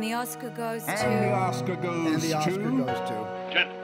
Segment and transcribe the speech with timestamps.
[0.00, 1.04] And the Oscar goes And to.
[1.04, 2.84] the Oscar goes And the Oscar to...
[2.86, 3.50] goes to.
[3.52, 3.79] Gentlemen,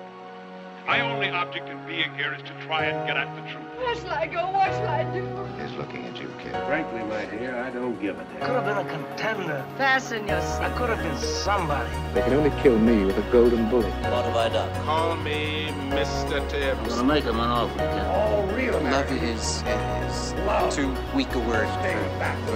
[0.86, 3.66] my only object in being here is to try and get at the truth.
[3.76, 4.50] Where shall I go?
[4.52, 5.26] What shall I do?
[5.60, 6.52] He's looking at you, kid.
[6.66, 8.40] Frankly, my dear, I don't give a damn.
[8.40, 9.64] could have been a contender.
[9.76, 11.90] Fasten your I could have been somebody.
[12.14, 13.92] They can only kill me with a golden bullet.
[14.10, 14.84] What have I done?
[14.84, 16.48] Call me Mr.
[16.48, 16.78] Tibbs.
[16.78, 18.06] I'm gonna make him an offer, Ken.
[18.06, 19.22] All real Love Americans.
[19.22, 19.64] is,
[20.06, 21.96] is too weak a word for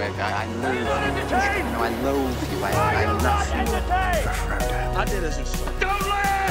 [0.03, 0.85] I, I loathe you.
[0.85, 2.65] No, I loathe you.
[2.65, 3.49] I, I love
[4.95, 4.99] you.
[5.01, 5.80] I did as instructed.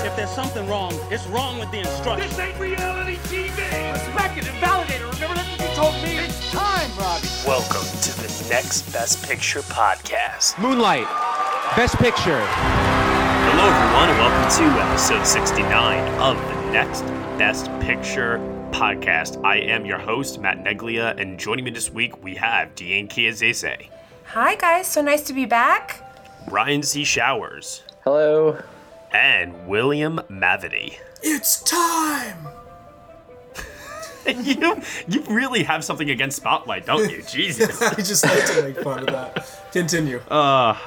[0.09, 0.19] Don't laugh!
[0.19, 2.35] If there's something wrong, it's wrong with the instructions.
[2.35, 3.93] This ain't reality TV!
[3.93, 5.13] Respect it and validate it.
[5.13, 6.17] Remember that's what you told me.
[6.17, 7.27] It's time, Robbie.
[7.45, 10.57] Welcome to the Next Best Picture podcast.
[10.59, 11.07] Moonlight,
[11.75, 12.43] Best Picture.
[13.51, 17.03] Hello, everyone, and welcome to episode 69 of the Next
[17.37, 18.39] Best Picture
[18.71, 19.43] podcast.
[19.43, 23.87] I am your host, Matt Neglia, and joining me this week, we have Deann Chiazzese,
[24.25, 24.87] Hi, guys.
[24.87, 26.03] So nice to be back.
[26.49, 27.03] Ryan C.
[27.03, 28.59] Showers, Hello.
[29.11, 30.97] And William Mavity.
[31.21, 32.47] It's time.
[34.27, 37.21] you, you really have something against Spotlight, don't you?
[37.29, 37.81] Jesus.
[37.81, 39.71] I just like to make fun of that.
[39.71, 40.19] Continue.
[40.29, 40.77] Uh,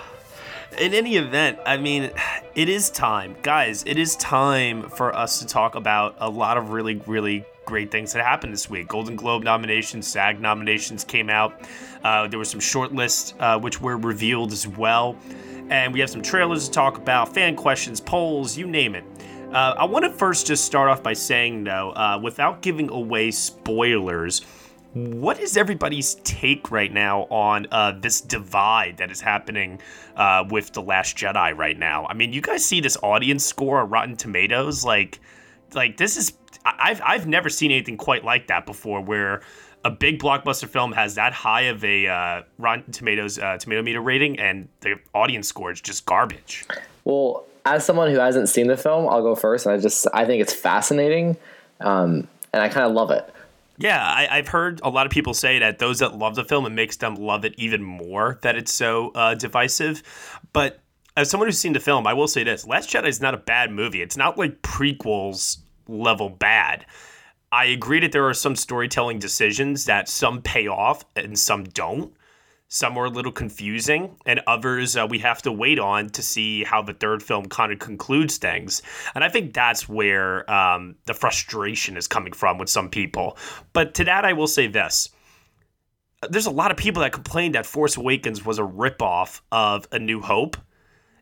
[0.78, 2.10] in any event, I mean,
[2.55, 3.84] it is time, guys.
[3.86, 8.12] It is time for us to talk about a lot of really, really great things
[8.12, 8.88] that happened this week.
[8.88, 11.54] Golden Globe nominations, SAG nominations came out.
[12.02, 15.16] Uh, there were some short lists uh, which were revealed as well,
[15.70, 19.05] and we have some trailers to talk about, fan questions, polls, you name it.
[19.52, 23.30] Uh, I want to first just start off by saying, though, uh, without giving away
[23.30, 24.41] spoilers,
[24.94, 29.80] what is everybody's take right now on uh, this divide that is happening
[30.16, 32.06] uh, with The Last Jedi right now?
[32.06, 35.20] I mean, you guys see this audience score on Rotten Tomatoes, like,
[35.74, 39.42] like this is I've I've never seen anything quite like that before, where
[39.84, 44.00] a big blockbuster film has that high of a uh, Rotten Tomatoes uh, tomato meter
[44.00, 46.64] rating, and the audience score is just garbage.
[47.05, 49.66] Well, as someone who hasn't seen the film, I'll go first.
[49.66, 51.36] And I just I think it's fascinating,
[51.80, 53.28] um, and I kind of love it.
[53.78, 56.66] Yeah, I, I've heard a lot of people say that those that love the film,
[56.66, 60.03] it makes them love it even more that it's so uh, divisive.
[60.53, 60.81] But
[61.16, 63.38] as someone who's seen the film, I will say this: Last Jedi is not a
[63.38, 64.03] bad movie.
[64.03, 66.87] It's not like prequels level bad.
[67.52, 72.14] I agree that there are some storytelling decisions that some pay off and some don't.
[72.68, 76.64] Some are a little confusing, and others uh, we have to wait on to see
[76.64, 78.80] how the third film kind of concludes things.
[79.14, 83.36] And I think that's where um, the frustration is coming from with some people.
[83.74, 85.10] But to that, I will say this.
[86.30, 89.98] There's a lot of people that complained that Force Awakens was a ripoff of A
[89.98, 90.56] New Hope.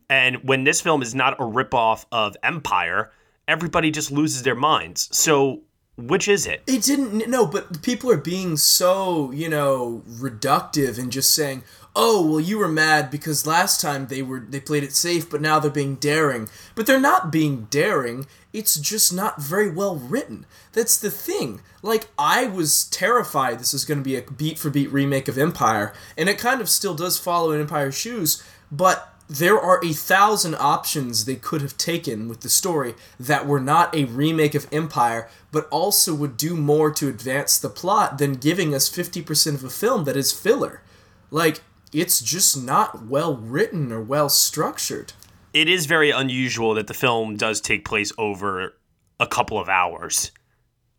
[0.08, 3.10] And when this film is not a ripoff of Empire,
[3.48, 5.08] everybody just loses their minds.
[5.10, 5.62] So,
[6.08, 6.62] which is it?
[6.66, 7.28] It didn't.
[7.28, 11.62] No, but people are being so you know reductive and just saying,
[11.94, 15.40] "Oh, well, you were mad because last time they were they played it safe, but
[15.40, 18.26] now they're being daring." But they're not being daring.
[18.52, 20.46] It's just not very well written.
[20.72, 21.60] That's the thing.
[21.82, 25.38] Like I was terrified this is going to be a beat for beat remake of
[25.38, 29.92] Empire, and it kind of still does follow in Empire's shoes, but there are a
[29.92, 34.66] thousand options they could have taken with the story that were not a remake of
[34.72, 39.62] Empire, but also would do more to advance the plot than giving us 50% of
[39.62, 40.82] a film that is filler.
[41.30, 45.12] Like, it's just not well written or well structured.
[45.54, 48.74] It is very unusual that the film does take place over
[49.20, 50.32] a couple of hours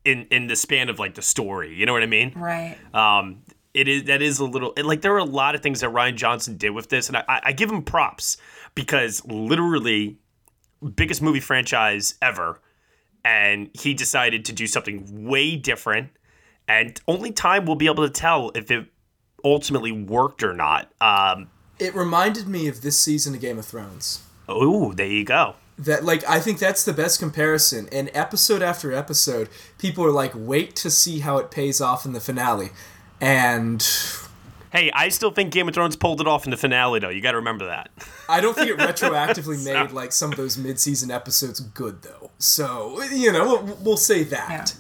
[0.06, 1.74] in in the span of like the story.
[1.74, 2.34] You know what I mean?
[2.36, 2.78] Right.
[2.94, 3.44] Um,
[3.74, 5.92] it is that is a little and, like there are a lot of things that
[5.92, 8.38] Rian Johnson did with this, and I, I give him props
[8.76, 10.18] because literally
[10.96, 12.60] biggest movie franchise ever,
[13.24, 16.10] and he decided to do something way different,
[16.68, 18.88] and only time will be able to tell if it
[19.44, 20.92] ultimately worked or not.
[21.02, 21.50] Um,
[21.80, 24.24] It reminded me of this season of Game of Thrones.
[24.48, 25.56] oh, there you go.
[25.78, 27.90] That like I think that's the best comparison.
[27.92, 29.50] And episode after episode,
[29.80, 32.70] people are like, wait to see how it pays off in the finale.
[33.22, 33.82] And
[34.72, 37.10] Hey, I still think Game of Thrones pulled it off in the finale, though.
[37.10, 37.92] You got to remember that.
[38.30, 42.32] I don't think it retroactively made like some of those mid-season episodes good though.
[42.38, 44.76] So you know, we'll, we'll say that.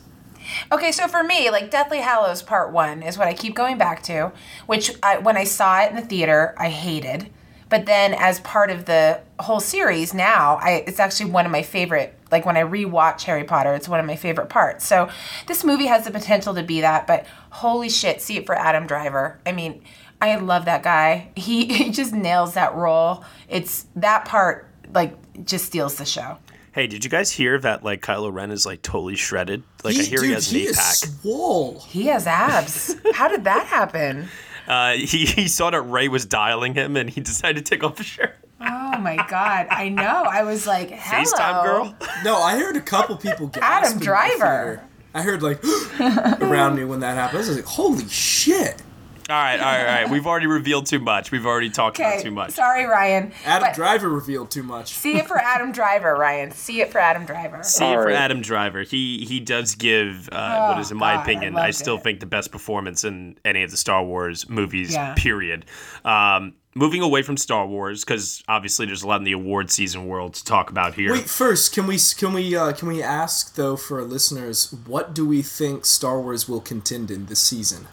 [0.71, 4.01] Okay, so for me, like Deathly Hallows Part One is what I keep going back
[4.03, 4.31] to,
[4.65, 7.29] which I, when I saw it in the theater, I hated.
[7.67, 11.63] But then, as part of the whole series, now I it's actually one of my
[11.63, 12.17] favorite.
[12.31, 14.85] Like when I rewatch Harry Potter, it's one of my favorite parts.
[14.85, 15.09] So
[15.47, 17.07] this movie has the potential to be that.
[17.07, 19.39] But holy shit, see it for Adam Driver.
[19.45, 19.83] I mean,
[20.21, 21.29] I love that guy.
[21.35, 23.23] He he just nails that role.
[23.49, 26.37] It's that part like just steals the show.
[26.73, 29.63] Hey, did you guys hear that like Kylo Ren is like totally shredded?
[29.83, 30.95] Like I He- hear he has an he eight is pack.
[30.95, 31.79] swole.
[31.81, 32.95] He has abs.
[33.13, 34.29] How did that happen?
[34.67, 37.97] Uh, he, he saw that Rey was dialing him and he decided to take off
[37.97, 38.37] his shirt.
[38.63, 40.03] Oh my god, I know.
[40.29, 41.23] I was like, hello.
[41.23, 41.95] FaceTime girl.
[42.23, 43.63] No, I heard a couple people gasp.
[43.63, 44.83] Adam Driver.
[45.13, 45.59] I heard like
[46.41, 47.37] around me when that happened.
[47.43, 48.81] I was like, "Holy shit!"
[49.29, 50.09] All right, all right, all right.
[50.09, 51.31] We've already revealed too much.
[51.31, 52.51] We've already talked about too much.
[52.51, 53.31] sorry, Ryan.
[53.45, 54.93] Adam But Driver revealed too much.
[54.93, 56.51] See it for Adam Driver, Ryan.
[56.51, 57.63] See it for Adam Driver.
[57.63, 58.81] See it for Adam Driver.
[58.83, 62.03] He he does give uh, Oh, is, in my God, opinion, I, loved still it.
[62.03, 64.93] think the best performance in any of the Star Wars movies.
[64.93, 65.13] Yeah.
[65.15, 65.65] Period.
[66.03, 70.07] Um, moving away from Star Wars because obviously there's a lot in the award season
[70.07, 71.11] world to talk about here.
[71.11, 75.13] Wait, first, can we can we uh, can we ask though for our listeners, what
[75.13, 77.87] do we think Star Wars will contend in this season?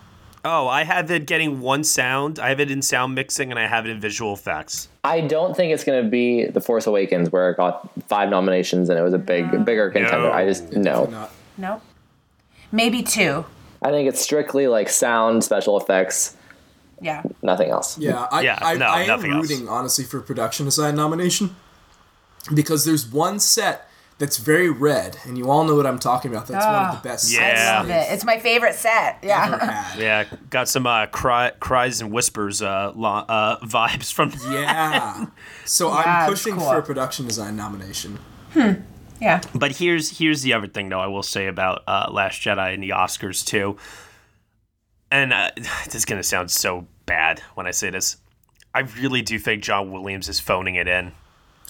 [0.44, 2.38] Oh, I have it getting one sound.
[2.38, 4.88] I have it in sound mixing, and I have it in visual effects.
[5.02, 8.88] I don't think it's going to be The Force Awakens where it got five nominations
[8.88, 10.30] and it was a big, bigger contender.
[10.30, 11.06] I just no.
[11.06, 11.32] Not.
[11.56, 11.82] Nope.
[12.70, 13.44] Maybe two.
[13.82, 16.36] I think it's strictly like sound, special effects,
[17.00, 17.22] Yeah.
[17.42, 17.96] nothing else.
[17.98, 19.48] Yeah, I, Yeah, I, no, I am nothing else.
[19.50, 21.54] rooting honestly for production design nomination
[22.54, 23.84] because there's one set
[24.18, 26.48] that's very red, and you all know what I'm talking about.
[26.48, 27.32] That's one Ah, of the best.
[27.32, 27.38] Yeah.
[27.40, 28.12] I sets love it.
[28.14, 29.22] It's my favorite set.
[29.22, 29.82] they've ever Yeah.
[29.82, 29.98] had.
[30.00, 34.32] Yeah, got some uh, cry, cries and whispers uh, lo- uh, vibes from.
[34.50, 35.26] Yeah.
[35.66, 36.64] So Yeah, I'm pushing cool.
[36.68, 38.18] for a production design nomination.
[38.54, 38.72] Hmm.
[39.20, 39.40] Yeah.
[39.54, 42.82] But here's here's the other thing though I will say about uh, Last Jedi and
[42.82, 43.76] the Oscars too.
[45.10, 48.16] And uh, this is gonna sound so bad when I say this.
[48.74, 51.12] I really do think John Williams is phoning it in.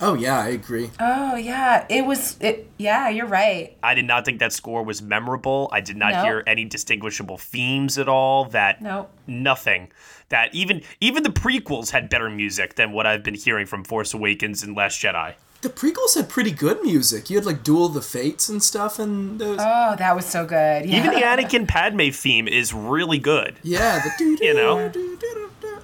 [0.00, 0.90] Oh yeah, I agree.
[1.00, 1.84] Oh yeah.
[1.88, 2.36] It was.
[2.40, 2.70] It.
[2.76, 3.08] Yeah.
[3.08, 3.76] You're right.
[3.82, 5.68] I did not think that score was memorable.
[5.72, 6.22] I did not No.
[6.22, 8.44] hear any distinguishable themes at all.
[8.46, 9.10] That Nope.
[9.26, 9.90] nothing.
[10.28, 14.14] That even even the prequels had better music than what I've been hearing from Force
[14.14, 15.34] Awakens and Last Jedi.
[15.60, 17.28] The prequels had pretty good music.
[17.30, 19.58] You had like Duel of the Fates and stuff, and those.
[19.60, 20.86] Oh, that was so good.
[20.86, 20.98] Yeah.
[20.98, 23.56] Even the Anakin Padme theme is really good.
[23.64, 24.92] yeah, the doo You know?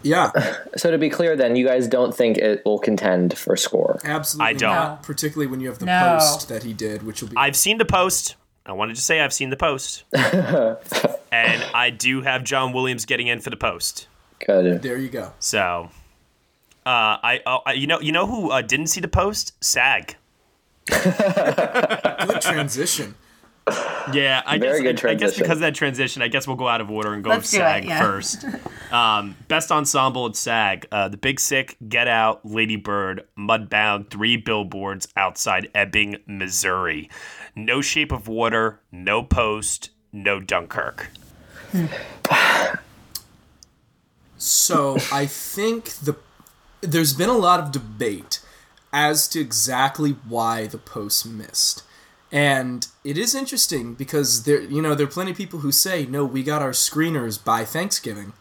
[0.03, 0.31] Yeah,
[0.77, 3.99] So to be clear, then you guys don't think it will contend for score.
[4.05, 4.51] absolutely.
[4.51, 4.75] I don't.
[4.75, 5.03] not.
[5.03, 6.19] Particularly when you have the No.
[6.21, 7.37] post that he did, which will be.
[7.37, 8.37] I've seen the post.
[8.67, 10.05] I wanted to say I've seen the post.
[10.15, 14.07] and I do have John Williams getting in for the post.
[14.47, 14.83] Good.
[14.83, 15.33] there you go.
[15.39, 15.91] So,
[16.87, 19.53] uh, I, oh, I you know you know who uh, didn't see the post?
[19.63, 20.17] SAG.
[20.91, 23.15] Good transition.
[24.13, 26.59] Yeah, I Very guess good I, I guess because of that transition, I guess we'll
[26.59, 28.01] go out of order and go Let's do it, SAG yeah.
[28.01, 28.45] first.
[28.93, 34.37] Um, best ensemble at SAG: uh, The Big Sick, Get Out, Lady Bird, Mudbound, Three
[34.37, 37.11] Billboards Outside Ebbing, Missouri.
[37.57, 41.11] No Shape of Water, no Post, no Dunkirk.
[44.37, 46.15] So I think the
[46.87, 48.41] there's been a lot of debate
[48.93, 51.83] as to exactly why the post missed.
[52.31, 56.07] And it is interesting because there you know, there are plenty of people who say,
[56.07, 58.33] No, we got our screeners by Thanksgiving.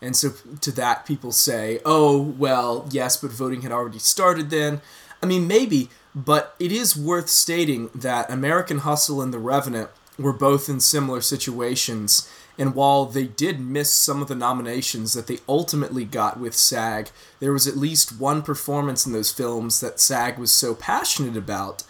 [0.00, 4.80] And so to that people say, Oh, well, yes, but voting had already started then.
[5.22, 10.32] I mean maybe, but it is worth stating that American Hustle and The Revenant were
[10.32, 12.30] both in similar situations.
[12.58, 17.10] And while they did miss some of the nominations that they ultimately got with SAG,
[17.40, 21.82] there was at least one performance in those films that SAG was so passionate about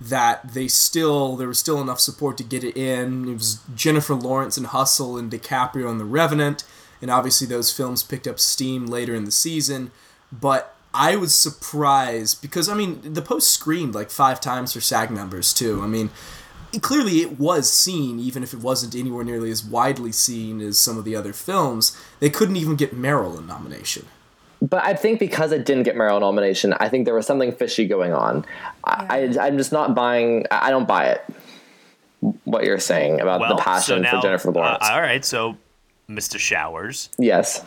[0.00, 3.28] that they still there was still enough support to get it in.
[3.28, 6.64] It was Jennifer Lawrence and Hustle and DiCaprio and The Revenant,
[7.02, 9.90] and obviously those films picked up steam later in the season.
[10.30, 15.10] But I was surprised because I mean the post screened like five times for SAG
[15.10, 15.80] members too.
[15.82, 16.10] I mean
[16.82, 20.98] clearly it was seen, even if it wasn't anywhere nearly as widely seen as some
[20.98, 21.96] of the other films.
[22.20, 24.06] They couldn't even get Meryl a nomination.
[24.60, 27.86] But I think because it didn't get Meryl nomination, I think there was something fishy
[27.86, 28.44] going on.
[28.84, 30.46] I, I, I'm just not buying.
[30.50, 31.24] I I don't buy it.
[32.44, 34.78] What you're saying about Well, the passion so now, for Jennifer Lawrence?
[34.82, 35.56] uh, all right, so
[36.10, 36.36] Mr.
[36.38, 37.64] Showers, yes,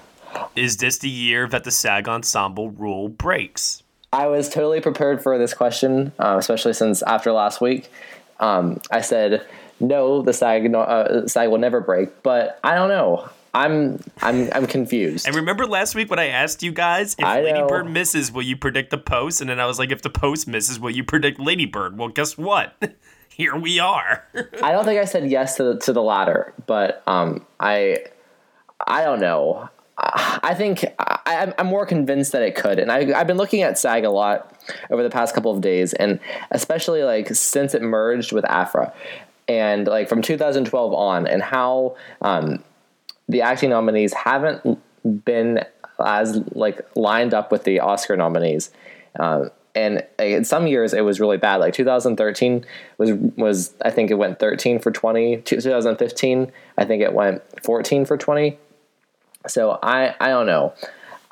[0.57, 3.81] is this the year that the SAG ensemble rule breaks?
[4.11, 7.89] I was totally prepared for this question, uh, especially since after last week,
[8.41, 9.45] um, I said
[9.81, 12.23] no, the SAG uh, SAG will never break.
[12.23, 13.27] But I don't know.
[13.53, 15.27] I'm I'm I'm confused.
[15.27, 17.67] And remember last week when I asked you guys if I Lady know.
[17.67, 19.41] Bird misses, will you predict the post?
[19.41, 21.97] And then I was like, if the post misses, will you predict Lady Bird?
[21.97, 22.75] Well, guess what?
[23.29, 24.25] Here we are.
[24.61, 27.97] I don't think I said yes to the, to the latter, but um, I
[28.85, 29.69] I don't know.
[30.01, 33.61] I think I, I'm- I'm more convinced that it could, and I, I've been looking
[33.61, 34.53] at SAG a lot
[34.89, 38.91] over the past couple of days, and especially like since it merged with AFTRA,
[39.47, 42.63] and like from 2012 on, and how um,
[43.29, 44.79] the acting nominees haven't
[45.25, 45.63] been
[46.03, 48.71] as like lined up with the Oscar nominees.
[49.19, 51.57] Um, and in some years it was really bad.
[51.57, 52.65] Like 2013
[52.97, 55.37] was was I think it went 13 for 20.
[55.43, 58.57] 2015 I think it went 14 for 20.
[59.47, 60.73] So I I don't know.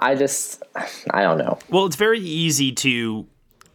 [0.01, 0.63] I just,
[1.11, 1.59] I don't know.
[1.69, 3.27] Well, it's very easy to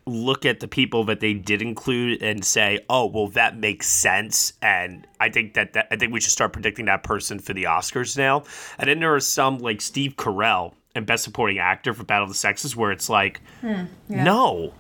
[0.06, 4.54] look at the people that they did include and say, "Oh, well, that makes sense."
[4.62, 7.64] And I think that, that I think we should start predicting that person for the
[7.64, 8.44] Oscars now.
[8.78, 12.30] And then there are some like Steve Carell and Best Supporting Actor for Battle of
[12.30, 14.24] the Sexes, where it's like, Hmm, yeah.
[14.24, 14.72] no.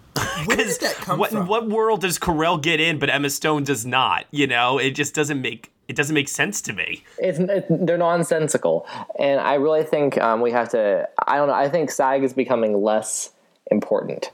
[0.46, 1.46] Where did that come what, from?
[1.48, 4.24] What world does Carell get in, but Emma Stone does not?
[4.30, 7.04] You know, it just doesn't make it doesn't make sense to me.
[7.18, 8.86] It's, it, they're nonsensical,
[9.18, 11.08] and I really think um, we have to.
[11.26, 11.54] I don't know.
[11.54, 13.30] I think SAG is becoming less
[13.70, 14.30] important.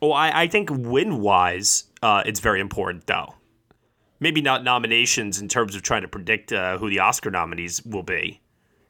[0.00, 3.34] Well, I, I think win wise, uh, it's very important though.
[4.20, 8.02] Maybe not nominations in terms of trying to predict uh, who the Oscar nominees will
[8.04, 8.40] be,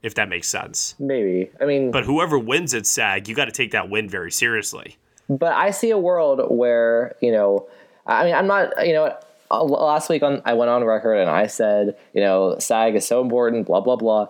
[0.02, 0.94] if that makes sense.
[0.98, 1.50] Maybe.
[1.60, 4.96] I mean, But whoever wins at SAG, you got to take that win very seriously.
[5.28, 7.68] but I see a world where you know.
[8.06, 8.86] I mean, I'm not.
[8.86, 9.16] You know,
[9.52, 13.06] Uh, last week on I went on record and I said, you know, SAG is
[13.06, 13.66] so important.
[13.66, 14.28] Blah blah blah.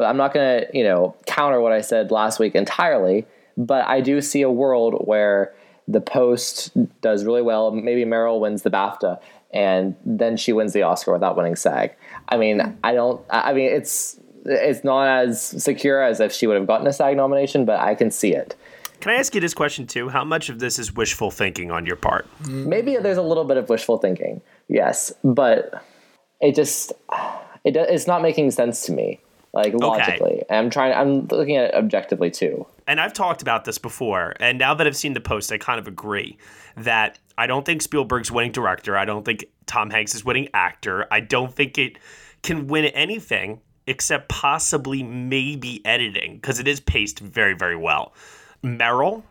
[0.00, 3.26] I'm not going to, you know, counter what I said last week entirely,
[3.56, 5.54] but I do see a world where
[5.86, 7.70] the Post does really well.
[7.70, 9.20] Maybe Meryl wins the BAFTA,
[9.52, 11.94] and then she wins the Oscar without winning SAG.
[12.28, 13.24] I mean, I don't.
[13.30, 17.16] I mean, it's it's not as secure as if she would have gotten a SAG
[17.16, 18.56] nomination, but I can see it.
[19.00, 20.08] Can I ask you this question too?
[20.08, 22.26] How much of this is wishful thinking on your part?
[22.48, 25.84] Maybe there's a little bit of wishful thinking, yes, but
[26.40, 26.92] it just
[27.64, 29.20] it it's not making sense to me,
[29.52, 30.42] like logically.
[30.48, 30.94] And I'm trying.
[30.94, 32.66] I'm looking at it objectively too.
[32.86, 35.78] and I've talked about this before, and now that I've seen the post, I kind
[35.78, 36.38] of agree
[36.76, 38.96] that I don't think Spielberg's winning director.
[38.96, 41.06] I don't think Tom Hanks is winning actor.
[41.10, 41.98] I don't think it
[42.42, 48.14] can win anything except possibly maybe editing because it is paced very, very well.
[48.64, 49.22] Meryl,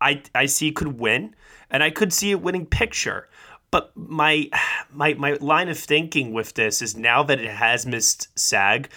[0.00, 1.34] I I see could win,
[1.70, 3.28] and I could see it winning picture.
[3.70, 4.50] But my
[4.90, 8.90] my my line of thinking with this is now that it has missed SAG,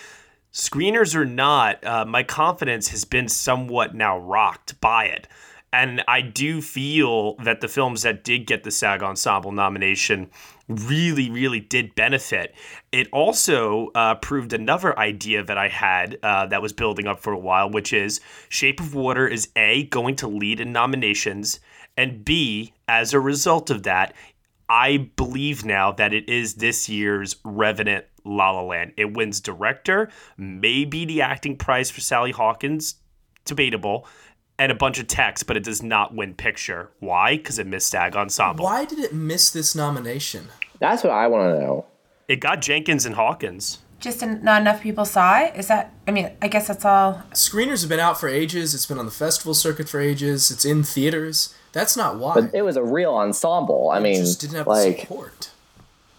[0.52, 5.28] screeners or not, uh, my confidence has been somewhat now rocked by it.
[5.72, 10.30] And I do feel that the films that did get the SAG Ensemble nomination
[10.68, 12.56] really, really did benefit.
[12.92, 17.34] It also uh, proved another idea that I had uh, that was building up for
[17.34, 21.60] a while, which is Shape of Water is A, going to lead in nominations,
[21.98, 24.14] and B, as a result of that,
[24.70, 28.94] I believe now that it is this year's Revenant La La Land.
[28.98, 32.96] It wins director, maybe the acting prize for Sally Hawkins,
[33.46, 34.08] debatable,
[34.60, 36.90] and a bunch of text, but it does not win picture.
[37.00, 37.38] Why?
[37.38, 38.66] Because it missed SAG Ensemble.
[38.66, 40.48] Why did it miss this nomination?
[40.80, 41.86] That's what I want to know.
[42.28, 43.80] It got Jenkins and Hawkins.
[44.00, 45.56] Just en- not enough people saw it.
[45.56, 45.94] Is that?
[46.08, 47.24] I mean, I guess that's all.
[47.32, 48.74] Screeners have been out for ages.
[48.76, 50.52] It's been on the festival circuit for ages.
[50.52, 51.56] It's in theaters.
[51.72, 52.34] That's not why.
[52.36, 53.90] But it was a real ensemble.
[53.92, 55.52] I mean, just didn't have the like support.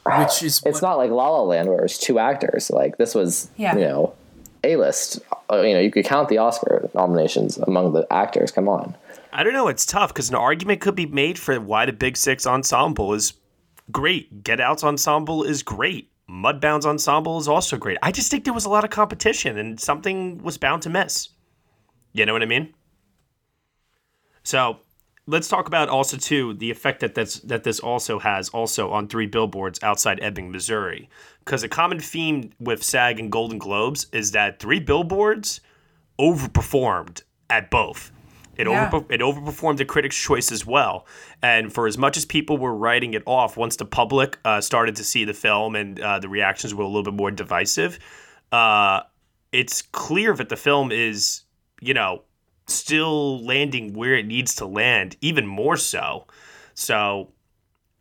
[0.06, 2.70] Which is it's not like La La Land where it was two actors.
[2.70, 3.74] Like this was, Yeah.
[3.74, 4.14] you know,
[4.62, 5.20] a list.
[5.50, 8.50] Uh, you know, you could count the Oscar nominations among the actors.
[8.50, 8.96] Come on.
[9.32, 9.68] I don't know.
[9.68, 13.34] It's tough because an argument could be made for why the Big Sick ensemble is
[13.90, 14.42] great.
[14.42, 16.10] Get Out's ensemble is great.
[16.30, 17.98] Mudbound's ensemble is also great.
[18.02, 21.28] I just think there was a lot of competition and something was bound to miss.
[22.12, 22.72] You know what I mean?
[24.42, 24.78] So
[25.26, 29.09] let's talk about also too the effect that that's that this also has also on
[29.09, 31.09] three billboards outside Ebbing, Missouri.
[31.45, 35.61] Because a common theme with SAG and Golden Globes is that three billboards
[36.19, 38.11] overperformed at both.
[38.57, 38.87] It Yeah.
[38.87, 41.07] over it overperformed the Critics' Choice as well.
[41.43, 44.97] And for as much as people were writing it off, once the public uh, started
[44.97, 47.99] to see the film and uh, the reactions were a little bit more divisive,
[48.52, 49.00] uh,
[49.50, 51.43] it's clear that the film is,
[51.81, 52.23] you know,
[52.66, 56.26] still landing where it needs to land, even more so.
[56.75, 57.30] So,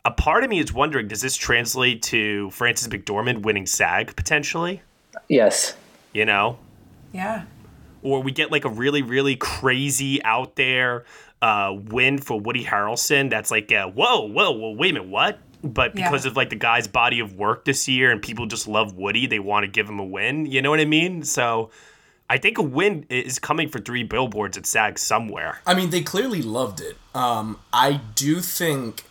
[0.05, 4.82] a part of me is wondering: Does this translate to Frances McDormand winning SAG potentially?
[5.29, 5.75] Yes.
[6.13, 6.58] You know,
[7.12, 7.43] Yeah.
[8.01, 11.05] or we get like a really really crazy out there
[11.41, 13.29] uh, win for Woody Harrelson.
[13.29, 15.39] That's like uh, whoa whoa whoa wait a minute what?
[15.63, 16.05] But Yeah.
[16.10, 19.27] because of like the guy's body of work this year and people just love Woody,
[19.27, 20.46] they want to give him a win.
[20.46, 21.24] You know what I mean?
[21.24, 21.70] So
[22.33, 25.59] I think a win is coming for three billboards at SAG somewhere.
[25.67, 26.97] I mean, they clearly loved it.
[27.13, 29.03] Um, I do think.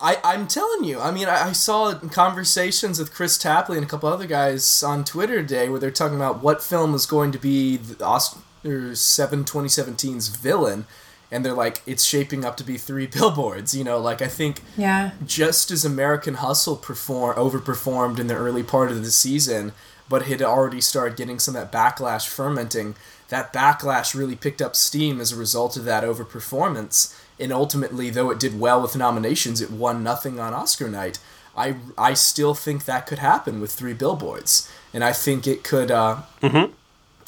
[0.00, 3.88] I, I'm telling you, I mean, I, I saw conversations with Kris Tapley and a
[3.88, 7.38] couple other guys on Twitter today where they're talking about what film is going to
[7.38, 10.86] be the Oscar 7 2017's villain.
[11.30, 13.76] And they're like, it's shaping up to be three billboards.
[13.76, 15.12] You know, like, I think Yeah.
[15.24, 19.72] just as American Hustle perform overperformed in the early part of the season,
[20.08, 22.94] but had already started getting some of that backlash fermenting.
[23.28, 28.30] That backlash really picked up steam as a result of that overperformance, and ultimately, though
[28.30, 31.18] it did well with nominations, it won nothing on Oscar night.
[31.56, 35.90] I I still think that could happen with three billboards, and I think it could.
[35.90, 36.18] Uh,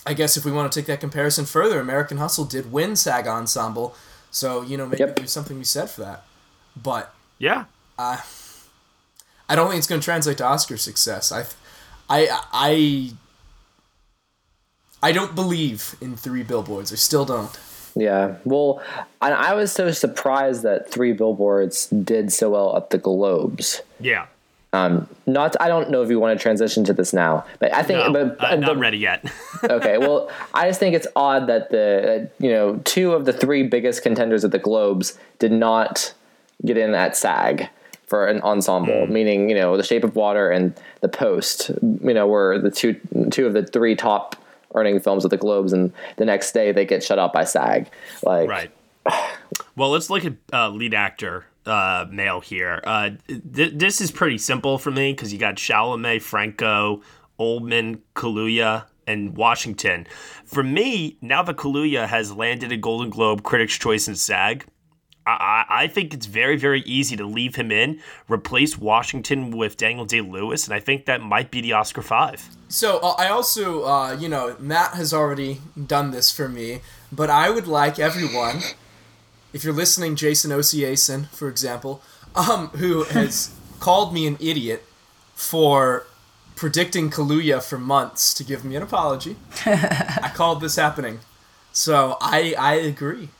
[0.08, 3.26] I guess if we want to take that comparison further, American Hustle did win SAG
[3.26, 3.96] Ensemble,
[4.30, 5.16] so you know maybe Yep.
[5.16, 6.24] there's something we said for that.
[6.80, 7.64] But Yeah.
[7.98, 8.18] uh,
[9.48, 11.32] I don't think it's going to translate to Oscar success.
[11.32, 11.46] I,
[12.08, 13.10] I, I,
[15.02, 16.92] I don't believe in three billboards.
[16.92, 17.56] I still don't.
[17.96, 18.36] Yeah.
[18.44, 18.82] Well,
[19.22, 23.80] I, I was so surprised that Three Billboards did so well at the Globes.
[23.98, 24.26] Yeah.
[24.74, 25.56] Um, not.
[25.60, 28.12] I don't know if you want to transition to this now, but I think.
[28.12, 29.24] No, but, I'm not the- ready yet.
[29.64, 29.96] okay.
[29.96, 33.62] Well, I just think it's odd that the uh, you know two of the three
[33.62, 36.12] biggest contenders at the Globes did not
[36.64, 37.70] get in at SAG
[38.06, 39.06] for an ensemble.
[39.06, 41.70] Meaning, you know, The Shape of Water and The Post.
[41.82, 42.98] You know, were the two
[43.30, 44.36] two of the three top
[44.74, 47.88] earning films at the Globes, and the next day they get shut out by SAG.
[48.22, 48.70] Like, right.
[49.76, 52.80] Well, let's look at uh, lead actor uh, male here.
[52.84, 57.02] Uh, th- this is pretty simple for me because you got Chalamet, Franco,
[57.38, 60.06] Oldman, Kaluuya, and Washington.
[60.44, 64.66] For me, now that Kaluuya has landed a Golden Globe, Critics' Choice, and SAG,
[65.26, 70.04] I, I think it's very, very easy to leave him in, replace Washington with Daniel
[70.04, 72.48] Day Lewis, and I think that might be the Oscar five.
[72.68, 76.80] So uh, I also, uh, you know, Matt has already done this for me,
[77.10, 78.60] but I would like everyone,
[79.52, 82.02] if you're listening, Jason Osiason, for example,
[82.36, 84.84] um, who has called me an idiot
[85.34, 86.06] for
[86.54, 89.36] predicting Kaluuya for months to give me an apology.
[89.66, 91.18] I called this happening,
[91.72, 93.30] so I I agree.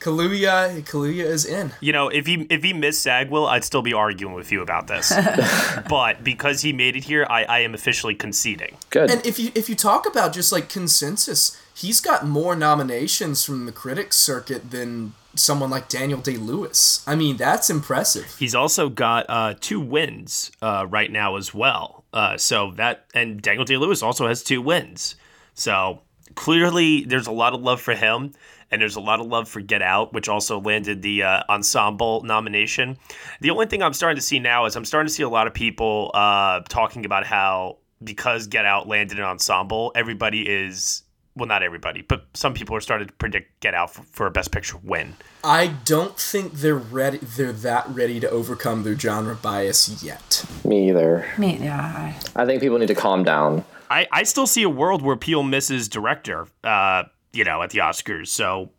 [0.00, 1.72] Kaluuya Kaluuya is in.
[1.80, 4.86] You know, if he if he missed Sagwill, I'd still be arguing with you about
[4.86, 5.12] this.
[5.88, 8.76] but because he made it here, I, I am officially conceding.
[8.90, 9.10] Good.
[9.10, 13.66] And if you if you talk about just like consensus, he's got more nominations from
[13.66, 17.04] the critics circuit than someone like Daniel Day Lewis.
[17.06, 18.36] I mean, that's impressive.
[18.38, 22.04] He's also got uh, two wins uh, right now as well.
[22.12, 25.16] Uh, so that and Daniel Day Lewis also has two wins.
[25.54, 26.02] So
[26.34, 28.32] clearly, there's a lot of love for him,
[28.70, 32.22] and there's a lot of love for Get Out, which also landed the uh, ensemble
[32.22, 32.98] nomination.
[33.40, 35.46] The only thing I'm starting to see now is I'm starting to see a lot
[35.46, 41.02] of people uh, talking about how because Get Out landed an ensemble, everybody is
[41.36, 44.30] well, not everybody, but some people are starting to predict Get Out for, for a
[44.30, 45.14] Best Picture win.
[45.44, 47.18] I don't think they're ready.
[47.18, 50.44] They're that ready to overcome their genre bias yet.
[50.64, 51.26] Me either.
[51.36, 52.14] Me, yeah.
[52.34, 53.64] I think people need to calm down.
[53.90, 57.78] I, I still see a world where Peele misses director, uh, you know, at the
[57.78, 58.28] Oscars.
[58.28, 58.70] So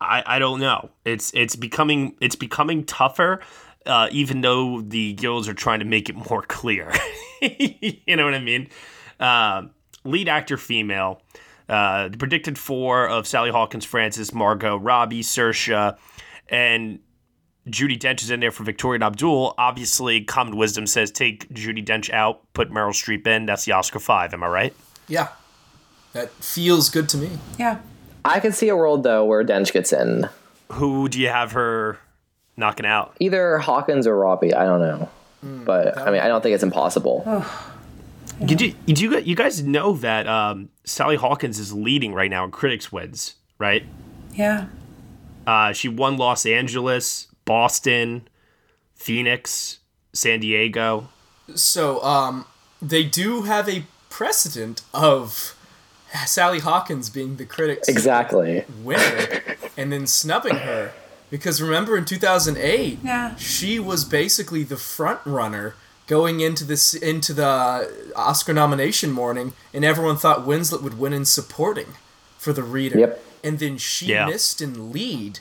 [0.00, 0.90] I I don't know.
[1.04, 3.40] It's it's becoming it's becoming tougher,
[3.86, 6.92] uh, even though the guilds are trying to make it more clear.
[7.40, 8.68] you know what I mean?
[9.18, 9.62] Uh,
[10.04, 11.22] lead actor female.
[11.68, 15.96] Uh, predicted four of Sally Hawkins, Frances, Margot, Robbie, Saoirse,
[16.48, 16.98] and
[17.68, 19.54] Judi Dench is in there for Victoria Abdul.
[19.56, 23.46] Obviously, common wisdom says take Judi Dench out, put Meryl Streep in.
[23.46, 24.34] That's the Oscar five.
[24.34, 24.74] Am I right?
[25.06, 25.28] Yeah,
[26.12, 27.38] that feels good to me.
[27.58, 27.78] Yeah.
[28.24, 30.28] I could see a world though where Dench gets in.
[30.72, 31.98] Who do you have her
[32.56, 33.16] knocking out?
[33.18, 34.54] Either Hawkins or Robbie.
[34.54, 35.08] I don't know,
[35.64, 37.44] but I mean, I don't think it's impossible.
[38.44, 42.44] Did you did you you guys know that um, Sally Hawkins is leading right now
[42.44, 43.34] in critics wins?
[43.58, 43.84] Right?
[44.34, 44.66] Yeah.
[45.46, 48.28] Uh, she won Los Angeles, Boston,
[48.94, 49.80] Phoenix,
[50.12, 51.08] San Diego.
[51.54, 52.46] So, um,
[52.80, 55.56] they do have a precedent of
[56.26, 58.64] Sally Hawkins being the critics Exactly.
[58.82, 59.42] winner
[59.76, 60.92] and then snubbing her.
[61.30, 63.36] Because remember in 2008, Yeah.
[63.36, 65.74] she was basically the front runner
[66.08, 71.24] going into this into the Oscar nomination morning, and everyone thought Winslet would win in
[71.24, 71.94] supporting
[72.36, 72.98] for the reader.
[72.98, 73.24] Yep.
[73.44, 74.26] And then she Yeah.
[74.26, 75.38] missed in lead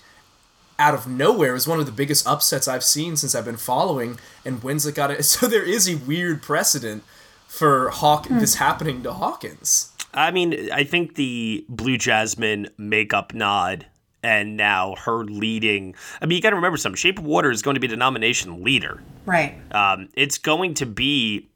[0.77, 1.49] out of nowhere.
[1.49, 4.93] It was one of the biggest upsets I've seen since I've been following, and Winslet
[4.93, 5.25] got it.
[5.25, 7.03] So there is a weird precedent
[7.47, 8.37] for Hawk hmm.
[8.39, 9.88] this happening to Hawkins.
[10.13, 13.85] I mean, I think the Blue Jasmine makeup nod
[14.23, 15.95] and now her leading.
[16.21, 17.97] I mean, you got to remember some Shape of Water is going to be the
[17.97, 19.01] nomination leader.
[19.25, 19.55] Right.
[19.73, 21.49] Um, it's going to be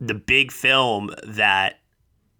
[0.00, 1.80] the big film that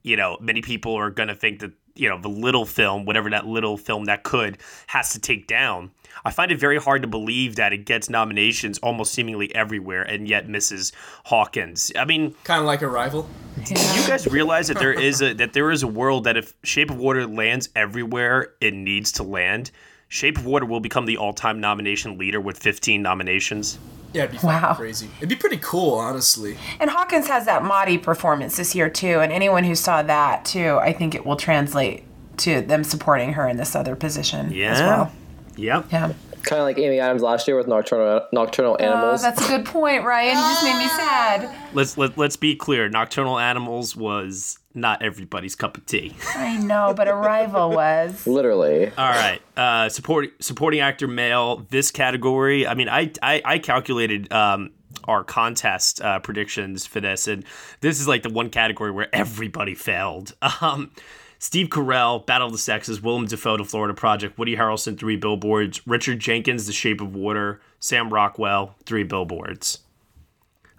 [0.02, 3.30] you know many people are going to think that you know the little film, whatever
[3.30, 5.90] that little film that could, has to take down.
[6.24, 10.28] I find it very hard to believe that it gets nominations almost seemingly everywhere and
[10.28, 10.92] yet misses
[11.26, 11.92] Hawkins.
[11.96, 13.28] I mean, Kind of like a rival.
[13.64, 16.54] do you guys realize that there is a that there is a world that if
[16.64, 19.70] Shape of Water lands everywhere it needs to land,
[20.08, 23.78] Shape of Water will become the all-time nomination leader with 15 nominations.
[24.14, 25.10] Yeah, it'd be fucking crazy.
[25.18, 26.56] It'd be pretty cool, honestly.
[26.80, 30.78] And Hawkins has that Maudie performance this year too, and anyone who saw that too,
[30.80, 32.04] I think it will translate
[32.38, 34.72] to them supporting her in this other position Yeah.
[34.72, 35.12] as well.
[35.58, 35.86] Yep.
[35.92, 36.12] Yeah.
[36.44, 39.22] Kind of like Amy Adams last year with Nocturnal Nocturnal Oh, Animals.
[39.22, 40.28] that's a good point, Ryan.
[40.36, 41.54] You just made me sad.
[41.74, 42.88] Let's let, let's be clear.
[42.88, 46.14] Nocturnal Animals was not everybody's cup of tea.
[46.36, 48.26] I know, but Arrival was.
[48.26, 48.86] Literally.
[48.86, 49.40] All right.
[49.56, 51.66] Uh, support, supporting actor male.
[51.70, 52.66] This category.
[52.66, 54.70] I mean, I I, I calculated um,
[55.04, 57.44] our contest uh, predictions for this, and
[57.80, 60.34] this is like the one category where everybody failed.
[60.62, 60.92] Um,
[61.38, 65.86] Steve Carell, Battle of the Sexes, Willem Dafoe, The Florida Project, Woody Harrelson, Three Billboards,
[65.86, 69.78] Richard Jenkins, The Shape of Water, Sam Rockwell, Three Billboards.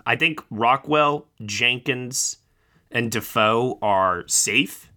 [0.05, 2.37] I think Rockwell, Jenkins,
[2.91, 4.91] and Dafoe are safe.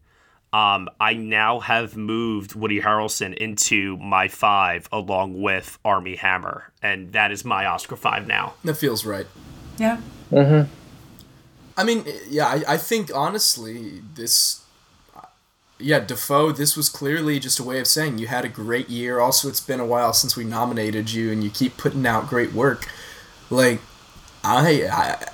[0.52, 7.12] Um, I now have moved Woody Harrelson into my five along with Armie Hammer, and
[7.12, 8.54] that is my Oscar five now.
[8.64, 9.26] That feels right.
[9.78, 10.00] Yeah.
[10.30, 10.70] Mm-hmm.
[11.76, 14.61] I mean, yeah, I, I think honestly, this,
[15.82, 19.20] yeah, Dafoe, this was clearly just a way of saying you had a great year.
[19.20, 22.52] Also, it's been a while since we nominated you, and you keep putting out great
[22.52, 22.88] work.
[23.50, 23.80] Like,
[24.44, 25.26] I, I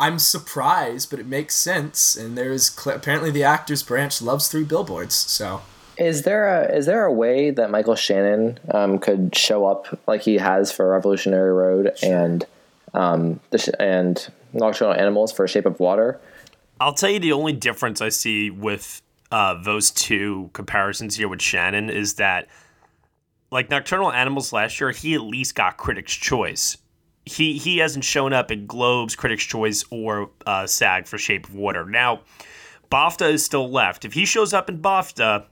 [0.00, 2.16] I'm surprised, but it makes sense.
[2.16, 5.62] And there's cl- apparently the actors branch loves three billboards, so.
[5.98, 10.22] Is there a is there a way that Michael Shannon um, could show up like
[10.22, 12.44] he has for Revolutionary Road and
[12.94, 16.18] um, the sh- and Nocturnal Animals for Shape of Water?
[16.80, 19.02] I'll tell you the only difference I see with
[19.32, 22.48] uh, those two comparisons here with Shannon is that,
[23.50, 26.76] like Nocturnal Animals last year, he at least got Critics' Choice.
[27.24, 31.54] He he hasn't shown up in Globes, Critics' Choice, or uh, SAG for Shape of
[31.54, 31.86] Water.
[31.86, 32.20] Now,
[32.90, 34.04] BAFTA is still left.
[34.04, 35.46] If he shows up in BAFTA,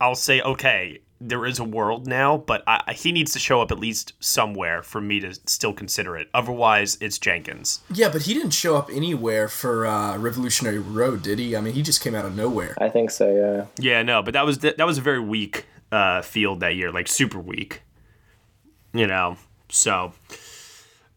[0.00, 3.72] I'll say okay, there is a world now, but I, he needs to show up
[3.72, 6.28] at least somewhere for me to still consider it.
[6.34, 7.80] Otherwise, it's Jenkins.
[7.92, 11.56] Yeah, but he didn't show up anywhere for uh, Revolutionary Road, did he?
[11.56, 12.76] I mean, he just came out of nowhere.
[12.80, 13.34] I think so.
[13.34, 13.66] Yeah.
[13.78, 17.08] Yeah, no, but that was that was a very weak uh, field that year, like
[17.08, 17.82] super weak.
[18.92, 19.38] You know,
[19.70, 20.12] so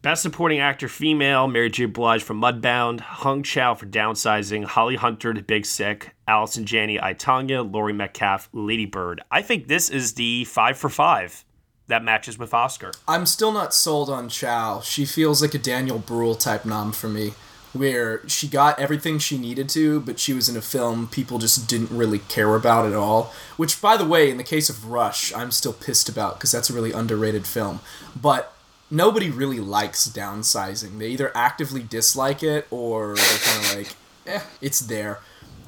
[0.08, 1.84] best supporting actor female: Mary J.
[1.84, 7.12] Blige for Mudbound, Hong Chau for Downsizing, Holly Hunter to Big Sick, Allison Janney, I
[7.12, 9.20] Tonya, Laurie Metcalf, Lady Bird.
[9.30, 11.44] I think this is the five for five
[11.88, 12.92] that matches with Oscar.
[13.06, 14.80] I'm still not sold on Chau.
[14.80, 17.34] She feels like a Daniel Bruhl type nom for me,
[17.74, 21.68] where she got everything she needed to, but she was in a film people just
[21.68, 23.34] didn't really care about at all.
[23.58, 26.70] Which, by the way, in the case of Rush, I'm still pissed about because that's
[26.70, 27.80] a really underrated film.
[28.18, 28.54] But
[28.90, 30.98] nobody really likes downsizing.
[30.98, 33.96] They either actively dislike it or they're kind of like,
[34.26, 35.20] eh, it's there.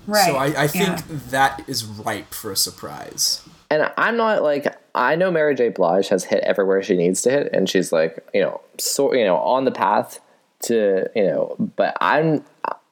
[0.07, 0.27] Right.
[0.27, 1.03] So I, I think yeah.
[1.31, 3.43] that is ripe for a surprise.
[3.71, 5.69] And I'm not like I know Mary J.
[5.69, 9.25] Blige has hit everywhere she needs to hit, and she's like you know so you
[9.25, 10.21] know on the path
[10.63, 11.55] to you know.
[11.77, 12.45] But I'm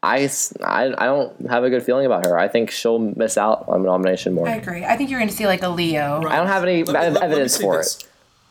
[0.05, 0.31] I
[0.65, 2.39] I, I don't have a good feeling about her.
[2.39, 4.49] I think she'll miss out on a nomination more.
[4.49, 4.85] I agree.
[4.85, 6.19] I think you're going to see like a Leo.
[6.29, 7.99] I don't have any Let me- let- let evidence say for this.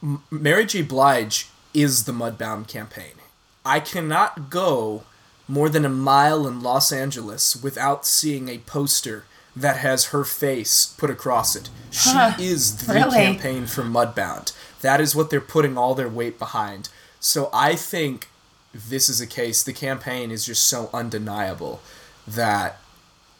[0.03, 0.19] it.
[0.29, 0.81] Mary J.
[0.81, 1.47] Blige
[1.81, 3.13] is the Mudbound campaign.
[3.65, 5.03] I cannot go
[5.47, 10.85] more than a mile in Los Angeles without seeing a poster that has her face
[10.97, 11.69] put across it.
[11.91, 12.33] She Huh.
[12.39, 13.17] is the Really?
[13.17, 14.51] campaign for Mudbound.
[14.81, 16.89] That is what they're putting all their weight behind.
[17.19, 18.27] So I think
[18.73, 19.63] this is a case.
[19.63, 21.81] The campaign is just so undeniable
[22.27, 22.79] that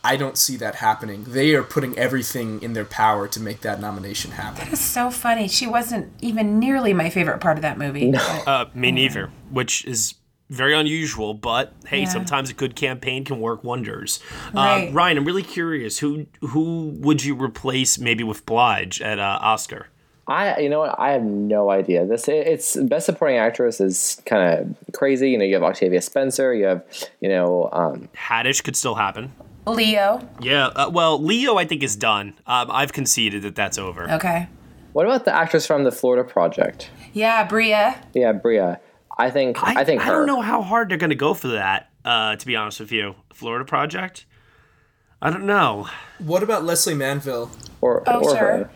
[0.07, 1.25] I don't see that happening.
[1.27, 4.63] They are putting everything in their power to make that nomination happen.
[4.63, 5.49] That is so funny.
[5.49, 8.11] She wasn't even nearly my favorite part of that movie.
[8.11, 10.13] but- Uh, me neither, which is
[10.49, 12.05] very unusual, but hey, Yeah.
[12.05, 14.21] sometimes a good campaign can work wonders.
[14.53, 14.87] Right.
[14.87, 19.39] Uh, Ryan, I'm really curious who who would you replace maybe with Blige at uh,
[19.41, 19.87] Oscar?
[20.29, 20.95] I, you know what?
[20.99, 22.05] I have no idea.
[22.05, 25.31] This it's best supporting actress is kind of crazy.
[25.31, 26.53] You know, you have Octavia Spencer.
[26.53, 26.83] You have,
[27.21, 29.31] you know, um, Haddish could still happen.
[29.67, 30.27] Leo.
[30.41, 32.33] Yeah, uh, well, Leo, I think is done.
[32.45, 34.09] Um, I've conceded that that's over.
[34.11, 34.47] Okay.
[34.93, 36.89] what about the actress from the Florida Project?
[37.13, 38.01] Yeah, Bria.
[38.13, 38.79] Yeah, Bria.
[39.17, 40.11] I think I, think I her.
[40.11, 41.89] don't know how hard they're going to go for that.
[42.05, 44.25] Uh, to be honest with you, Florida Project.
[45.21, 45.87] I don't know.
[46.19, 47.49] What about Lesley Manville?
[47.81, 48.37] Or Oh, or sure.
[48.37, 48.69] her.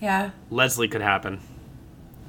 [0.00, 1.40] Yeah, Leslie could happen.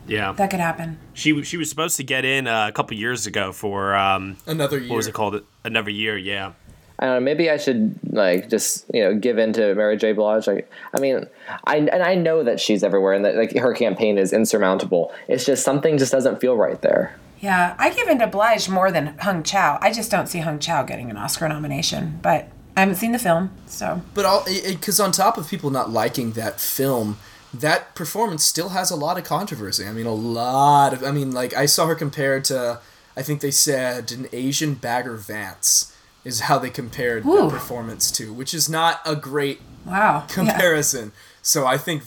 [0.05, 0.99] Yeah, that could happen.
[1.13, 4.81] she she was supposed to get in uh, a couple years ago for um, Another
[4.81, 5.41] what was it called?
[5.63, 6.17] Another year.
[6.17, 6.51] Yeah.
[6.99, 7.19] I don't know.
[7.21, 10.13] Maybe I should like just you know give in to Mary J.
[10.13, 10.47] Blige.
[10.47, 11.25] Like, I mean,
[11.65, 15.13] I and I know that she's everywhere and that like her campaign is insurmountable.
[15.27, 17.15] It's just something just doesn't feel right there.
[17.39, 19.77] Yeah, I give in to Blige more than Hong Chau.
[19.81, 23.19] I just don't see Hong Chau getting an Oscar nomination, but I haven't seen the
[23.19, 24.01] film, so.
[24.13, 27.17] But all because on top of people not liking that film,
[27.53, 29.85] that performance still has a lot of controversy.
[29.85, 31.03] I mean, a lot of.
[31.03, 32.79] I mean, like I saw her compared to,
[33.17, 35.92] I think they said an Asian Bagger Vance
[36.23, 37.41] is how they compared Ooh.
[37.41, 40.25] that performance to, which is not a great Wow.
[40.27, 40.33] yeah.
[40.33, 41.11] comparison.
[41.41, 42.03] So I think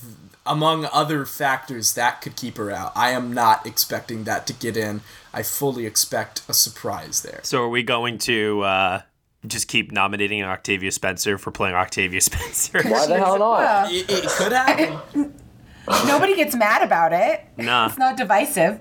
[0.47, 2.93] among other factors, that could keep her out.
[2.95, 5.01] I am not expecting that to get in.
[5.35, 7.41] I fully expect a surprise there.
[7.43, 9.01] So are we going to uh,
[9.47, 12.81] just keep nominating Octavia Spencer for playing Octavia Spencer?
[12.85, 13.93] Why the hell not?
[13.93, 15.35] It, it could happen.
[16.07, 17.45] Nobody gets mad about it.
[17.57, 18.81] Nah, It's not divisive.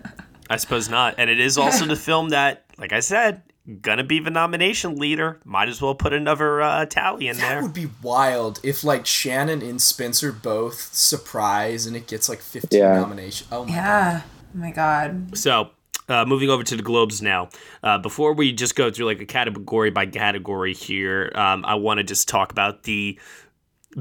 [0.50, 1.14] I suppose not.
[1.18, 3.42] And it is also the film that, like I said,
[3.80, 5.40] gonna be the nomination leader.
[5.44, 7.54] Might as well put another uh, tally in That there.
[7.56, 12.40] That would be wild if like Shannon and Spencer both surprise and it gets like
[12.40, 12.94] 15 Yeah.
[12.94, 13.48] nominations.
[13.52, 14.20] Oh my Yeah.
[14.54, 15.36] Oh my god.
[15.38, 15.70] So,
[16.08, 17.48] uh, moving over to the Globes now.
[17.82, 21.98] Uh, before we just go through like a category by category here, um, I want
[21.98, 23.18] to just talk about the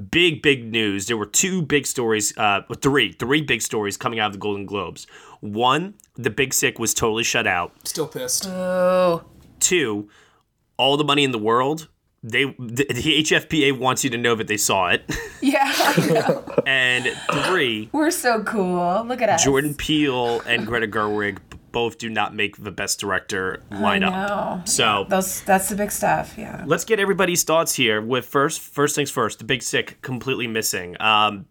[0.10, 1.06] big, big news.
[1.06, 4.66] There were two big stories, uh, three, three big stories coming out of the Golden
[4.66, 5.06] Globes.
[5.42, 7.74] One, the Big Sick was totally shut out.
[7.88, 8.46] Still pissed.
[8.48, 9.24] Oh.
[9.62, 10.10] Two,
[10.78, 11.88] all the money in the world.
[12.24, 15.04] They the, the HFPA wants you to know that they saw it.
[15.44, 15.74] Yeah.
[16.68, 17.08] And
[17.48, 19.04] three, We're so cool.
[19.08, 19.44] Look at us.
[19.44, 21.40] Jordan Peele and Greta Gerwig
[21.72, 24.12] both do not make the best director I lineup.
[24.12, 24.62] know.
[24.66, 26.36] So Those that's the big stuff.
[26.38, 26.64] Yeah.
[26.68, 28.00] let's get everybody's thoughts here.
[28.02, 30.96] With first, first things first, the Big Sick completely missing.
[31.02, 31.48] Um,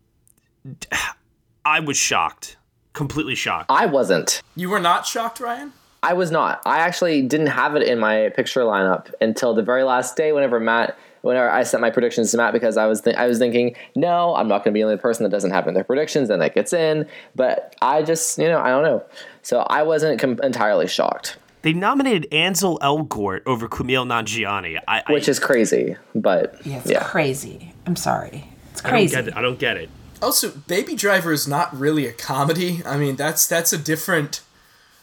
[1.65, 2.57] I was shocked,
[2.93, 3.67] completely shocked.
[3.71, 4.41] I wasn't.
[4.55, 5.73] You were not shocked, Ryan?
[6.03, 6.63] I was not.
[6.65, 10.33] I actually didn't have it in my picture lineup until the very last day.
[10.33, 13.39] Whenever Matt, whenever I sent my predictions to Matt, because I was th- I was
[13.39, 15.85] thinking, no, I'm not going to be the only person that doesn't have in their
[15.85, 17.07] predictions, and that gets in.
[17.37, 19.05] But I just, you know, I don't know.
[19.43, 24.79] So I wasn't com- entirely shocked, They nominated Ansel Elgort over Kumail Nanjiani.
[24.89, 25.97] I, I which is crazy.
[26.15, 27.75] But Yeah, it's yeah, crazy.
[27.87, 28.45] I'm sorry.
[28.73, 29.15] It's I don't crazy.
[29.17, 29.37] get it.
[29.37, 29.91] I don't get it.
[30.23, 32.83] Also, Baby Driver is not really a comedy.
[32.87, 34.41] I mean, that's that's a different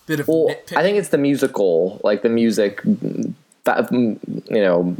[0.07, 0.77] bit of well, nitpicking.
[0.77, 2.81] I think it's the musical, like the music,
[3.63, 4.95] that you know,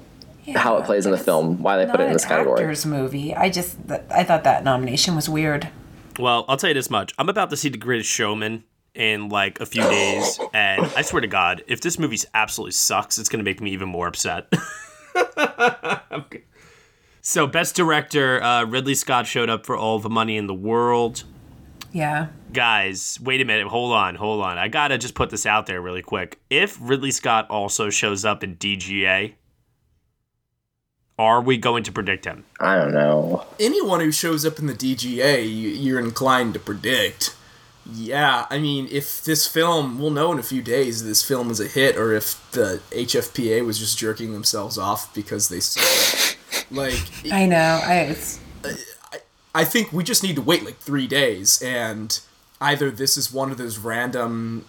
[0.56, 1.62] how it plays in the film.
[1.64, 2.62] Why they put it in an this category.
[2.62, 3.34] actor's movie.
[3.34, 5.70] I just th- I thought that nomination was weird.
[6.20, 7.14] Well, I'll tell you this much.
[7.18, 8.64] I'm about to see The Greatest Showman
[8.96, 13.18] in like a few days, and I swear to God, if this movie absolutely sucks,
[13.20, 14.52] it's going to make me even more upset.
[16.12, 16.44] Okay.
[17.22, 21.24] So, Best Director, uh, Ridley Scott showed up for All the Money in the World.
[21.92, 22.28] Yeah.
[22.54, 23.68] Guys, wait a minute.
[23.68, 24.58] Hold on, hold on.
[24.58, 26.40] I got to just put this out there really quick.
[26.50, 29.34] If Ridley Scott also shows up in DGA,
[31.20, 32.46] are we going to predict him?
[32.60, 33.46] I don't know.
[33.60, 37.36] anyone who shows up in the DGA, you, you're inclined to predict.
[37.92, 41.60] Yeah, I mean, if this film, we'll know in a few days this film is
[41.62, 46.66] a hit, or if the HFPA was just jerking themselves off because they saw it.
[46.70, 47.00] like,
[47.32, 47.82] I know.
[47.84, 48.74] I it's uh,
[49.56, 52.20] I think we just need to wait like three days, and
[52.62, 54.66] either this is one of those random,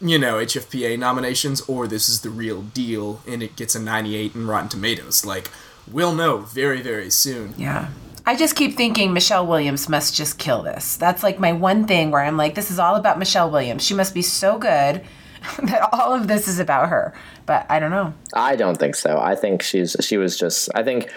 [0.00, 4.34] you know, HFPA nominations, or this is the real deal, and it gets a 98
[4.34, 5.24] in Rotten Tomatoes.
[5.24, 5.50] Like,
[5.90, 7.54] we'll know very, very soon.
[7.56, 7.88] yeah.
[8.26, 10.96] I just keep thinking Michelle Williams must just kill this.
[10.96, 13.82] That's like my one thing where I'm like, this is all about Michelle Williams.
[13.84, 15.02] She must be so good
[15.62, 17.14] that all of this is about her.
[17.46, 18.12] But I don't know.
[18.34, 19.18] I don't think so.
[19.18, 20.68] I think she's she was just.
[20.74, 21.10] I think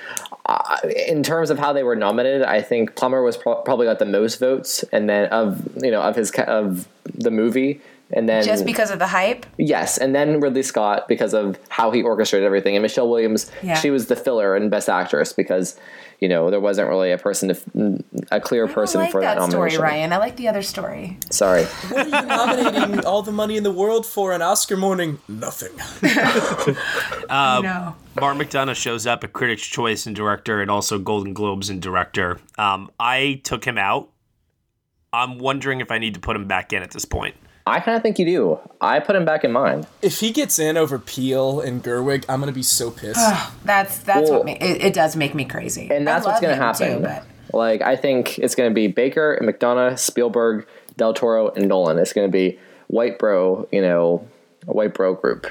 [0.45, 0.77] uh,
[1.07, 4.05] in terms of how they were nominated, I think Plummer was pro- probably got the
[4.05, 7.79] most votes, and then of you know of his of the movie,
[8.11, 9.45] and then Just because of the hype?
[9.57, 13.75] yes, and then Ridley Scott because of how he orchestrated everything, and Michelle Williams, Yeah.
[13.75, 15.77] she was the filler and best actress because
[16.19, 19.49] you know there wasn't really a person to a clear person like for that, that
[19.49, 19.81] story, nomination.
[19.81, 20.13] Ryan.
[20.13, 21.17] I like the other story.
[21.29, 21.63] Sorry.
[21.89, 25.19] What are you nominating all the money in the world for an Oscar morning?
[25.27, 25.71] Nothing.
[27.29, 27.95] Uh, no.
[28.19, 32.39] Mark McDonagh shows up at Critics' Choice and Director and also Golden Globes and Director.
[32.57, 34.09] Um, I took him out.
[35.11, 37.35] I'm wondering if I need to put him back in at this point.
[37.65, 38.59] I kind of think you do.
[38.81, 39.87] I put him back in mind.
[40.01, 43.19] If he gets in over Peele and Gerwig, I'm gonna be so pissed.
[43.63, 45.89] That's that's Well- what ma- it, it does make me crazy.
[45.91, 46.97] and that's I what's going to him happen.
[46.97, 47.25] Too, but
[47.57, 51.99] like I think it's going to be Baker, and McDonagh, Spielberg, Del Toro, and Nolan.
[51.99, 54.27] It's going to be white bro, you know,
[54.67, 55.47] a white bro group.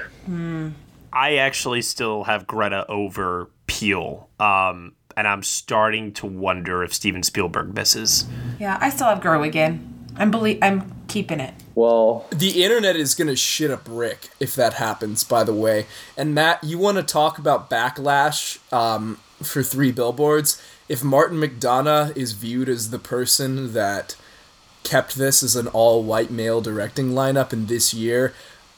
[1.11, 4.27] I actually still have Greta over Peele.
[4.39, 8.25] Um, and I'm starting to wonder if Steven Spielberg misses.
[8.59, 10.02] yeah, I still have Gerwig in.
[10.17, 11.53] I'm belie- I'm keeping it.
[11.75, 15.23] Well, The internet is gonna shit a brick if that happens.
[15.23, 15.85] By the way,
[16.17, 20.61] and Matt, you want to talk about backlash um, for three billboards?
[20.89, 24.15] If Martin McDonagh is viewed as the person that
[24.83, 28.33] kept this as an all-white male directing lineup in this year,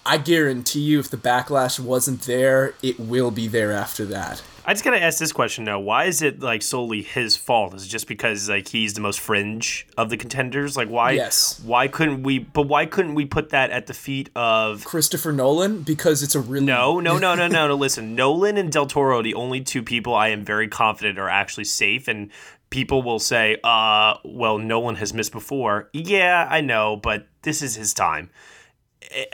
[0.05, 4.43] I guarantee you, if the backlash wasn't there, it will be there after that.
[4.67, 7.75] I just gotta ask this question though: Why is it like solely his fault?
[7.75, 10.75] Is it just because like he's the most fringe of the contenders?
[10.75, 11.11] Like why?
[11.11, 11.61] Yes.
[11.63, 12.39] Why couldn't we?
[12.39, 14.83] But why couldn't we put that at the feet of?
[14.83, 17.75] Christopher Nolan, because it's a really No, no, no, no, no, no.
[17.75, 21.29] Listen, Nolan and Del Toro are the only two people I am very confident are
[21.29, 22.31] actually safe, and
[22.71, 25.89] people will say, uh, well, Nolan has missed before.
[25.93, 28.31] Yeah, I know, but this is his time.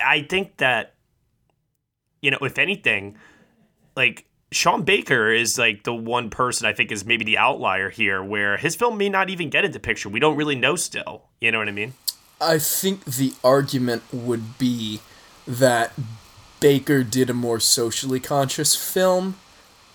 [0.03, 0.95] I think that,
[2.21, 3.17] you know, if anything,
[3.95, 8.21] like Sean Baker is like the one person I think is maybe the outlier here
[8.21, 10.09] where his film may not even get into picture.
[10.09, 11.23] We don't really know still.
[11.39, 11.93] You know what I mean?
[12.41, 14.99] I think the argument would be
[15.47, 15.93] that
[16.59, 19.35] Baker did a more socially conscious film,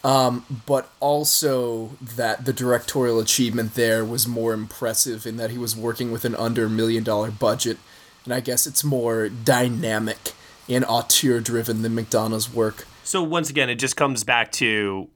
[0.02, 5.76] um, but also that the directorial achievement there was more impressive in that he was
[5.76, 7.78] working with an under million dollar budget,
[8.24, 10.32] and I guess it's more dynamic
[10.68, 12.86] and auteur driven than McDonagh's work.
[13.06, 15.08] So once again, it just comes back to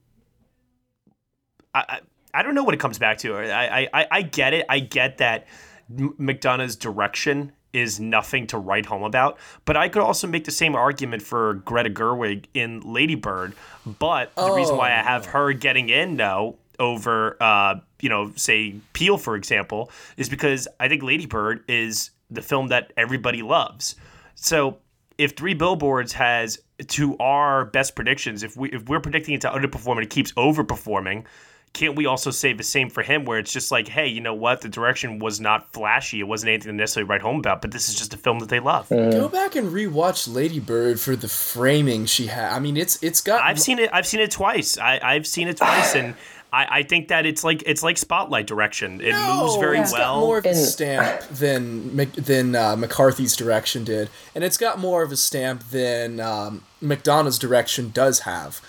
[1.73, 1.99] I, I,
[2.33, 3.35] I don't know what it comes back to.
[3.35, 4.65] I, I, I get it.
[4.69, 5.47] I get that
[5.89, 10.51] M- McDonagh's direction is nothing to write home about, but I could also make the
[10.51, 13.53] same argument for Greta Gerwig in Lady Bird.
[13.85, 18.75] But the reason why I have her getting in though over uh, you know, say
[18.93, 23.95] Peele for example, is because I think Lady Bird is the film that everybody loves.
[24.35, 24.77] So
[25.17, 29.49] if three billboards has to our best predictions, if we if we're predicting it to
[29.49, 31.25] underperform and it keeps overperforming,
[31.73, 34.33] can't we also say the same for him where it's just like, hey, you know
[34.33, 34.61] what?
[34.61, 36.19] The direction was not flashy.
[36.19, 38.49] It wasn't anything to necessarily write home about, but this is just a film that
[38.49, 38.89] they love.
[38.89, 42.51] Go back and rewatch Lady Bird for the framing she had.
[42.51, 43.41] I mean, it's it's got.
[43.41, 43.89] I've seen it.
[43.93, 44.77] I've seen it twice.
[44.77, 46.15] I, I've seen it twice, and
[46.53, 48.99] I, I think that it's like it's like spotlight direction.
[48.99, 50.15] It moves very it's well.
[50.15, 55.01] got more of a stamp than than uh, McCarthy's direction did, and it's got more
[55.03, 58.61] of a stamp than um, McDonagh's direction does have.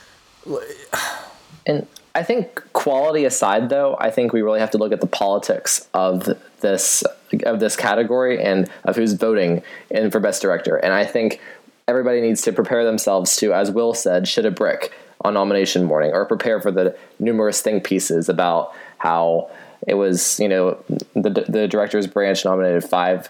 [1.66, 5.06] And I think quality aside, though, I think we really have to look at the
[5.06, 6.28] politics of
[6.60, 7.02] this
[7.44, 10.76] of this category and of who's voting in for best director.
[10.76, 11.40] And I think
[11.88, 16.12] everybody needs to prepare themselves to, as Will said, shit a brick on nomination morning,
[16.12, 19.50] or prepare for the numerous think pieces about how
[19.86, 20.38] it was.
[20.40, 23.28] You know, the the director's branch nominated five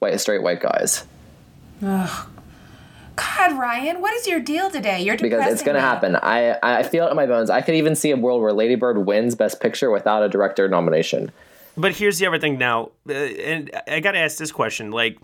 [0.00, 1.04] white straight white guys
[1.82, 2.28] Ugh.
[3.16, 5.00] God, Ryan, what is your deal today?
[5.00, 6.16] You're because it's going to happen.
[6.16, 7.48] I I feel it in my bones.
[7.48, 10.68] I could even see a world where Lady Bird wins Best Picture without a director
[10.68, 11.30] nomination.
[11.76, 15.18] But here's the other thing now, uh, and I got to ask this question: like,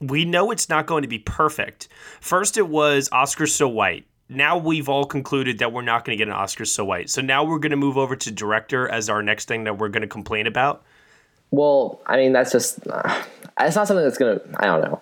[0.00, 1.88] we know it's not going to be perfect.
[2.20, 4.06] First, it was Oscar so white.
[4.28, 7.10] Now we've all concluded that we're not going to get an Oscar so white.
[7.10, 9.88] So now we're going to move over to director as our next thing that we're
[9.88, 10.82] going to complain about.
[11.50, 13.22] Well, I mean, that's just, uh,
[13.60, 15.00] it's not something that's going to, I don't know.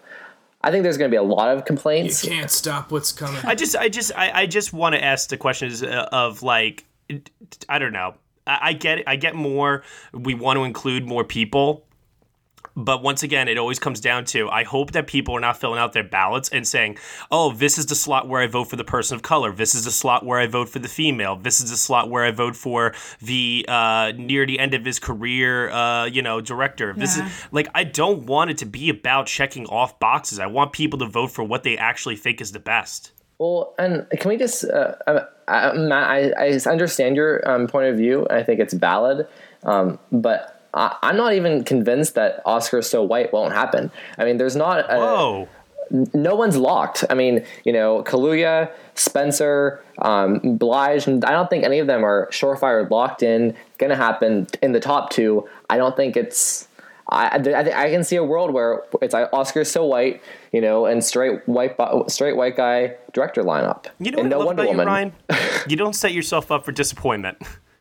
[0.61, 2.23] I think there's going to be a lot of complaints.
[2.23, 3.41] You can't stop what's coming.
[3.45, 6.85] I just, I just, I, I just want to ask the questions uh, of like,
[7.69, 8.15] I don't know.
[8.47, 9.05] I, I get it.
[9.09, 9.83] I get more.
[10.13, 11.85] We want to include more people.
[12.75, 15.79] But once again, it always comes down to I hope that people are not filling
[15.79, 16.99] out their ballots and saying,
[17.31, 19.53] oh, this is the slot where I vote for the person of color.
[19.53, 21.37] This is the slot where I vote for the female.
[21.37, 24.99] This is the slot where I vote for the uh, near the end of his
[24.99, 26.95] career, uh, you know, director.
[26.97, 30.39] This is like, I don't want it to be about checking off boxes.
[30.39, 33.13] I want people to vote for what they actually think is the best.
[33.39, 37.89] Well, and can we just, uh, uh, uh, Matt, I, I understand your um, point
[37.89, 39.27] of view, and I think it's valid,
[39.65, 43.91] um, but I, I'm not even convinced that Oscar So White won't happen.
[44.19, 45.49] I mean, there's not a, Whoa.
[46.15, 47.05] no one's locked.
[47.11, 52.05] I mean, you know, Kaluuya, Spencer, um, Blige, and I don't think any of them
[52.05, 53.55] are surefire locked in.
[53.79, 55.49] Going to happen in the top two.
[55.69, 56.69] I don't think it's.
[57.09, 60.87] I, I, I can see a world where it's like Oscar so white, you know,
[60.87, 61.77] and straight white
[62.09, 63.87] straight white guy director lineup.
[63.99, 64.87] You know and what no I love Wonder about Woman.
[64.87, 65.13] you, Ryan?
[65.69, 67.37] you don't set yourself up for disappointment.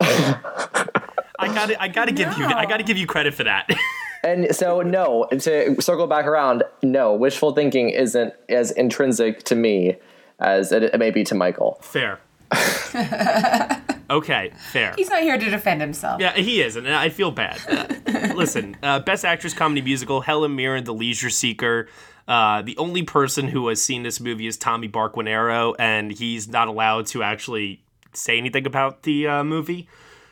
[1.42, 3.44] I got to I got to give you I got to give you credit for
[3.44, 3.68] that.
[4.24, 9.96] And so, no, to circle back around, no, wishful thinking isn't as intrinsic to me
[10.38, 11.78] as it, it may be to Michael.
[11.82, 12.20] fair.
[14.10, 14.94] okay, fair.
[14.96, 16.20] He's not here to defend himself.
[16.20, 17.58] Yeah, he is, and I feel bad.
[17.68, 21.88] Uh, listen, uh, Best Actress Comedy Musical, Helen Mirren, The Leisure Seeker.
[22.28, 26.68] Uh, the only person who has seen this movie is Tommy Barquinero, and he's not
[26.68, 29.88] allowed to actually say anything about the uh, movie.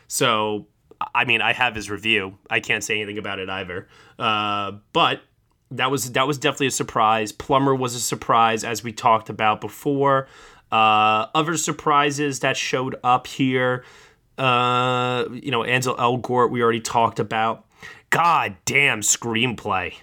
[0.06, 0.66] So,
[1.14, 2.38] I mean, I have his review.
[2.48, 3.88] I can't say anything about it either.
[4.18, 5.22] Uh, but
[5.70, 7.32] that was that was definitely a surprise.
[7.32, 10.28] Plummer was a surprise, as we talked about before.
[10.70, 13.84] Uh, other surprises that showed up here,
[14.38, 17.66] uh, you know, Ansel Elgort, we already talked about.
[18.10, 19.94] God damn screenplay.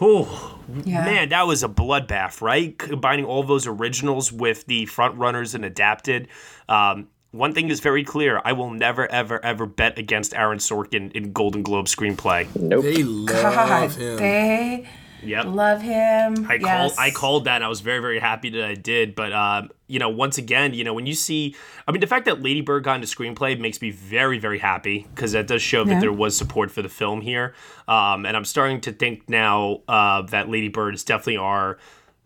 [0.00, 1.04] Oh Yeah.
[1.04, 2.76] man, that was a bloodbath, right?
[2.76, 6.28] Combining all those originals with the front runners and adapted.
[6.68, 11.10] Um, one thing is very clear: I will never, ever, ever bet against Aaron Sorkin
[11.12, 12.46] in Golden Globe screenplay.
[12.54, 12.84] Nope.
[12.84, 14.16] They love God, him.
[14.16, 14.88] they
[15.24, 15.44] Yep.
[15.46, 16.46] Love him.
[16.50, 16.62] I yes.
[16.64, 19.14] called I called that and I was very, very happy that I did.
[19.14, 21.54] But um, you know, once again, you know, when you see
[21.86, 25.06] I mean the fact that Lady Bird got into screenplay makes me very, very happy
[25.14, 25.94] because that does show Yeah.
[25.94, 27.54] that there was support for the film here.
[27.86, 31.78] Um, and I'm starting to think now uh, that Lady Bird is definitely our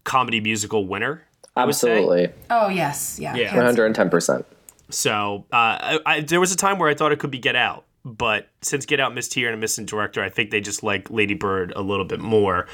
[0.05, 1.23] comedy musical winner.
[1.55, 1.99] I would say.
[1.99, 2.29] Absolutely.
[2.49, 3.35] Oh yes, yeah.
[3.37, 3.55] Yeah.
[3.55, 4.47] One hundred and ten percent.
[4.91, 7.57] So uh, I, I, there was a time where I thought it could be Get
[7.57, 10.83] Out, but since Get Out missed here and a missing director, I think they just
[10.83, 12.67] like Lady Bird a little bit more.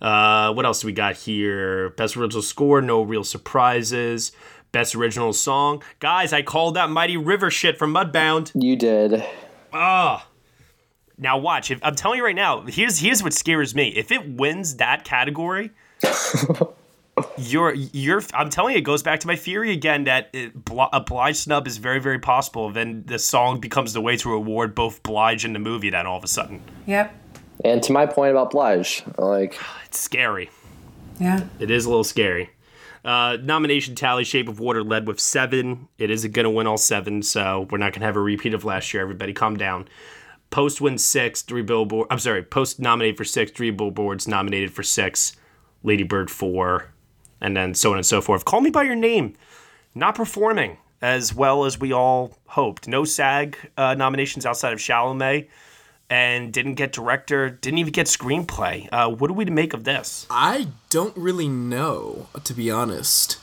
[0.00, 1.90] Uh, what else do we got here?
[1.90, 4.32] Best original score, no real surprises.
[4.72, 6.32] Best original song, guys.
[6.32, 8.50] I called that Mighty River shit from Mudbound.
[8.60, 9.24] You did.
[9.72, 10.26] Ah.
[11.16, 11.70] Now watch.
[11.70, 13.88] If I'm telling you right now, here's here's what scares me.
[13.88, 15.70] If it wins that category,
[17.38, 18.22] you're you're.
[18.32, 21.36] I'm telling you, it goes back to my theory again that it, Bl- a Blige
[21.36, 22.70] snub is very very possible.
[22.70, 25.90] Then the song becomes the way to reward both Blige and the movie.
[25.90, 27.14] Then all of a sudden, Yep.
[27.64, 30.50] And to my point about Blige, like it's scary.
[31.20, 31.46] Yeah.
[31.60, 32.50] It is a little scary.
[33.04, 35.88] Uh, nomination tally: Shape of Water led with seven.
[35.98, 38.54] It isn't going to win all seven, so we're not going to have a repeat
[38.54, 39.02] of last year.
[39.02, 39.88] Everybody, calm down.
[40.50, 42.06] Post wins six, three billboard.
[42.10, 45.36] I'm sorry, Post nominated for six, three billboards nominated for six,
[45.82, 46.93] Lady Bird four,
[47.40, 48.44] and then so on and so forth.
[48.44, 49.34] Call Me by Your Name,
[49.94, 52.88] not performing as well as we all hoped.
[52.88, 55.48] No SAG uh, nominations outside of Chalamet,
[56.10, 58.88] and didn't get director, didn't even get screenplay.
[58.92, 60.26] Uh, what do we make of this?
[60.30, 63.38] I don't really know, to be honest.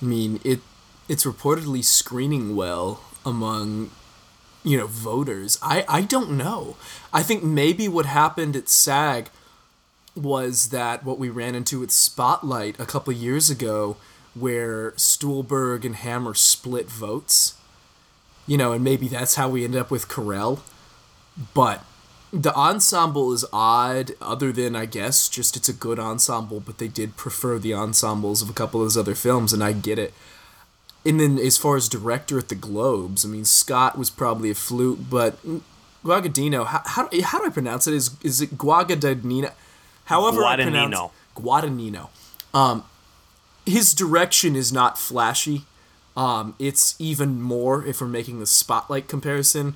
[0.00, 0.60] I mean, it
[1.08, 3.90] it's reportedly screening well among
[4.64, 5.58] you know voters.
[5.62, 6.76] I I don't know.
[7.12, 9.28] I think maybe what happened at SAG
[10.14, 13.96] was that what we ran into with Spotlight a couple years ago
[14.34, 17.54] where Stuhlbarg and Hammer split votes.
[18.46, 20.60] You know, and maybe that's how we end up with Carell.
[21.54, 21.84] But
[22.32, 26.88] the ensemble is odd, other than I guess just it's a good ensemble, but they
[26.88, 30.14] did prefer the ensembles of a couple of those other films, and I get it.
[31.04, 34.54] And then as far as director at the Globes, I mean Scott was probably a
[34.54, 35.38] flute, but
[36.04, 37.94] Guadagnino, how, how, how do I pronounce it?
[37.94, 39.52] Is is it Guadagnino?
[40.12, 42.08] However I pronounce Guadagnino.
[42.52, 42.84] Um,
[43.64, 45.62] his direction is not flashy.
[46.16, 49.74] Um, it's even more if we're making the spotlight comparison.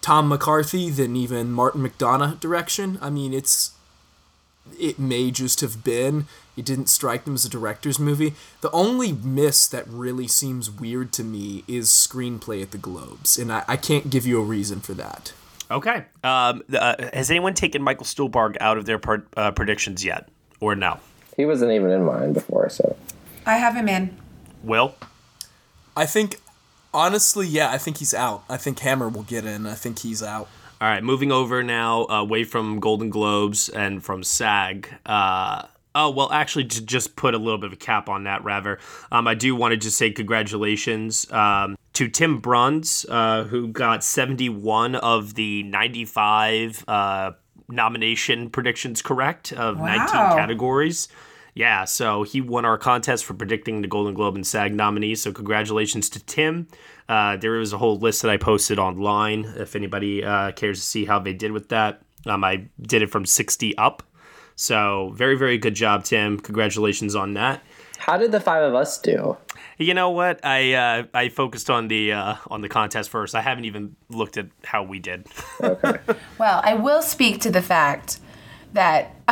[0.00, 2.98] Tom McCarthy than even Martin McDonagh direction.
[3.02, 3.72] I mean, it's
[4.78, 6.26] it may just have been.
[6.56, 8.34] It didn't strike them as a director's movie.
[8.62, 13.52] The only miss that really seems weird to me is screenplay at the Globes, and
[13.52, 15.32] I, I can't give you a reason for that.
[15.70, 16.04] Okay.
[16.22, 20.28] Um, uh, has anyone taken Michael Stuhlbarg out of their par- uh, predictions yet,
[20.60, 20.98] or no?
[21.36, 22.96] he wasn't even in mine before, so
[23.44, 24.16] I have him in.
[24.62, 24.94] Will?
[25.96, 26.40] I think,
[26.94, 28.44] honestly, yeah, I think he's out.
[28.48, 29.66] I think Hammer will get in.
[29.66, 30.48] I think he's out.
[30.80, 34.88] All right, moving over now uh, away from Golden Globes and from SAG.
[35.04, 38.44] Uh, oh, well, actually, to just put a little bit of a cap on that,
[38.44, 38.78] rather,
[39.10, 44.04] um, I do want to just say congratulations um, to Tim Bruns, uh, who got
[44.04, 47.32] 71 of the 95 uh,
[47.68, 51.08] nomination predictions correct of 19 categories.
[51.54, 55.22] Yeah, so he won our contest for predicting the Golden Globe and SAG nominees.
[55.22, 56.68] So congratulations to Tim.
[57.08, 59.50] Uh, there was a whole list that I posted online.
[59.56, 63.10] If anybody uh, cares to see how they did with that, um, I did it
[63.10, 64.02] from 60 up.
[64.56, 66.38] So very, very good job, Tim.
[66.40, 67.62] Congratulations on that.
[67.98, 69.36] how did the five of us do?
[69.78, 70.42] You know what?
[70.44, 73.34] I uh, I focused on the uh, on the contest first.
[73.34, 75.26] I haven't even looked at how we did.
[75.62, 75.98] Okay.
[76.38, 78.20] Well, I will speak to the fact
[78.74, 79.14] that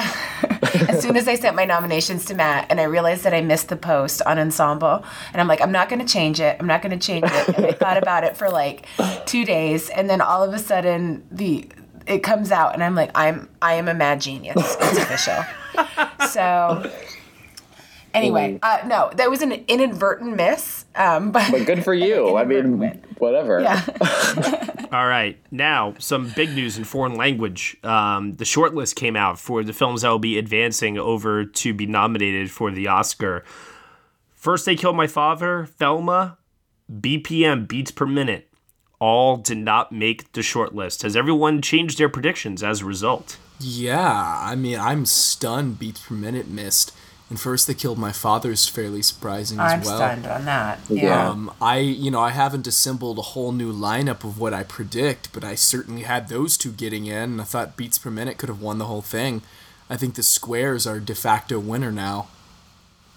[0.88, 3.68] as soon as I sent my nominations to Matt and I realized that I missed
[3.68, 6.56] the post on Ensemble, and I'm like, I'm not going to change it.
[6.58, 7.48] I'm not going to change it.
[7.56, 8.86] And I thought about it for like
[9.26, 11.68] two days, and then all of a sudden the
[12.06, 14.56] it comes out, and I'm like, I'm I am a mad genius.
[14.58, 15.44] It's official.
[16.28, 16.90] So.
[18.12, 20.84] Anyway, uh, no, that was an inadvertent miss.
[20.94, 22.36] Um, but, But good for you.
[22.36, 22.78] I mean,
[23.18, 23.60] whatever.
[23.60, 23.82] yeah.
[24.92, 27.76] All right, now some big news in foreign language.
[27.82, 31.86] Um, the shortlist came out for the films that will be advancing over to be
[31.86, 33.42] nominated for the Oscar.
[34.32, 36.38] First, They Killed My Father, Thelma,
[36.88, 38.48] BPM, Beats Per Minute,
[39.04, 41.02] all did not make the shortlist.
[41.02, 43.36] Has everyone changed their predictions as a result?
[43.60, 45.78] Yeah, I mean, I'm stunned.
[45.78, 46.90] Beats per minute missed,
[47.28, 49.72] and first they killed my father is fairly surprising as well.
[49.72, 49.96] I'm well.
[49.96, 50.78] stunned on that.
[50.88, 51.28] Yeah.
[51.28, 55.34] Um, I you know I haven't assembled a whole new lineup of what I predict,
[55.34, 57.32] but I certainly had those two getting in.
[57.32, 59.42] And I thought beats per minute could have won the whole thing.
[59.90, 62.28] I think the squares are de facto winner now.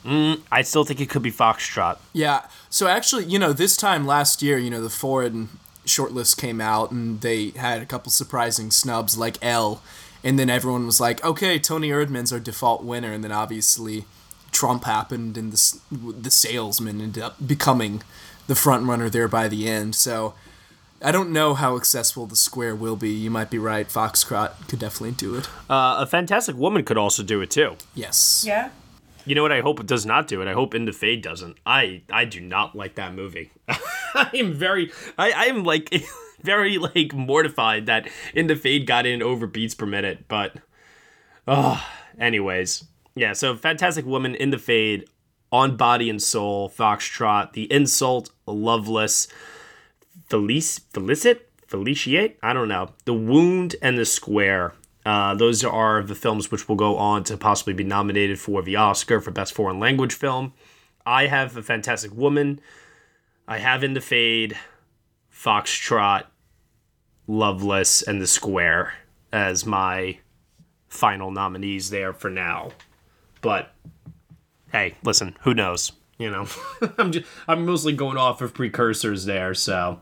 [0.03, 1.97] Mm, I still think it could be Foxtrot.
[2.11, 2.41] Yeah.
[2.69, 5.47] So actually, you know, this time last year, you know, the foreign
[5.87, 9.81] shortlist came out and they had a couple surprising snubs like Elle.
[10.23, 14.05] and then everyone was like, okay, Toni Erdmann's our default winner, and then obviously
[14.51, 18.01] Trump happened, and the the salesman ended up becoming
[18.47, 19.93] the front runner there by the end.
[19.95, 20.33] So
[21.01, 23.09] I don't know how accessible the square will be.
[23.11, 23.87] You might be right.
[23.87, 25.47] Foxtrot could definitely do it.
[25.69, 27.75] Uh, a Fantastic Woman could also do it too.
[27.93, 28.43] Yes.
[28.47, 28.69] Yeah.
[29.27, 29.51] You know what?
[29.51, 30.47] I hope it does not do it.
[30.47, 31.57] I hope In the Fade doesn't.
[31.65, 33.51] I I do not like that movie.
[33.67, 34.89] I am very.
[35.17, 35.93] I I am like
[36.41, 40.29] very like mortified that In the Fade got in over beats per minute.
[40.29, 40.55] But,
[41.45, 41.85] oh,
[42.17, 43.33] anyways, yeah.
[43.33, 45.09] So Fantastic Woman, In the Fade,
[45.51, 49.27] On Body and Soul, Foxtrot, The Insult, Loveless,
[50.29, 52.37] Felice, Felicit, Feliciate.
[52.41, 52.91] I don't know.
[53.03, 54.73] The Wound and the Square.
[55.07, 58.75] Uh, those are the films which will go on to possibly be nominated for the
[58.75, 60.51] Oscar for Best Foreign Language Film.
[61.05, 62.59] I have A Fantastic Woman.
[63.47, 64.57] I have In the Fade,
[65.33, 66.25] Foxtrot,
[67.25, 68.95] Loveless, and The Square
[69.31, 70.17] as my
[70.89, 72.71] final nominees there for now.
[73.39, 73.73] But
[74.73, 75.93] hey, listen, who knows?
[76.17, 76.47] You know,
[76.97, 80.01] I'm just I'm mostly going off of precursors there, so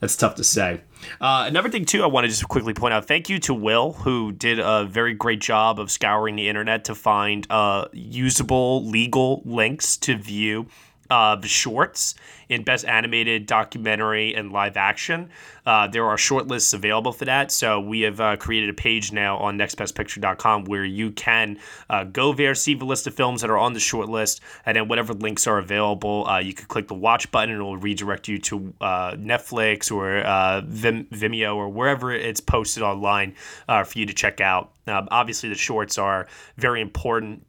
[0.00, 0.80] that's tough to say.
[1.20, 3.06] Uh, another thing too, I want to just quickly point out.
[3.06, 6.94] Thank you to Will, who did a very great job of scouring the internet to
[6.94, 10.66] find uh, usable legal links to view
[11.10, 12.14] the shorts
[12.50, 15.30] in Best Animated Documentary and Live Action.
[15.64, 17.52] Uh, there are short lists available for that.
[17.52, 21.58] So we have uh, created a page now on nextbestpicture.com where you can
[21.88, 24.76] uh, go there, see the list of films that are on the short list, and
[24.76, 27.76] then whatever links are available, uh, you can click the watch button and it will
[27.76, 33.34] redirect you to uh, Netflix or uh, Vim- Vimeo or wherever it's posted online
[33.66, 34.72] for you to check out.
[34.88, 37.46] Obviously, the shorts are very important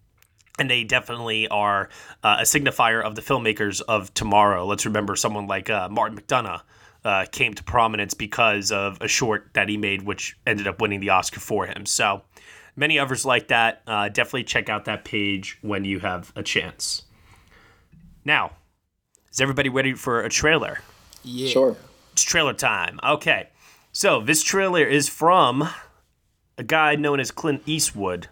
[0.59, 1.89] and they definitely are
[2.23, 4.65] uh, a signifier of the filmmakers of tomorrow.
[4.65, 6.61] Let's remember someone like uh, Martin McDonagh
[7.03, 10.99] uh, came to prominence because of a short that he made, which ended up winning
[10.99, 11.85] the Oscar for him.
[11.85, 12.23] So
[12.75, 13.81] many others like that.
[13.87, 17.03] Uh, definitely check out that page when you have a chance.
[18.23, 18.51] Now,
[19.31, 20.79] is everybody ready for a trailer?
[21.23, 21.49] Yeah.
[21.49, 21.75] Sure.
[22.13, 22.99] It's trailer time.
[23.03, 23.49] Okay.
[23.91, 25.67] So this trailer is from
[26.57, 28.27] a guy known as Clint Eastwood.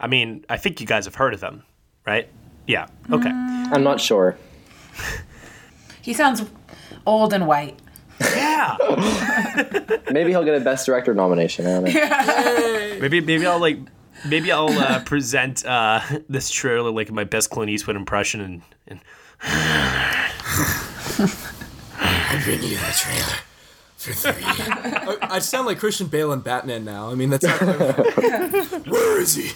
[0.00, 1.64] I mean, I think you guys have heard of them,
[2.06, 2.28] right?
[2.66, 2.86] Yeah.
[3.10, 3.30] Okay.
[3.30, 4.36] I'm not sure.
[6.00, 6.42] He sounds
[7.04, 7.78] old and white.
[8.18, 8.78] Yeah.
[10.10, 11.66] Maybe he'll get a Best Director nomination.
[11.66, 12.98] I don't know.
[13.00, 13.78] maybe maybe I'll like
[14.26, 19.00] maybe I'll uh, present uh, this trailer like my best Clint Eastwood impression and, and
[19.42, 20.30] I
[22.42, 23.38] bring you that trailer
[23.98, 24.42] for three.
[24.42, 27.10] I, I sound like Christian Bale and Batman now.
[27.10, 27.60] I mean, that's not
[28.86, 29.50] where is he?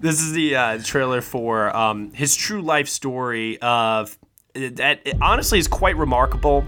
[0.00, 3.58] This is the uh, trailer for um, his true life story.
[3.60, 4.16] Of
[4.54, 6.64] that it honestly is quite remarkable,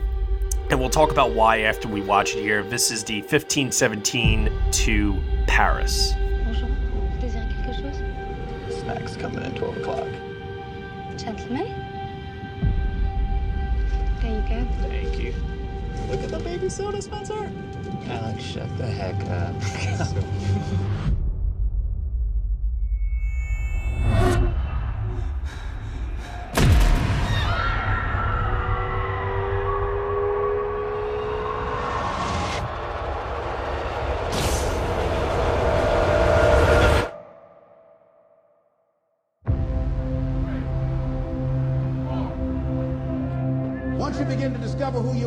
[0.68, 2.62] and we'll talk about why after we watch it here.
[2.62, 6.12] This is the 1517 to Paris.
[16.11, 17.50] Look at the baby soda, Spencer.
[18.08, 19.54] Alex, shut the heck up.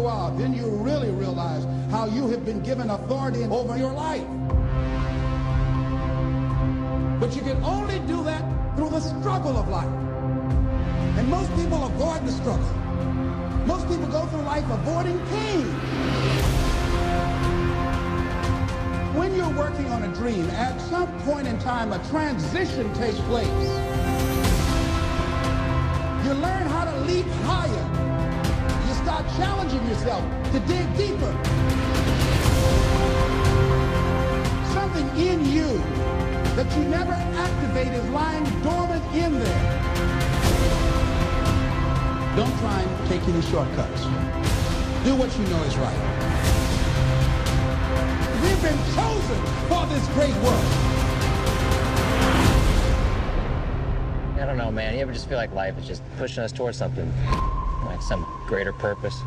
[0.05, 4.25] are, then you really realize how you have been given authority over your life.
[7.19, 8.43] But you can only do that
[8.75, 9.93] through the struggle of life.
[11.17, 12.73] And most people avoid the struggle.
[13.65, 15.65] Most people go through life avoiding pain.
[19.15, 23.47] When you're working on a dream, at some point in time, a transition takes place.
[26.25, 28.02] You learn how to leap higher.
[29.37, 31.33] Challenging yourself to dig deeper.
[34.73, 35.81] Something in you
[36.55, 39.83] that you never activate is lying dormant in there.
[42.35, 44.03] Don't try and take any shortcuts.
[45.03, 45.99] Do what you know is right.
[48.43, 50.65] We've been chosen for this great work.
[54.39, 54.93] I don't know, man.
[54.93, 57.11] You ever just feel like life is just pushing us towards something,
[57.85, 59.21] like some greater purpose?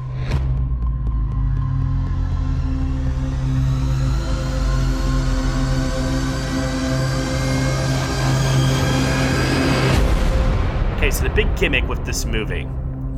[10.97, 12.67] Okay, so the big gimmick with this movie,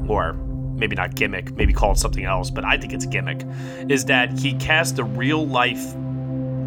[0.08, 3.44] or maybe not gimmick, maybe call it something else, but I think it's gimmick,
[3.88, 5.94] is that he cast the real life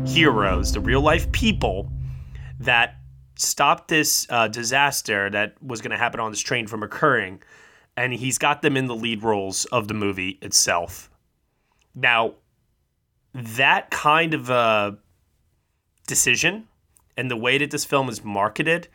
[0.05, 1.91] heroes, the real life people
[2.59, 2.95] that
[3.35, 7.41] stopped this uh, disaster that was going to happen on this train from occurring,
[8.01, 11.11] and he's got them in the lead roles of the movie itself.
[11.93, 12.33] Now,
[13.33, 14.97] that kind of a
[16.07, 16.67] decision
[17.15, 18.87] and the way that this film is marketed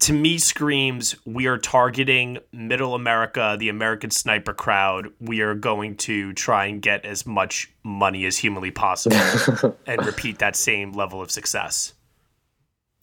[0.00, 5.08] to me screams we are targeting middle America, the American sniper crowd.
[5.20, 10.38] We are going to try and get as much money as humanly possible and repeat
[10.38, 11.92] that same level of success.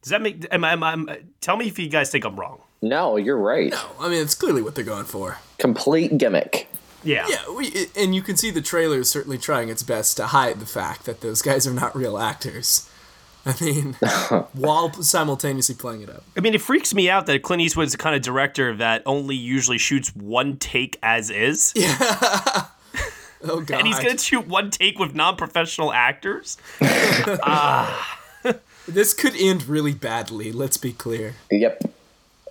[0.02, 2.62] Does that make am I, am I, tell me if you guys think I'm wrong.
[2.82, 3.72] No, you're right.
[3.72, 5.38] No, I mean it's clearly what they're going for.
[5.58, 6.68] Complete gimmick.
[7.04, 7.26] Yeah.
[7.30, 10.60] Yeah, we, and you can see the trailer is certainly trying its best to hide
[10.60, 12.88] the fact that those guys are not real actors.
[13.44, 13.94] I mean,
[14.54, 16.24] while simultaneously playing it up.
[16.38, 19.36] I mean, it freaks me out that Clint Eastwood's the kind of director that only
[19.36, 21.74] usually shoots one take as is.
[21.76, 21.96] Yeah.
[23.44, 23.72] oh god.
[23.80, 26.58] And he's gonna shoot one take with non-professional actors.
[26.82, 28.20] ah.
[28.88, 30.52] This could end really badly.
[30.52, 31.36] Let's be clear.
[31.50, 31.84] Yep.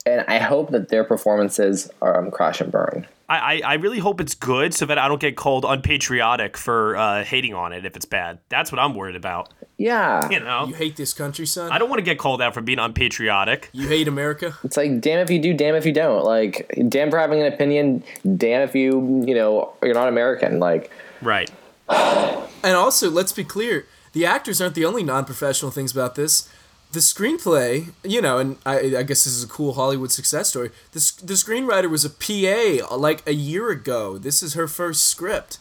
[0.07, 3.07] And I hope that their performances are um, crash and burn.
[3.29, 6.97] I, I, I really hope it's good so that I don't get called unpatriotic for
[6.97, 8.39] uh, hating on it if it's bad.
[8.49, 9.53] That's what I'm worried about.
[9.77, 10.29] Yeah.
[10.31, 11.71] You know, You hate this country, son?
[11.71, 13.71] I don't want to get called out for being unpatriotic.
[13.73, 14.57] You hate America?
[14.65, 16.25] It's like, damn if you do, damn if you don't.
[16.25, 18.03] Like, damn for having an opinion,
[18.37, 20.59] damn if you, you know, you're not American.
[20.59, 20.91] Like,
[21.23, 21.51] Right.
[21.89, 26.49] And also, let's be clear, the actors aren't the only non-professional things about this.
[26.93, 30.71] The screenplay, you know, and I, I guess this is a cool Hollywood success story.
[30.91, 34.19] The, the screenwriter was a PA like a year ago.
[34.19, 35.59] This is her first script.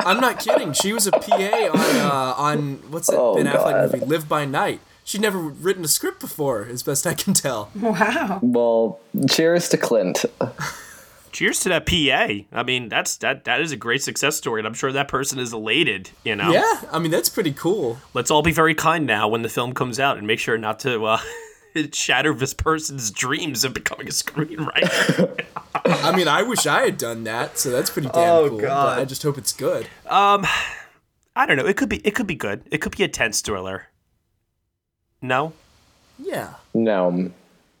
[0.00, 0.72] I'm not kidding.
[0.72, 3.92] She was a PA on uh, on what's that Oh, Ben Affleck God.
[3.92, 4.80] movie, Live by Night.
[5.04, 7.70] She'd never written a script before, as best I can tell.
[7.80, 8.40] Wow.
[8.42, 9.00] well,
[9.30, 10.24] cheers to Clint.
[11.32, 12.44] Cheers to that PA.
[12.58, 15.38] I mean, that's that that is a great success story, and I'm sure that person
[15.38, 16.10] is elated.
[16.24, 16.50] You know.
[16.52, 17.98] Yeah, I mean that's pretty cool.
[18.14, 20.78] Let's all be very kind now when the film comes out, and make sure not
[20.80, 21.18] to uh,
[21.92, 25.44] shatter this person's dreams of becoming a screenwriter.
[25.84, 28.60] I mean, I wish I had done that, so that's pretty damn Oh, cool.
[28.60, 28.96] God.
[28.96, 29.86] But I just hope it's good.
[30.06, 30.44] um,
[31.36, 31.66] I don't know.
[31.66, 31.98] It could be.
[32.06, 32.62] It could be good.
[32.70, 33.86] It could be a tense thriller.
[35.22, 35.52] No.
[36.18, 36.54] Yeah.
[36.74, 37.30] No.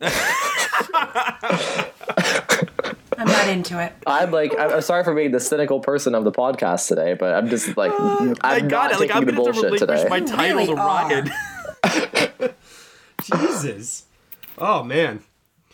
[3.18, 3.92] I'm not into it.
[4.06, 7.34] I'm like, I'm, I'm sorry for being the cynical person of the podcast today, but
[7.34, 9.00] I'm just like, I'm I got not it.
[9.00, 10.06] Like taking I'm the gonna have to bullshit today.
[10.08, 11.24] my title to really are.
[12.46, 12.54] Ryan.
[13.22, 14.04] Jesus.
[14.56, 15.22] Oh man.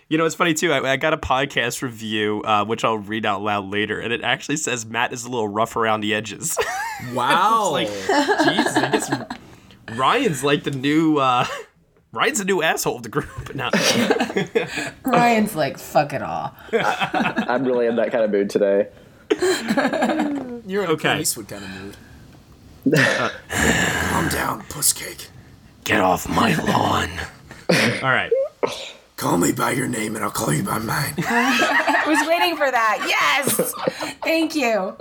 [0.08, 0.72] You know, it's funny too.
[0.72, 4.22] I, I got a podcast review, uh, which I'll read out loud later, and it
[4.22, 6.56] actually says Matt is a little rough around the edges.
[7.12, 7.74] Wow.
[7.76, 9.10] it's like, Jesus, I guess
[9.98, 11.18] Ryan's like the new.
[11.18, 11.44] Uh,
[12.14, 13.70] Ryan's the new asshole of the group now.
[15.04, 16.54] Ryan's like, fuck it all.
[16.72, 18.88] I'm really in that kind of mood today.
[20.66, 20.92] You're in Okay.
[20.92, 21.96] a Clint Eastwood kind of mood.
[23.48, 25.28] Calm down, pusscake.
[25.84, 27.10] Get off my lawn.
[28.02, 28.30] All right.
[29.16, 31.14] Call me by your name and I'll call you by mine.
[31.18, 33.04] I was waiting for that.
[33.08, 33.72] Yes.
[34.22, 34.96] Thank you.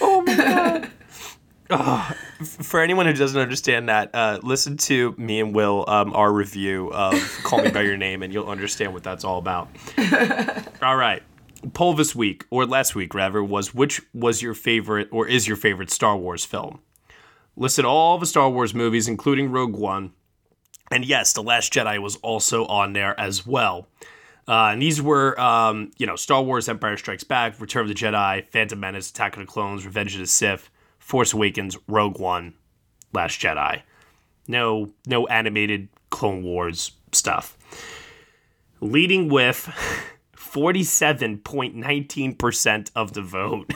[0.00, 0.90] Oh my god.
[1.72, 6.12] Oh, f- for anyone who doesn't understand that, uh, listen to me and Will um,
[6.14, 9.68] our review of "Call Me by Your Name" and you'll understand what that's all about.
[10.82, 11.22] all right,
[11.72, 15.56] poll this week or last week rather was which was your favorite or is your
[15.56, 16.80] favorite Star Wars film?
[17.56, 20.12] Listed all the Star Wars movies, including Rogue One,
[20.90, 23.88] and yes, The Last Jedi was also on there as well.
[24.48, 27.94] Uh, and these were, um, you know, Star Wars: Empire Strikes Back, Return of the
[27.94, 30.70] Jedi, Phantom Menace, Attack of the Clones, Revenge of the Sith,
[31.10, 32.54] Force Awakens, Rogue One,
[33.12, 33.82] Last Jedi.
[34.46, 37.58] No, no animated Clone Wars stuff.
[38.80, 39.68] Leading with
[40.36, 43.72] 47.19% of the vote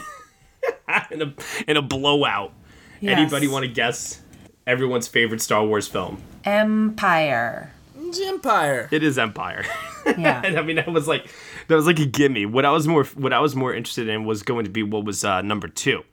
[1.11, 1.33] in, a,
[1.67, 2.53] in a blowout.
[3.01, 3.19] Yes.
[3.19, 4.21] Anybody want to guess
[4.65, 6.21] everyone's favorite Star Wars film?
[6.45, 7.73] Empire.
[7.99, 8.87] It's Empire.
[8.93, 9.65] It is Empire.
[10.19, 10.39] Yeah.
[10.45, 11.25] and I mean that was like
[11.67, 12.45] that was like a gimme.
[12.45, 15.03] What I was more what I was more interested in was going to be what
[15.03, 16.03] was uh, number two.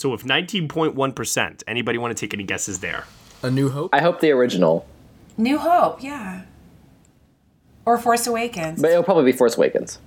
[0.00, 3.04] So with nineteen point one percent, anybody want to take any guesses there?
[3.42, 3.94] A New Hope.
[3.94, 4.86] I hope the original,
[5.36, 6.02] New Hope.
[6.02, 6.44] Yeah.
[7.84, 8.80] Or Force Awakens.
[8.80, 9.98] but it'll probably be Force Awakens.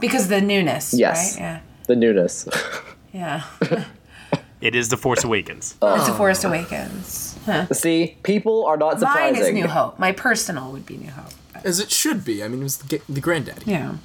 [0.00, 0.92] because the newness.
[0.92, 1.36] Yes.
[1.36, 1.40] Right?
[1.40, 1.60] Yeah.
[1.86, 2.48] The newness.
[3.12, 3.44] Yeah.
[4.58, 5.76] It is the Force Awakens.
[5.82, 7.38] Oh, it's a Force Awakens.
[7.44, 7.66] Huh.
[7.72, 9.34] See, people are not surprising.
[9.34, 9.98] Mine is New Hope.
[9.98, 11.30] My personal would be New Hope.
[11.62, 12.42] As it should be.
[12.42, 13.70] I mean, it was the, the granddaddy.
[13.70, 13.96] Yeah.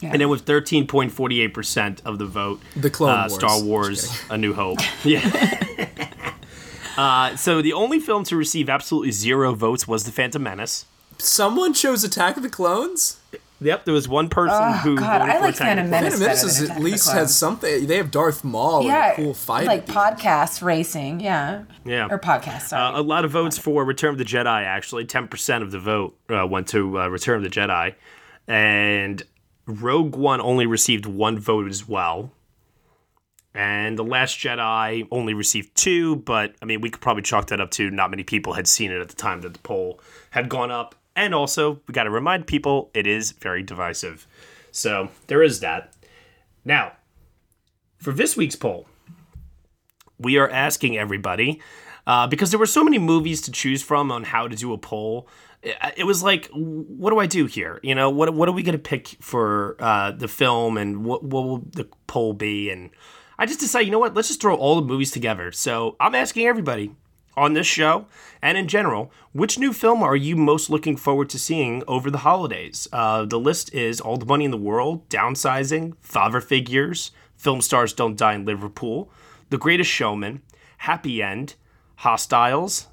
[0.00, 0.10] Yeah.
[0.12, 3.34] And then with thirteen point forty eight percent of the vote, The Clone uh, Wars.
[3.34, 4.78] Star Wars: A New Hope.
[5.04, 5.88] Yeah.
[6.96, 10.86] uh, so the only film to receive absolutely zero votes was The Phantom Menace.
[11.18, 13.18] Someone chose Attack of the Clones?
[13.58, 16.68] Yep, there was one person Oh, who God, I like Phantom Menace Phantom Menace is
[16.68, 17.86] than at least has something.
[17.86, 19.66] They have Darth Maul yeah, and a cool fight.
[19.66, 21.20] like podcast racing.
[21.20, 22.08] Yeah, Yeah.
[22.10, 22.62] or podcast.
[22.68, 22.94] Sorry.
[22.94, 25.06] Uh, a lot of votes for Return of the Jedi, actually.
[25.06, 27.94] 10% of the vote uh, went to uh, Return of the Jedi.
[28.46, 29.22] And
[29.66, 32.30] Rogue One only received one vote as well.
[33.54, 37.60] And The Last Jedi only received two, but I mean, we could probably chalk that
[37.60, 40.00] up to not many people had seen it at the time that the poll
[40.30, 40.94] had gone up.
[41.16, 44.26] And also, we got to remind people it is very divisive.
[44.70, 45.94] So there is that.
[46.66, 46.92] Now,
[47.96, 48.86] for this week's poll,
[50.18, 51.62] we are asking everybody
[52.06, 54.78] uh, because there were so many movies to choose from on how to do a
[54.78, 55.28] poll.
[55.96, 57.80] It, was like, what do I do here?
[57.82, 61.24] You know, what what are we going to pick for uh, the film, and what
[61.24, 62.70] what will the poll be?
[62.70, 62.90] And
[63.38, 64.14] I just decided, you know what?
[64.14, 65.52] Let's just throw all the movies together.
[65.52, 66.92] So I'm asking everybody
[67.36, 68.06] on this show
[68.40, 72.18] and in general, which new film are you most looking forward to seeing over the
[72.18, 72.88] holidays?
[72.92, 77.92] Uh, the list is All the Money in the World, Downsizing, Father Figures, Film Stars
[77.92, 79.10] Don't Die in Liverpool,
[79.50, 80.42] The Greatest Showman,
[80.78, 81.54] Happy End,
[81.96, 82.86] Hostiles,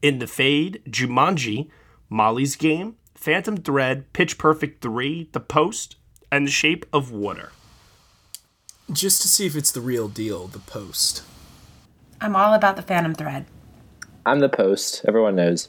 [0.00, 1.68] In the Fade, Jumanji,
[2.12, 5.94] Molly's Game, Phantom Thread, Pitch Perfect 3, The Post,
[6.32, 7.52] and The Shape of Water.
[8.90, 11.22] Just to see if it's the real deal, the post.
[12.20, 13.46] I'm all about the Phantom Thread.
[14.26, 15.04] I'm the post.
[15.06, 15.68] Everyone knows.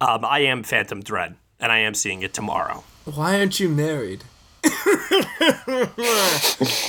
[0.00, 2.82] Um, I am Phantom Thread, and I am seeing it tomorrow.
[3.04, 4.24] Why aren't you married?
[4.64, 5.98] I, don't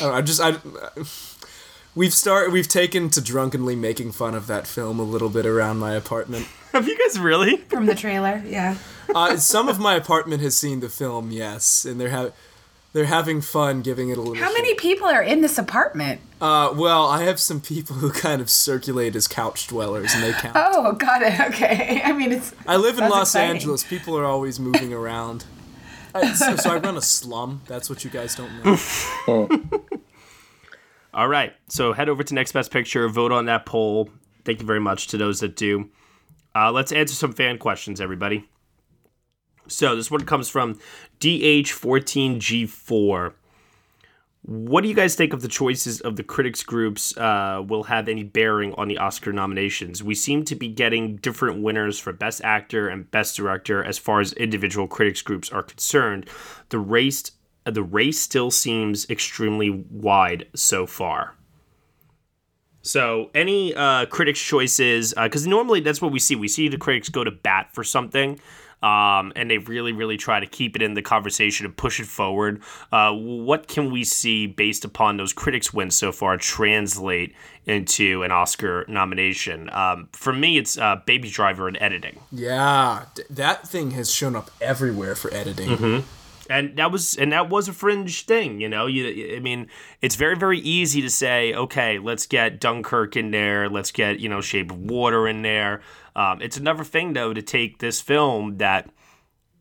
[0.01, 0.55] know, I just I.
[1.93, 5.77] We've start we've taken to drunkenly making fun of that film a little bit around
[5.77, 6.47] my apartment.
[6.75, 7.55] Have you guys really?
[7.57, 8.75] From the trailer, yeah.
[9.13, 12.31] Uh, some of my apartment has seen the film, yes, and they're ha-
[12.91, 14.43] they're having fun giving it a little.
[14.43, 16.21] How many people are in this apartment?
[16.41, 20.31] Uh, well, I have some people who kind of circulate as couch dwellers, and they
[20.41, 20.55] count.
[20.57, 21.39] Oh, got it.
[21.39, 22.01] Okay.
[22.05, 22.51] I mean, it's.
[22.65, 23.51] I live in Los exciting.
[23.57, 23.83] Angeles.
[23.83, 25.45] People are always moving around.
[26.15, 27.61] I, so, so I run a slum.
[27.67, 29.79] That's what you guys don't know.
[31.13, 31.53] All right.
[31.69, 34.09] So head over to Next Best Picture, vote on that poll.
[34.43, 35.89] Thank you very much to those that do.
[36.55, 38.47] Uh, let's answer some fan questions, everybody.
[39.67, 40.79] So this one comes from
[41.19, 43.33] DH14G4.
[44.43, 48.07] What do you guys think of the choices of the critics groups uh, will have
[48.07, 50.03] any bearing on the Oscar nominations?
[50.03, 54.19] We seem to be getting different winners for Best Actor and Best Director as far
[54.19, 56.29] as individual critics groups are concerned.
[56.69, 57.31] The race
[57.63, 61.33] the race still seems extremely wide so far.
[62.85, 66.35] So, any uh, critics' choices, because normally that's what we see.
[66.35, 68.39] We see the critics go to bat for something,
[68.83, 72.05] um, and they really, really try to keep it in the conversation and push it
[72.05, 72.61] forward.
[72.91, 77.33] Uh, what can we see based upon those critics' wins so far translate
[77.65, 79.67] into an Oscar nomination?
[79.71, 82.19] Um, for me, it's uh, Baby Driver and editing.
[82.31, 85.69] Yeah, that thing has shown up everywhere for editing.
[85.69, 86.07] Mm-hmm.
[86.49, 88.85] And that was and that was a fringe thing, you know.
[88.85, 89.67] You, I mean,
[90.01, 94.29] it's very very easy to say, okay, let's get Dunkirk in there, let's get you
[94.29, 95.81] know Shape of Water in there.
[96.15, 98.89] Um, it's another thing though to take this film that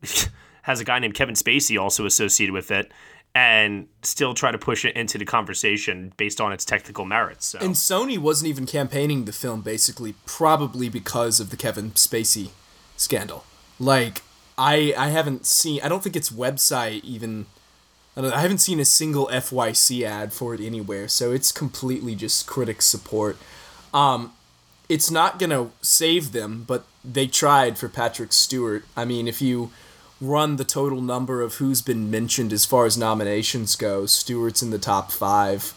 [0.63, 2.91] has a guy named Kevin Spacey also associated with it,
[3.35, 7.45] and still try to push it into the conversation based on its technical merits.
[7.47, 7.59] So.
[7.59, 12.51] And Sony wasn't even campaigning the film, basically, probably because of the Kevin Spacey
[12.95, 13.43] scandal.
[13.77, 14.21] Like,
[14.57, 15.79] I I haven't seen.
[15.83, 17.45] I don't think its website even.
[18.15, 22.47] I, I haven't seen a single FYC ad for it anywhere, so it's completely just
[22.47, 23.37] critic support.
[23.93, 24.33] Um,
[24.87, 28.85] it's not gonna save them, but they tried for Patrick Stewart.
[28.95, 29.71] I mean, if you
[30.21, 34.69] run the total number of who's been mentioned as far as nominations go, Stewart's in
[34.69, 35.73] the top five.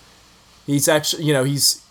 [0.67, 1.83] He's actually, you know, he's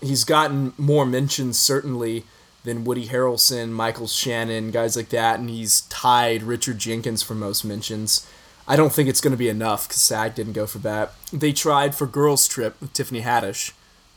[0.00, 2.24] he's gotten more mentions certainly
[2.66, 7.64] than Woody Harrelson, Michael Shannon, guys like that, and he's tied Richard Jenkins for most
[7.64, 8.28] mentions.
[8.66, 11.12] I don't think it's going to be enough because SAG didn't go for that.
[11.32, 13.70] They tried for Girls Trip with Tiffany Haddish,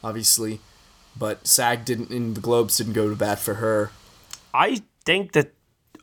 [0.03, 0.59] obviously,
[1.15, 3.91] but SAG didn't, and the Globes didn't go to bat for her.
[4.51, 5.53] I think that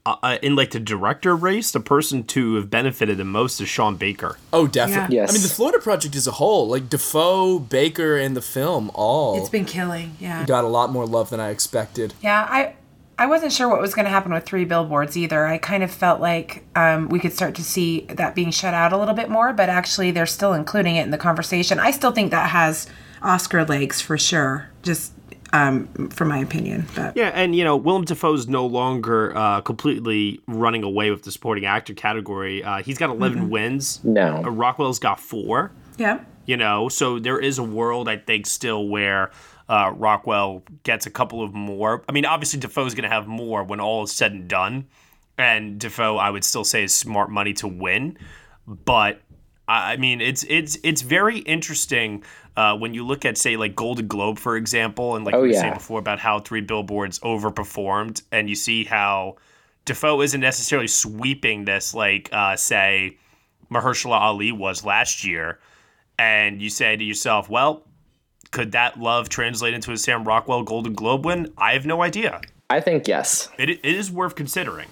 [0.06, 3.96] uh, in like the director race, the person to have benefited the most is Sean
[3.96, 4.38] Baker.
[4.52, 5.16] Oh, definitely.
[5.16, 5.26] Yeah.
[5.28, 9.38] I mean, the Florida Project as a whole, like Dafoe, Baker, and the film, all
[9.38, 10.16] It's been killing.
[10.20, 10.44] Yeah.
[10.46, 12.14] got a lot more love than I expected.
[12.22, 12.74] Yeah, I
[13.18, 15.46] I wasn't sure what was going to happen with three billboards either.
[15.46, 18.92] I kind of felt like um, we could start to see that being shut out
[18.92, 21.78] a little bit more, but actually they're still including it in the conversation.
[21.80, 22.86] I still think that has
[23.22, 25.12] Oscar legs for sure, just
[25.56, 26.86] um, from my opinion.
[26.94, 31.30] But Yeah, and you know, Willem Dafoe's no longer uh, completely running away with the
[31.32, 32.62] supporting actor category.
[32.62, 33.48] Uh, he's got 11 Mhm.
[33.50, 34.00] wins.
[34.04, 34.42] No.
[34.44, 35.72] Uh, Rockwell's got four.
[35.98, 39.30] yeah, You know, so there is a world I think still where
[39.68, 42.02] uh, Rockwell gets a couple of more.
[42.08, 44.86] I mean, obviously Dafoe's going to have more when all is said and done,
[45.38, 48.16] and Dafoe I would still say is smart money to win.
[48.66, 49.20] but
[49.68, 52.22] I I mean, it's it's it's very interesting
[52.56, 55.48] uh, when you look at say like Golden Globe for example, and like Oh, we
[55.48, 55.60] were yeah.
[55.60, 59.36] saying before about how Three Billboards overperformed, and you see how
[59.84, 63.18] Dafoe isn't necessarily sweeping this like uh, say
[63.70, 65.58] Mahershala Ali was last year,
[66.18, 67.82] and you say to yourself, well.
[68.52, 71.52] Could that love translate into a Sam Rockwell Golden Globe win?
[71.58, 72.40] I have no idea.
[72.70, 73.50] I think yes.
[73.58, 74.86] It, it is worth considering.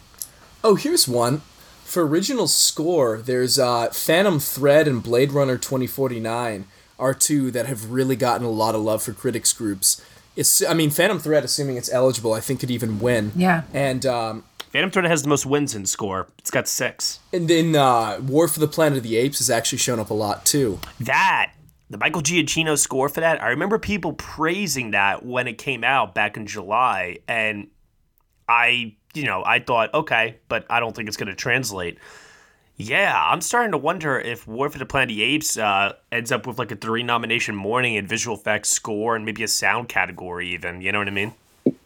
[0.65, 1.41] Oh, here's one.
[1.85, 6.67] For original score, there's uh, Phantom Thread and Blade Runner 2049
[6.99, 10.05] are two that have really gotten a lot of love for critics groups.
[10.37, 13.33] It's, I mean, Phantom Thread, assuming it's eligible, I think could even win.
[13.37, 13.63] Yeah.
[13.73, 16.27] And um, Phantom Thread has the most wins in score.
[16.39, 17.21] It's got six.
[17.33, 20.15] and then uh, War for the Planet of the Apes has actually shown up a
[20.15, 20.81] lot too.
[21.01, 21.53] That
[21.91, 23.41] the Michael Giacchino score for that.
[23.43, 27.69] I remember people praising that when it came out back in July, and
[28.49, 31.99] I, you know, I thought, okay, but I don't think it's going to translate.
[32.77, 36.33] Yeah, I'm starting to wonder if War for the Planet of the Apes uh, ends
[36.33, 39.89] up with like a three nomination morning in visual effects, score, and maybe a sound
[39.89, 40.81] category, even.
[40.81, 41.35] You know what I mean?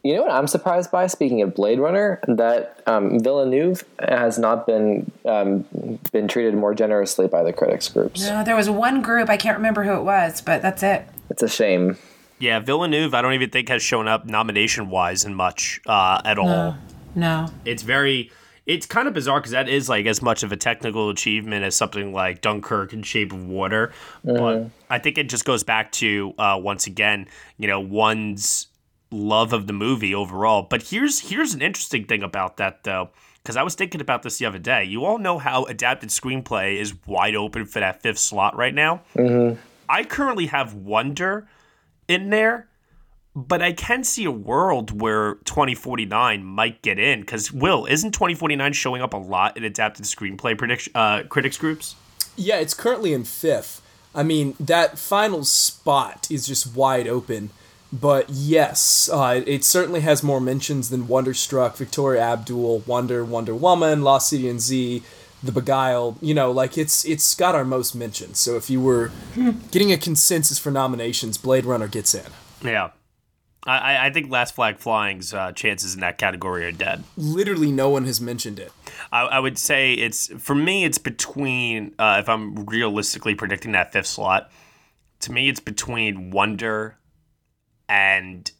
[0.02, 1.06] You know what I'm surprised by?
[1.06, 5.66] Speaking of Blade Runner, that um, Villeneuve has not been um,
[6.10, 8.22] been treated more generously by the critics groups.
[8.22, 11.06] No, there was one group I can't remember who it was, but that's it.
[11.28, 11.98] It's a shame.
[12.38, 16.38] Yeah, Villeneuve, I don't even think has shown up nomination wise in much uh, at
[16.38, 16.46] all.
[16.46, 16.76] No.
[17.14, 17.50] No.
[17.64, 18.30] It's very,
[18.68, 21.74] it's kind of bizarre because that is like as much of a technical achievement as
[21.74, 23.92] something like Dunkirk and Shape of Water.
[24.22, 28.66] But I think it just goes back to uh, once again, you know, one's
[29.10, 30.62] love of the movie overall.
[30.62, 33.08] But here's here's an interesting thing about that though.
[33.42, 34.84] Because I was thinking about this the other day.
[34.84, 39.00] You all know how adapted screenplay is wide open for that fifth slot right now.
[39.14, 39.58] Mm-hmm.
[39.88, 41.48] I currently have Wonder
[42.06, 42.67] in there,
[43.46, 47.20] but I can see a world where 2049 might get in.
[47.20, 51.94] Because, Will, isn't 2049 showing up a lot in adapted screenplay prediction, uh, critics groups?
[52.36, 53.80] Yeah, it's currently in fifth.
[54.14, 57.50] I mean, that final spot is just wide open.
[57.92, 64.02] But yes, uh, it certainly has more mentions than Wonderstruck, Victoria Abdul, Wonder, Wonder Woman,
[64.02, 65.02] Lost City and Z,
[65.42, 66.18] The Beguiled.
[66.20, 68.38] You know, like it's it's got our most mentions.
[68.40, 69.10] So if you were
[69.70, 72.26] getting a consensus for nominations, Blade Runner gets in.
[72.62, 72.90] Yeah.
[73.68, 77.04] I, I- I think Last Flag Flying's uh, chances in that category are dead.
[77.16, 78.72] Literally, no one has mentioned it.
[79.12, 83.92] I, I would say it's, for me, it's between, uh, if I'm realistically predicting that
[83.92, 84.50] fifth slot,
[85.20, 86.96] to me, it's between Wonder
[87.88, 88.50] and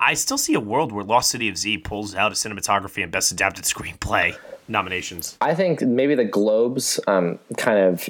[0.00, 3.12] I still see a world where Lost City of Z pulls out a cinematography and
[3.12, 4.36] best adapted screenplay
[4.66, 5.36] nominations.
[5.40, 8.08] I think maybe the Globes um, kind of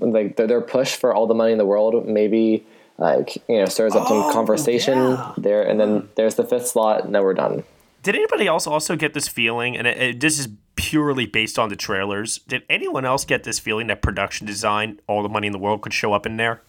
[0.00, 2.64] like their, their push for all the money in the world maybe
[2.98, 7.14] like you know stirs up some conversation there, and then there's the fifth slot, and
[7.14, 7.64] then we're done.
[8.02, 9.76] Did anybody else also get this feeling?
[9.76, 12.38] And it, it, this is purely based on the trailers.
[12.38, 15.82] Did anyone else get this feeling that production design, all the money in the world,
[15.82, 16.62] could show up in there?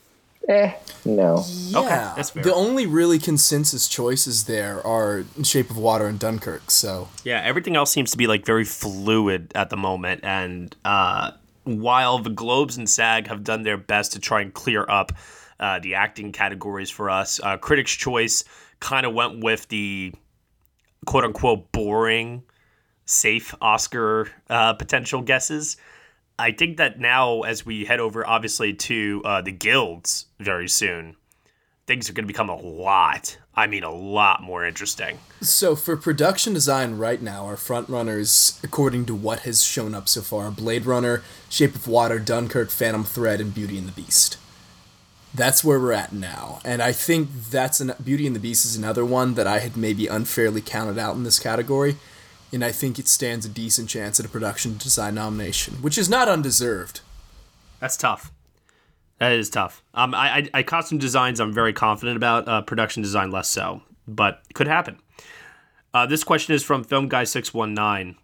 [0.48, 0.74] Eh,
[1.06, 1.46] no.
[1.68, 2.42] Yeah, that's fair.
[2.42, 6.72] the only really consensus choices there are Shape of Water and Dunkirk.
[6.72, 10.22] So Yeah, everything else seems to be like very fluid at the moment.
[10.24, 11.32] And uh,
[11.66, 15.12] while the Globes and SAG have done their best to try and clear up
[15.60, 18.44] uh, the acting categories for us, uh, Critics' Choice
[18.80, 20.14] kind of went with the
[21.06, 22.44] quote unquote boring,
[23.06, 25.78] safe Oscar uh, potential guesses.
[26.38, 31.18] I think that now, as we head over, obviously, to uh, the guilds very soon,
[31.86, 33.38] things are going to become a lot.
[33.56, 35.20] I mean, a lot more interesting.
[35.42, 40.08] So for production design right now, our front runners, according to what has shown up
[40.08, 44.38] so far, Blade Runner, Shape of Water, Dunkirk, Phantom Thread, and Beauty and the Beast.
[45.34, 48.76] That's where we're at now, and I think that's an Beauty and the Beast is
[48.76, 51.98] another one that I had maybe unfairly counted out in this category,
[52.52, 56.10] and I think it stands a decent chance at a production design nomination, which is
[56.10, 57.02] not undeserved.
[57.80, 58.32] That's tough.
[59.20, 59.84] That is tough.
[59.94, 62.48] Um, I, I, I costume designs I'm very confident about.
[62.48, 64.98] Uh, production design less so, but could happen.
[65.94, 68.16] Uh, this question is from Film Guy six one nine.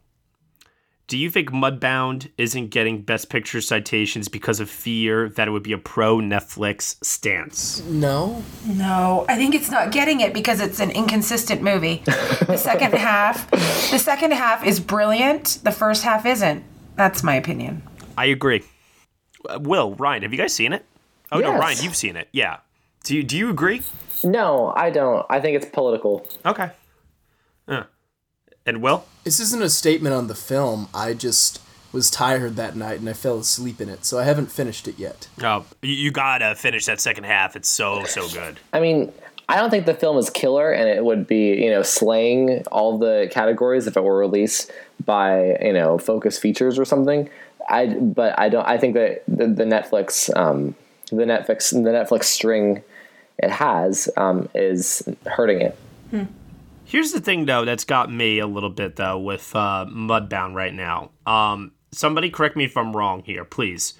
[1.07, 5.61] Do you think Mudbound isn't getting Best Picture citations because of fear that it would
[5.61, 7.83] be a pro Netflix stance?
[7.83, 8.43] No.
[8.65, 12.01] No, I think it's not getting it because it's an inconsistent movie.
[12.05, 15.59] The second half, the second half is brilliant.
[15.63, 16.63] The first half isn't.
[16.95, 17.83] That's my opinion.
[18.17, 18.63] I agree.
[19.47, 20.85] Uh, Will Ryan, have you guys seen it?
[21.31, 22.29] Oh no, Ryan, you've seen it.
[22.31, 22.57] Yeah.
[23.03, 23.83] Do you do you agree?
[24.23, 25.23] No, I don't.
[25.29, 26.25] I think it's political.
[26.45, 26.71] Okay.
[28.65, 28.69] Yeah.
[28.69, 29.05] And Will?
[29.23, 30.87] This isn't a statement on the film.
[30.93, 31.61] I just
[31.91, 34.99] was tired that night and I fell asleep in it, so I haven't finished it
[34.99, 35.27] yet.
[35.41, 37.55] Oh, you, you gotta finish that second half.
[37.55, 38.59] It's so so good.
[38.73, 39.11] I mean,
[39.47, 42.97] I don't think the film is killer, and it would be you know slaying all
[42.97, 44.71] the categories if it were released
[45.05, 47.29] by you know Focus Features or something.
[47.69, 48.67] I but I don't.
[48.67, 50.75] I think that the, the Netflix um,
[51.09, 52.83] the Netflix the Netflix string
[53.37, 55.77] it has um, is hurting it.
[56.85, 60.73] Here's the thing, though, that's got me a little bit though with uh, Mudbound right
[60.73, 61.11] now.
[61.25, 63.93] Um, somebody correct me if I'm wrong here, please.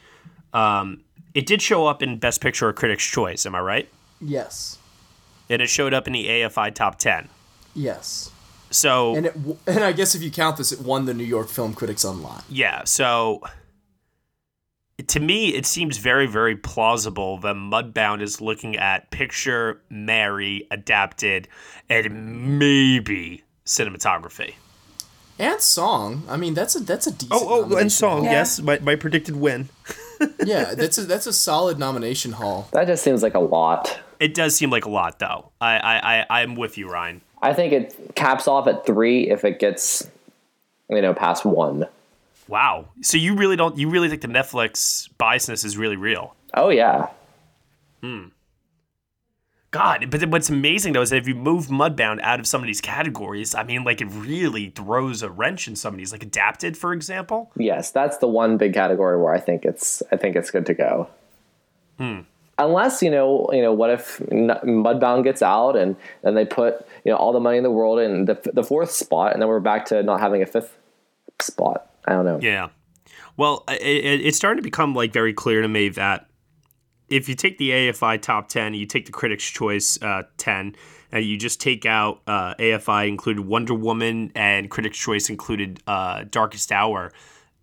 [0.54, 1.02] Um,
[1.34, 3.46] it did show up in Best Picture or Critics' Choice.
[3.46, 3.90] Am I right?
[4.22, 4.78] Yes.
[5.50, 7.28] And it showed up in the AFI Top Ten.
[7.74, 8.32] Yes.
[8.72, 11.24] So And it, w- and I guess if you count this, it won the New
[11.24, 12.42] York Film Critics Online.
[12.50, 13.42] Yeah, so
[15.08, 21.48] to me, it seems very, very plausible that Mudbound is looking at picture, Mary, adapted,
[21.90, 24.56] and maybe cinematography.
[25.38, 26.24] And song.
[26.30, 27.34] I mean, that's a that's a decent.
[27.34, 28.32] Oh, oh, and song, haul.
[28.32, 29.68] yes, my, my predicted win.
[30.46, 32.70] yeah, that's a that's a solid nomination haul.
[32.72, 34.00] That just seems like a lot.
[34.22, 35.52] It does seem like a lot, though.
[35.60, 37.20] I, I, I I'm with you, Ryan.
[37.42, 40.10] I think it caps off at three if it gets,
[40.90, 41.86] you know, past one.
[42.48, 42.90] Wow.
[43.02, 46.36] So you really don't, you really think the Netflix biasness is really real?
[46.54, 47.10] Oh yeah.
[48.02, 48.28] Hmm.
[49.76, 52.68] God, but what's amazing though is that if you move Mudbound out of some of
[52.68, 56.24] these categories, I mean, like it really throws a wrench in some of these, like
[56.24, 57.52] adapted, for example.
[57.58, 60.74] Yes, that's the one big category where I think it's I think it's good to
[60.74, 61.10] go.
[61.98, 62.22] Hmm.
[62.58, 67.12] Unless you know, you know, what if Mudbound gets out and then they put you
[67.12, 69.60] know all the money in the world in the the fourth spot, and then we're
[69.60, 70.78] back to not having a fifth
[71.42, 71.90] spot.
[72.06, 72.40] I don't know.
[72.42, 72.70] Yeah.
[73.38, 76.28] Well, it, it, it's starting to become like very clear to me that
[77.10, 80.76] if you take the AFI top 10, you take the Critics' Choice uh, 10,
[81.12, 86.24] and you just take out uh, AFI included Wonder Woman and Critics' Choice included uh,
[86.30, 87.12] Darkest Hour,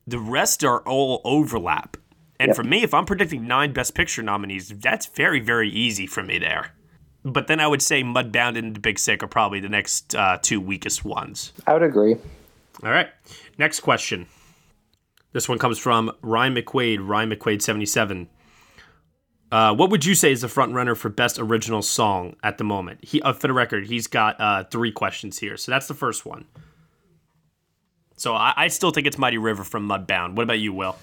[0.07, 1.97] the rest are all overlap.
[2.39, 2.57] And Yep.
[2.57, 6.39] for me, if I'm predicting nine Best Picture nominees, that's very, very easy for me
[6.39, 6.73] there.
[7.25, 10.39] But then I would say Mudbound and The Big Sick are probably the next uh,
[10.43, 11.53] two weakest ones.
[11.67, 12.17] I would agree.
[12.83, 13.09] All right.
[13.63, 14.27] Next question.
[15.31, 18.29] This one comes from Ryan McQuaid, Ryan McQuaid 77.
[19.53, 22.65] Uh, what would you say is the front runner for best original song at the
[22.65, 23.05] moment?
[23.05, 25.57] He, uh, for the record, he's got uh, three questions here.
[25.57, 26.47] So that's the first one.
[28.17, 30.35] So I, I still think it's Mighty River from Mudbound.
[30.35, 30.97] What about you, Will?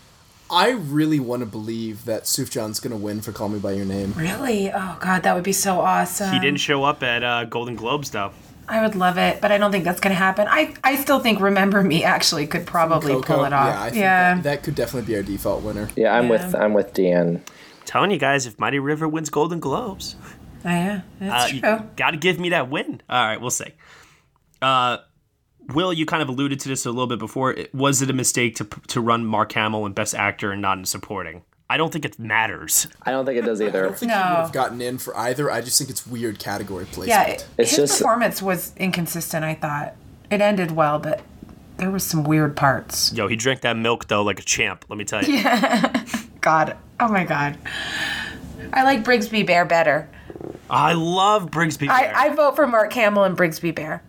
[0.51, 3.85] I really want to believe that Sufjan's going to win for Call Me by Your
[3.85, 4.11] Name.
[4.17, 4.69] Really?
[4.69, 6.33] Oh God, that would be so awesome.
[6.33, 8.33] he didn't show up at uh, Golden Globes, though.
[8.69, 10.47] I would love it, but I don't think that's going to happen.
[10.49, 13.73] I, I still think Remember Me actually could probably Coco, pull it off.
[13.73, 14.33] Yeah, I think yeah.
[14.35, 15.89] That, that could definitely be our default winner.
[15.95, 16.29] Yeah, I'm Yeah.
[16.29, 17.41] with I'm with Deann.
[17.85, 20.15] Telling you guys, if Mighty River wins Golden Globes,
[20.63, 21.57] Oh, yeah, that's Uh, true.
[21.79, 23.01] you got to give me that win.
[23.09, 23.73] All right, we'll see.
[24.61, 24.97] Uh,
[25.73, 27.55] Will, you kind of alluded to this a little bit before.
[27.73, 30.85] Was it a mistake to to run Mark Hamill in Best Actor and not in
[30.85, 31.43] Supporting?
[31.69, 32.87] I don't think it matters.
[33.03, 33.67] I don't think it does either.
[33.67, 33.89] I either.
[33.89, 35.51] don't think he would have gotten in for either.
[35.51, 37.09] I just think it's weird category placement.
[37.09, 39.45] yeah, it- It's his just- performance was inconsistent.
[39.45, 39.93] I thought
[40.31, 41.21] it ended well, but
[41.77, 43.13] there was some weird parts.
[43.13, 44.83] Yo, he drank that milk though like a champ.
[44.89, 45.35] Let me tell you.
[45.35, 46.05] Yeah.
[46.41, 47.57] God, oh my God,
[48.73, 50.09] I like Brigsby Bear better.
[50.69, 51.91] I love Brigsby Bear.
[52.15, 54.01] I, I vote for Mark Hamill and Brigsby Bear.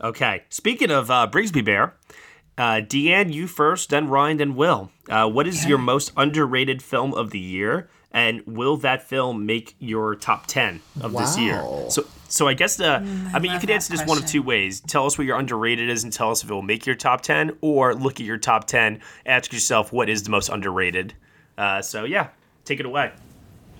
[0.00, 0.44] okay.
[0.50, 1.94] Speaking of uh, Brigsby Bear,
[2.58, 4.90] uh, Deann, you first, then Ryan, then Will.
[5.08, 7.88] Uh, what is your most underrated film of the year?
[8.12, 11.62] And will that film make your top ten of this year?
[11.90, 14.42] So, so I guess the, Mm, I mean, you could answer this one of two
[14.42, 14.80] ways.
[14.80, 17.20] Tell us what your underrated is, and tell us if it will make your top
[17.20, 21.12] ten, or look at your top ten, ask yourself what is the most underrated.
[21.58, 22.28] Uh, so yeah,
[22.64, 23.12] take it away.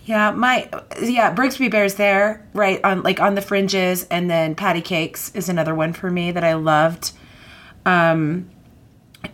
[0.05, 0.69] Yeah, my
[1.01, 5.49] yeah, Brigsby Bear's there, right on like on the fringes, and then Patti Cakes is
[5.49, 7.13] another one for me that I loved.
[7.87, 8.51] Um,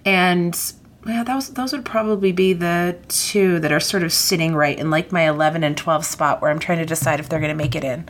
[0.05, 0.59] and
[1.07, 4.90] yeah, those those would probably be the two that are sort of sitting right in
[4.90, 7.57] like my eleven and twelve spot where I'm trying to decide if they're going to
[7.57, 8.09] make it in.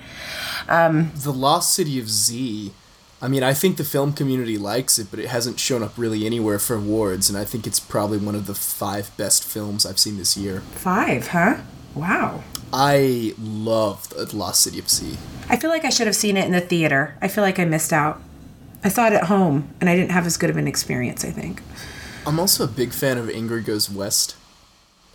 [0.68, 2.72] Um, The Lost City of Z.
[3.20, 6.26] I mean, I think the film community likes it, but it hasn't shown up really
[6.26, 10.00] anywhere for awards, and I think it's probably one of the five best films I've
[10.00, 10.60] seen this year.
[10.60, 11.58] five, huh?
[11.94, 12.42] Wow.
[12.72, 15.18] I love The Lost City of Z.
[15.48, 17.16] I feel like I should have seen it in the theater.
[17.22, 18.20] I feel like I missed out.
[18.82, 21.24] I saw it at home, and I didn't have as good of an experience.
[21.24, 21.62] I think.
[22.24, 24.36] I'm also a big fan of Ingrid Goes West.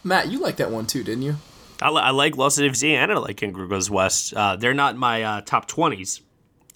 [0.04, 1.38] Matt, you like that one too, didn't you?
[1.82, 4.34] I, li- I like Lost City of Z and I like Ingrid Goes West.
[4.34, 6.22] Uh, they're not my uh, top twenties,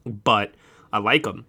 [0.06, 0.54] but
[0.94, 1.46] I like them.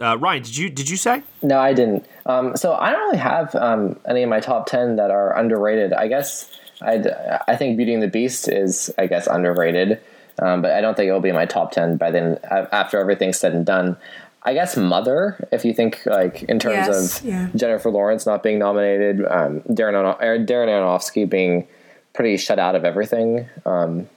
[0.00, 1.22] Uh, Ryan, did you did you say?
[1.42, 2.06] No, I didn't.
[2.26, 5.92] Um, so I don't really have um, any of my top ten that are underrated.
[5.92, 6.50] I guess
[6.80, 7.06] I'd,
[7.46, 10.00] I think Beauty and the Beast is, I guess, underrated,
[10.40, 12.38] um, but I don't think it will be in my top ten by then.
[12.50, 13.96] After everything's said and done,
[14.44, 15.48] I guess Mother.
[15.52, 17.48] If you think like in terms Yes, of yeah.
[17.54, 21.66] Jennifer Lawrence not being nominated, um, Darren Aron- er, Darren Aronofsky being
[22.12, 23.46] pretty shut out of everything.
[23.64, 24.08] Um,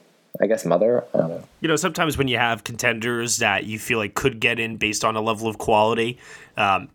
[0.42, 1.06] I guess Mother.
[1.14, 1.44] I don't know.
[1.62, 5.06] You know, sometimes when you have contenders that you feel like could get in based
[5.06, 6.18] on a level of quality,
[6.58, 6.90] um,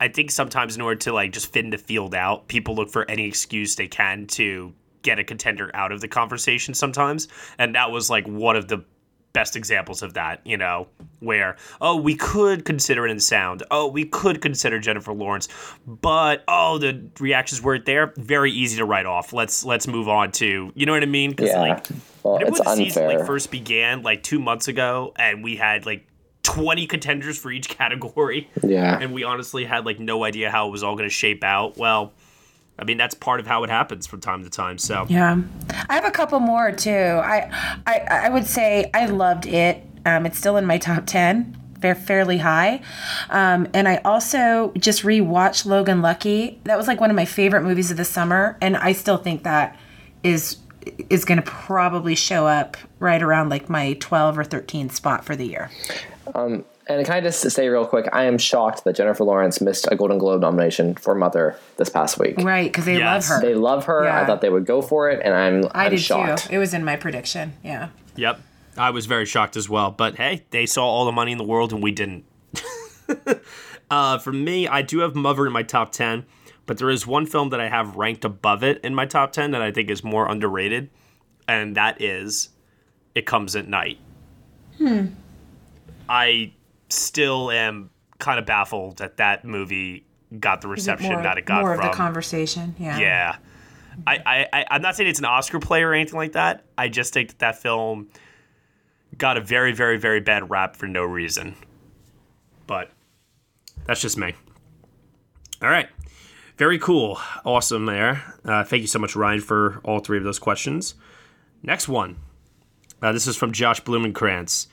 [0.00, 3.08] I think sometimes in order to like just thin the field out, people look for
[3.10, 7.28] any excuse they can to get a contender out of the conversation sometimes.
[7.58, 8.84] And that was like one of the
[9.36, 10.86] best examples of that, you know,
[11.20, 13.62] where, oh, we could consider it in sound.
[13.70, 15.46] Oh, we could consider Jennifer Lawrence,
[15.86, 18.14] but oh, the reactions weren't there.
[18.16, 19.34] Very easy to write off.
[19.34, 21.32] Let's let's move on to you know what I mean?
[21.32, 21.60] Because Yeah.
[21.60, 21.84] like
[22.22, 25.84] Well, it's when the season like first began like two months ago and we had
[25.84, 26.06] like
[26.42, 28.48] 20 contenders for each category.
[28.62, 28.98] Yeah.
[28.98, 31.76] And we honestly had like no idea how it was all going to shape out.
[31.76, 32.14] Well,
[32.78, 34.78] I mean, that's part of how it happens from time to time.
[34.78, 35.40] So, Yeah,
[35.88, 36.90] I have a couple more too.
[36.90, 37.50] I
[37.86, 39.82] I, I would say I loved it.
[40.04, 42.82] Um, it's still in my top ten, fair, fairly high.
[43.30, 46.60] Um, and I also just rewatched Logan Lucky.
[46.64, 49.42] That was like one of my favorite movies of the summer, and I still think
[49.44, 49.76] that
[50.22, 50.58] is
[51.10, 55.34] is going to probably show up right around like my 12 or 13 spot for
[55.34, 55.70] the year.
[56.34, 59.88] Um, and can I just say real quick, I am shocked that Jennifer Lawrence missed
[59.90, 62.36] a Golden Globe nomination for Mother this past week.
[62.38, 63.40] Right, because they love her.
[63.40, 64.08] They love her.
[64.08, 66.46] I thought they would go for it, and I'm I I'm did shocked.
[66.46, 66.54] too.
[66.54, 67.54] It was in my prediction.
[67.64, 67.88] Yeah.
[68.14, 68.40] yep.
[68.76, 69.90] I was very shocked as well.
[69.90, 72.24] But hey, they saw all the money in the world and we didn't.
[73.90, 76.26] uh, for me, I do have Mother in my top 10,
[76.66, 79.52] but there is one film that I have ranked above it in my top 10
[79.52, 80.90] that I think is more underrated,
[81.48, 82.50] and that is
[83.14, 83.98] It Comes at Night.
[84.78, 85.06] Hmm.
[86.08, 86.52] I
[86.88, 90.06] still am kind of baffled that that movie
[90.38, 92.74] got the reception more, that it got more from of the conversation.
[92.78, 92.98] Yeah.
[92.98, 93.36] yeah.
[94.06, 96.64] I, I, I, I'm not saying it's an Oscar play or anything like that.
[96.76, 98.08] I just think that that film
[99.16, 101.54] got a very, very, very bad rap for no reason.
[102.66, 102.90] But
[103.86, 104.34] that's just me.
[105.62, 105.88] All right.
[106.58, 107.18] Very cool.
[107.44, 108.34] Awesome there.
[108.44, 110.94] Uh, thank you so much, Ryan, for all three of those questions.
[111.62, 112.16] Next one.
[113.00, 114.66] Uh, this is from Josh Blumenkrantz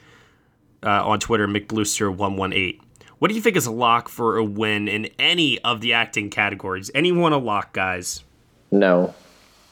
[0.84, 2.80] uh, on Twitter, McBlooster118.
[3.20, 6.30] What do you think is a lock for a win in any of the acting
[6.30, 6.92] categories?
[6.94, 8.24] Anyone a lock, guys?
[8.70, 9.16] No.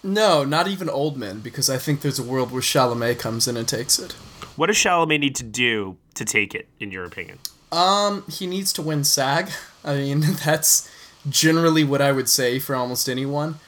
[0.03, 3.68] No, not even Oldman, because I think there's a world where Chalamet comes in and
[3.68, 4.14] takes it.
[4.55, 7.39] What does Chalamet need to do to take it, in your opinion?
[7.72, 9.49] Um, he needs to win SAG.
[9.84, 10.89] I mean, that's
[11.30, 13.59] generally what I would say for almost anyone.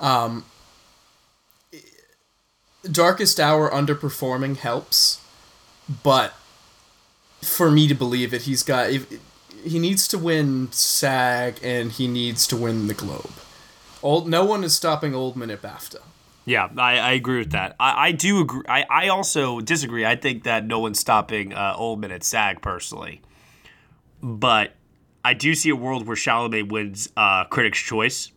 [0.00, 0.44] Um,
[2.90, 5.20] Darkest Hour underperforming helps,
[6.02, 6.34] but
[7.42, 9.06] for me to believe it, he's got if,
[9.64, 13.30] he needs to win SAG and he needs to win the Globe.
[14.02, 16.00] Old, no one is stopping Oldman at BAFTA.
[16.44, 17.76] Yeah, I, I agree with that.
[17.78, 18.64] I, I do agree.
[18.68, 20.04] I, I also disagree.
[20.04, 23.22] I think that no one's stopping uh, Oldman at SAG personally.
[24.20, 24.72] But
[25.24, 28.32] I do see a world where Chalamet wins uh, Critics' Choice.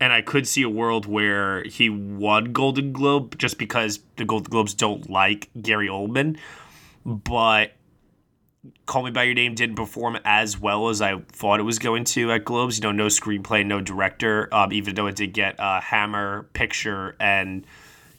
[0.00, 4.50] And I could see a world where he won Golden Globe just because the Golden
[4.50, 6.38] Globes don't like Gary Oldman.
[7.04, 7.72] But
[8.86, 12.04] Call Me By Your Name didn't perform as well as I thought it was going
[12.04, 12.78] to at Globes.
[12.78, 17.16] You know, no screenplay, no director, um, even though it did get uh, Hammer, Picture,
[17.18, 17.66] and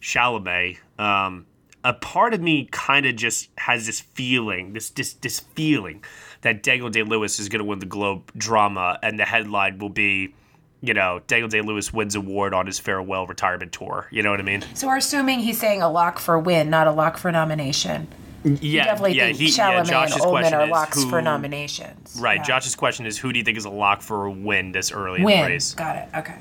[0.02, 0.78] Chalamet.
[1.00, 1.46] Um,
[1.86, 6.04] a part of me kind of just has this feeling, this this, this feeling
[6.42, 9.90] that Daniel Day Lewis is going to win the Globe drama, and the headline will
[9.90, 10.34] be,
[10.82, 14.08] you know, Daniel Day Lewis wins award on his farewell retirement tour.
[14.12, 14.64] You know what I mean?
[14.74, 18.08] So we're assuming he's saying a lock for win, not a lock for nomination.
[18.44, 21.10] Yeah, definitely yeah, think he- yeah, Chalamet and Josh's Oldman question are is locks who-
[21.10, 22.18] for nominations.
[22.20, 22.38] Right.
[22.40, 22.44] Yeah.
[22.44, 25.20] Josh's question is, who do you think is a lock for a win this early
[25.20, 25.46] in the Win.
[25.52, 25.74] race?
[25.74, 26.10] Got it.
[26.16, 26.36] Okay.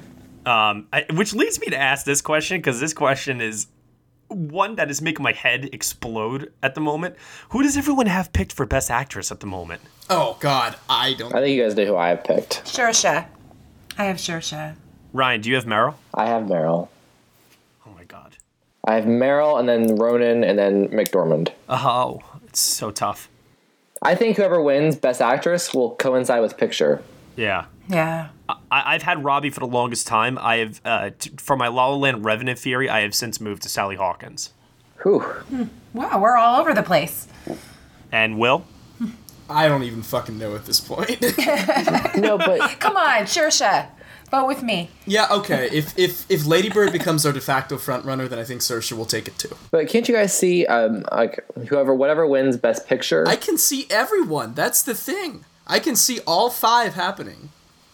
[0.45, 3.69] Um, I, which leads me to ask this question because this question is
[4.29, 7.15] one that is making my head explode at the moment.
[7.51, 9.83] Who does everyone have picked for best actress at the moment?
[10.11, 11.33] Oh God, I don't.
[11.35, 12.65] I think you guys know who I have picked.
[12.65, 13.27] Saoirse.
[13.99, 14.75] I have Saoirse.
[15.13, 15.95] Ryan, do you have Meryl?
[16.15, 16.89] I have Meryl.
[18.87, 18.93] My God.
[18.93, 21.51] I have Meryl, and then Ronan, and then McDormand.
[21.69, 23.29] Oh, it's so tough.
[24.01, 27.03] I think whoever wins Best Actress will coincide with Picture.
[27.37, 27.67] Yeah.
[27.89, 28.29] Yeah.
[28.49, 30.39] I, I've had Robbie for the longest time.
[30.39, 33.63] I have, uh, t- for my La La Land Revenant theory, I have since moved
[33.63, 34.53] to Sally Hawkins.
[35.03, 35.25] Whew.
[35.95, 37.27] Wow, we're all over the place.
[38.11, 38.65] And Will?
[39.49, 41.21] I don't even fucking know at this point.
[42.17, 43.87] no, but Come on, Saoirse.
[44.33, 44.89] Vote with me.
[45.07, 45.69] yeah, okay.
[45.71, 48.91] If if if Lady Bird becomes our de facto front runner, then I think Saoirse
[48.93, 49.55] will take it too.
[49.71, 53.29] But can't you guys see, um, like whoever, whatever wins Best Picture?
[53.29, 54.55] I can see everyone.
[54.55, 55.45] That's the thing.
[55.67, 57.51] I can see all five happening.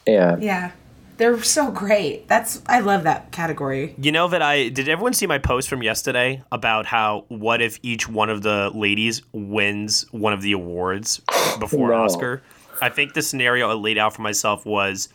[0.07, 0.37] yeah.
[0.39, 0.71] Yeah.
[1.19, 2.29] They're so great.
[2.29, 3.97] That's I love that category.
[4.01, 7.81] You know that I did everyone see my post from yesterday about how what if
[7.83, 11.21] each one of the ladies wins one of the awards
[11.59, 12.05] before No.
[12.05, 12.41] Oscar?
[12.81, 15.09] I think the scenario I laid out for myself was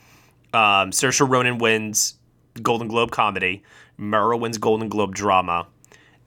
[0.53, 2.15] um, Saoirse Ronan wins
[2.61, 3.63] Golden Globe comedy,
[3.99, 5.67] Meryl wins Golden Globe drama,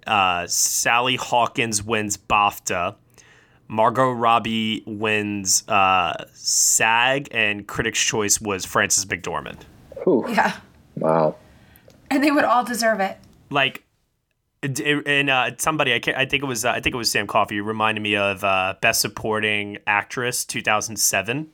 [0.07, 2.97] uh, Sally Hawkins wins BAFTA,
[3.69, 9.63] Margot Robbie wins uh, SAG, and Critics' Choice was Frances McDormand.
[10.29, 10.57] Yeah.
[10.97, 11.37] Wow.
[12.11, 13.19] And they would all deserve it.
[13.51, 13.83] Like,
[14.63, 17.27] and uh, somebody I can't, I think it was uh, I think it was Sam
[17.27, 21.49] Coffey reminded me of uh, Best Supporting Actress 2007.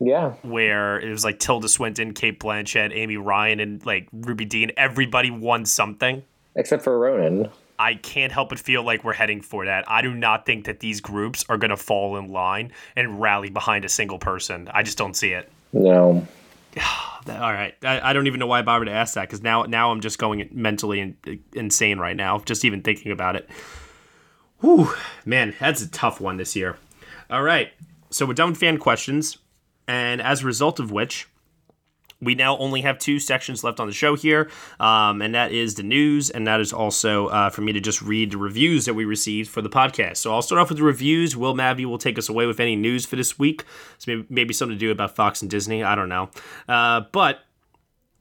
[0.00, 0.30] Yeah.
[0.42, 4.70] Where it was like Tilda Swinton, Cate Blanchett, Amy Ryan, and like Ruby Dee.
[4.76, 6.22] Everybody won something.
[6.56, 7.48] Except for Ronan.
[7.78, 9.84] I can't help but feel like we're heading for that.
[9.88, 13.50] I do not think that these groups are going to fall in line and rally
[13.50, 14.68] behind a single person.
[14.72, 15.50] I just don't see it.
[15.72, 16.26] No.
[17.26, 19.62] All right, I, I don't even know why I bothered to ask that because now
[19.62, 21.16] now I'm just going mentally in,
[21.54, 23.48] insane right now, just even thinking about it.
[24.60, 24.92] Whew,
[25.24, 26.76] man, that's a tough one this year.
[27.30, 27.70] All right,
[28.10, 29.38] so we're done with fan questions,
[29.86, 31.28] and as a result of which,
[32.20, 34.50] we now only have two sections left on the show here,
[34.80, 38.00] um, and that is the news, and that is also uh, for me to just
[38.02, 40.18] read the reviews that we received for the podcast.
[40.18, 41.36] So I'll start off with the reviews.
[41.36, 43.64] Will Mavity will take us away with any news for this week.
[43.98, 45.82] So maybe, maybe something to do about Fox and Disney.
[45.82, 46.30] I don't know.
[46.68, 47.40] Uh, but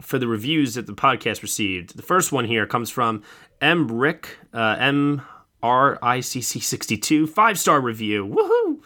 [0.01, 3.23] for the reviews that the podcast received, the first one here comes from
[3.61, 3.89] M.
[3.89, 5.21] Rick, uh, M.
[5.61, 5.97] R.
[6.01, 6.19] I.
[6.19, 6.41] C.
[6.41, 6.59] C.
[6.59, 8.27] 62, five star review.
[8.27, 8.81] Woohoo!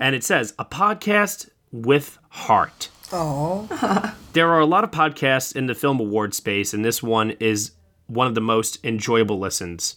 [0.00, 1.48] And it says, a podcast
[1.84, 2.88] with heart.
[3.12, 4.12] Oh.
[4.32, 7.70] There are a lot of podcasts in the film award space, and this one is
[8.06, 9.96] one of the most enjoyable listens.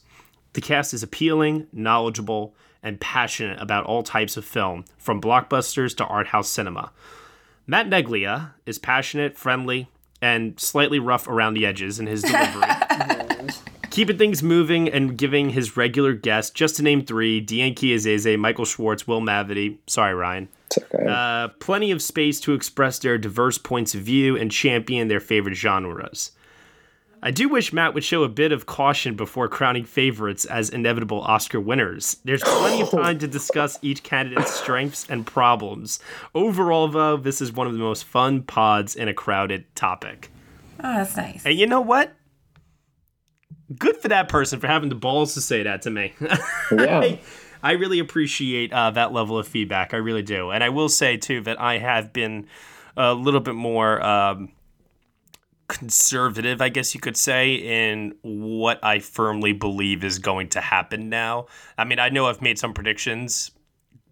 [0.54, 6.06] The cast is appealing, knowledgeable, and passionate about all types of film, from blockbusters to
[6.06, 6.94] art house cinema.
[7.68, 9.90] Matt Neglia is passionate, friendly,
[10.22, 12.64] and slightly rough around the edges in his delivery.
[14.00, 18.64] Keeping things moving and giving his regular guests, just to name three, Deann Chiazzese, Michael
[18.64, 20.48] Schwartz, Will Mavity, sorry, Ryan,
[21.06, 25.56] uh, plenty of space to express their diverse points of view and champion their favorite
[25.56, 26.32] genres.
[27.22, 31.20] I do wish Matt would show a bit of caution before crowning favorites as inevitable
[31.20, 32.22] Oscar winners.
[32.24, 36.00] There's plenty of time to discuss each candidate's strengths and problems.
[36.34, 40.32] Overall, though, this is one of the most fun pods in a crowded topic.
[40.82, 41.46] Oh, that's nice.
[41.46, 42.14] And you know what?
[43.78, 46.14] Good for that person for having the balls to say that to me.
[46.72, 47.00] Yeah.
[47.00, 47.20] I,
[47.64, 49.94] I really appreciate uh, that level of feedback.
[49.94, 50.52] I really do.
[50.52, 52.48] And I will say, too, that I have been
[52.96, 54.52] a little bit more um,
[55.68, 61.10] conservative, I guess you could say, in what I firmly believe is going to happen
[61.10, 61.48] now.
[61.78, 63.52] I mean, I know I've made some predictions,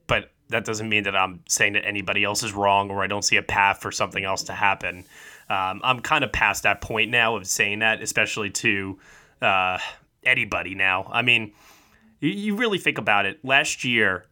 [0.08, 3.24] but that doesn't mean that I'm saying that anybody else is wrong or I don't
[3.24, 5.04] see a path for something else to happen.
[5.50, 8.98] Um, I'm kind of past that point now of saying that, especially to
[9.42, 9.80] uh,
[10.24, 11.10] anybody now.
[11.12, 11.54] I mean,
[12.20, 13.44] you, really think about it.
[13.44, 14.26] Last year,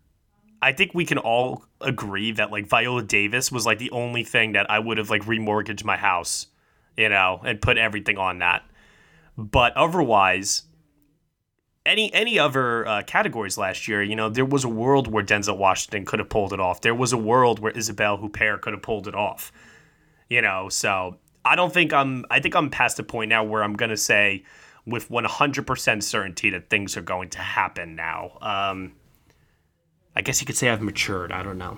[0.61, 4.53] I think we can all agree that like Viola Davis was like the only thing
[4.53, 6.48] that I would have like remortgaged my house,
[6.98, 8.64] you know, and put everything on that.
[9.38, 10.64] But otherwise,
[11.86, 15.57] any any other uh, categories last year, you know, there was a world where Denzel
[15.57, 16.82] Washington could have pulled it off.
[16.82, 19.52] There was a world where Isabelle Huppert could have pulled it off.
[20.30, 22.26] You know, so I don't think I'm.
[22.32, 24.44] I think I'm past the point now where I'm gonna say
[24.86, 28.38] with 100% certainty that things are going to happen now.
[28.41, 28.94] Um,
[30.16, 31.32] I guess you could say I've matured.
[31.32, 31.78] I don't know.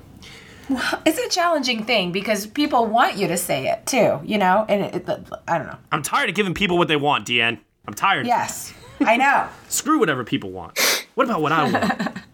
[0.69, 4.65] Well, it's a challenging thing because people want you to say it too, you know?
[4.67, 5.77] And it, it, I don't know.
[5.91, 7.59] I'm tired of giving people what they want, Deann.
[7.87, 8.27] I'm tired.
[8.27, 9.47] Yes, I know.
[9.69, 10.77] Screw whatever people want.
[11.15, 12.17] What about what I want?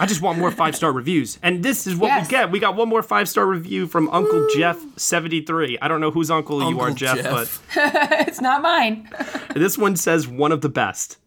[0.00, 1.38] I just want more five star reviews.
[1.42, 2.26] And this is what Yes.
[2.26, 2.50] we get.
[2.50, 5.78] We got one more five star review from Uncle Jeff 73.
[5.80, 7.48] I don't know whose uncle, you are, Uncle Jeff, but
[8.26, 9.08] it's not mine.
[9.54, 11.18] this one says one of the best.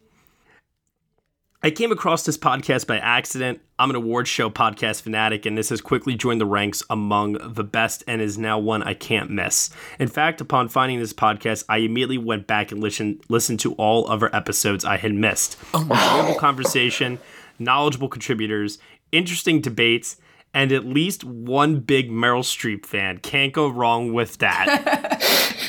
[1.65, 3.61] I came across this podcast by accident.
[3.79, 7.63] I'm an award show podcast fanatic, and this has quickly joined the ranks among the
[7.63, 9.69] best and is now one I can't miss.
[9.97, 14.09] In fact, upon finding this podcast, I immediately went back and listened, listened to all
[14.11, 15.57] other episodes I had missed.
[15.73, 17.17] Oh, Enjoyable conversation,
[17.63, 18.77] knowledgeable contributors,
[19.11, 20.17] interesting debates,
[20.53, 23.17] and at least one big Meryl Streep fan.
[23.17, 25.21] Can't go wrong with that.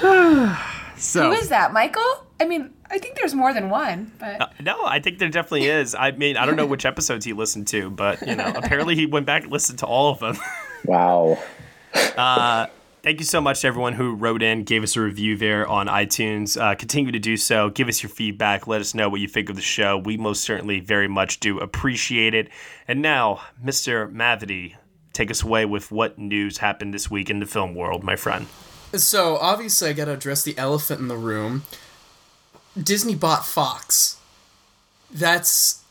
[0.96, 2.26] so Who is that, Michael?
[2.38, 5.66] I mean, I think there's more than one, but Uh, no, I think there definitely
[5.66, 5.94] is.
[5.94, 9.06] I mean, I don't know which episodes he listened to, but you know, apparently he
[9.06, 10.36] went back and listened to all of them.
[10.84, 11.38] Wow.
[12.16, 12.66] Uh,
[13.06, 15.86] thank you so much to everyone who wrote in, gave us a review there on
[15.86, 16.60] iTunes.
[16.60, 17.70] Uh, continue to do so.
[17.70, 18.66] Give us your feedback.
[18.66, 19.96] Let us know what you think of the show.
[19.96, 22.48] We most certainly very much do appreciate it.
[22.88, 24.12] And now, Mr.
[24.12, 24.74] Mavity,
[25.12, 28.48] take us away with what news happened this week in the film world, my friend.
[28.94, 31.62] So obviously, I gotta address the elephant in the room.
[32.76, 34.18] Disney bought Fox.
[35.12, 35.84] That's.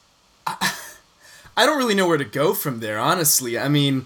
[0.46, 0.74] I,
[1.58, 3.58] I don't really know where to go from there, honestly.
[3.58, 4.06] I mean,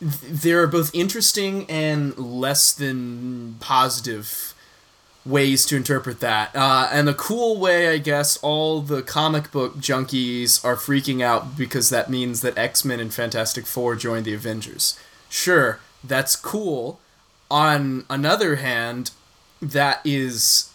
[0.00, 4.54] there are both interesting and less than positive
[5.26, 6.54] ways to interpret that.
[6.56, 11.56] Uh, and the cool way, I guess, all the comic book junkies are freaking out
[11.56, 14.98] because that means that X Men and Fantastic Four joined the Avengers.
[15.28, 16.98] Sure, that's cool.
[17.50, 19.10] On another hand,
[19.60, 20.70] that is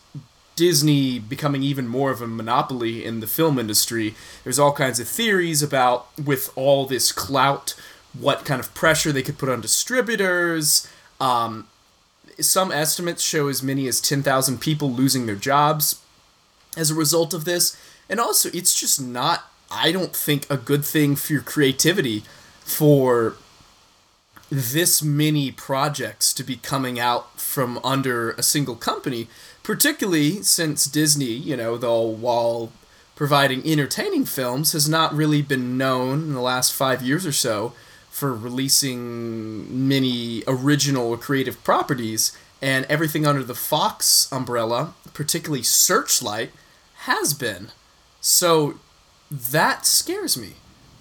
[0.55, 4.13] Disney becoming even more of a monopoly in the film industry.
[4.43, 7.75] There's all kinds of theories about, with all this clout,
[8.19, 10.87] what kind of pressure they could put on distributors.
[11.19, 11.67] Um,
[12.39, 16.01] some estimates show as many as 10,000 people losing their jobs
[16.75, 17.77] as a result of this.
[18.09, 22.23] And also, it's just not, I don't think, a good thing for your creativity
[22.59, 23.35] for
[24.49, 29.27] this many projects to be coming out from under a single company,
[29.63, 32.71] particularly since Disney, you know, though while
[33.15, 37.73] providing entertaining films, has not really been known in the last five years or so
[38.15, 42.31] for releasing many original creative properties,
[42.61, 46.51] and everything under the Fox umbrella, particularly Searchlight,
[47.07, 47.73] has been.
[48.21, 48.75] So
[49.29, 50.53] that scares me.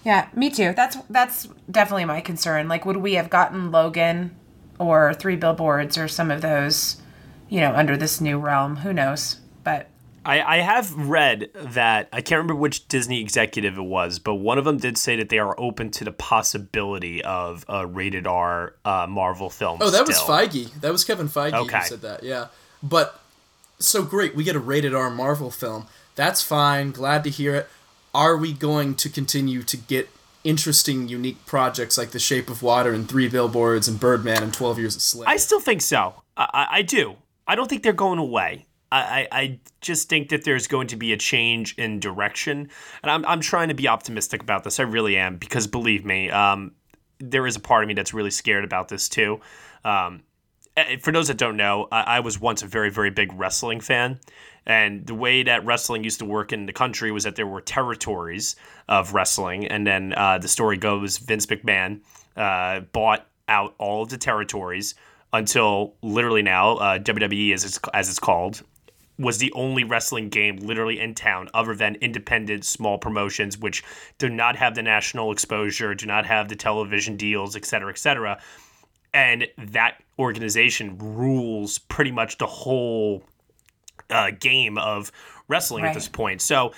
[0.03, 0.73] Yeah, me too.
[0.75, 2.67] That's that's definitely my concern.
[2.67, 4.35] Like, would we have gotten Logan
[4.77, 7.01] or Three Billboards or some of those,
[7.47, 8.75] you know, under this new realm?
[8.77, 9.37] Who knows?
[9.63, 9.87] But
[10.25, 14.57] I, I have read that I can't remember which Disney executive it was, but one
[14.57, 18.75] of them did say that they are open to the possibility of a rated R
[18.83, 19.79] uh, Marvel film.
[19.81, 20.27] Oh, that still.
[20.27, 20.73] was Feige.
[20.81, 21.77] That was Kevin Feige Okay.
[21.77, 22.23] who said that.
[22.23, 22.47] Yeah,
[22.81, 23.19] but
[23.79, 24.35] so great.
[24.35, 25.87] We get a rated R Marvel film.
[26.15, 26.91] That's fine.
[26.91, 27.67] Glad to hear it.
[28.13, 30.09] Are we going to continue to get
[30.45, 34.79] interesting, unique projects like The Shape of Water and Three Billboards and Birdman and Twelve
[34.79, 35.27] Years a Slave?
[35.27, 36.21] I still think so.
[36.37, 37.15] I, I, I do.
[37.47, 38.65] I don't think they're going away.
[38.97, 42.69] I, I, just think that there's going to be a change in direction,
[43.03, 44.79] and I'm, I'm trying to be optimistic about this.
[44.79, 46.71] I really am because believe me, um,
[47.19, 49.41] there is a part of me that's really scared about this too.
[49.83, 50.23] Um,
[50.77, 53.79] eh, for those that don't know, I, I was once a very very big wrestling
[53.79, 54.19] fan,
[54.65, 57.61] and the way that wrestling used to work in the country was that there were
[57.61, 58.55] territories
[58.87, 62.01] of wrestling, and then uh, the story goes Vince McMahon
[62.35, 64.95] uh, bought out all of the territories
[65.33, 68.63] until literally now uh, WWE as it's, as it's called
[69.17, 73.83] was the only wrestling game literally in town other than independent small promotions which
[74.17, 77.97] do not have the national exposure do not have the television deals et cetera et
[77.97, 78.41] cetera.
[79.13, 83.23] And that organization rules pretty much the whole
[84.09, 85.11] uh, game of
[85.47, 86.41] wrestling at this point.
[86.41, 86.73] So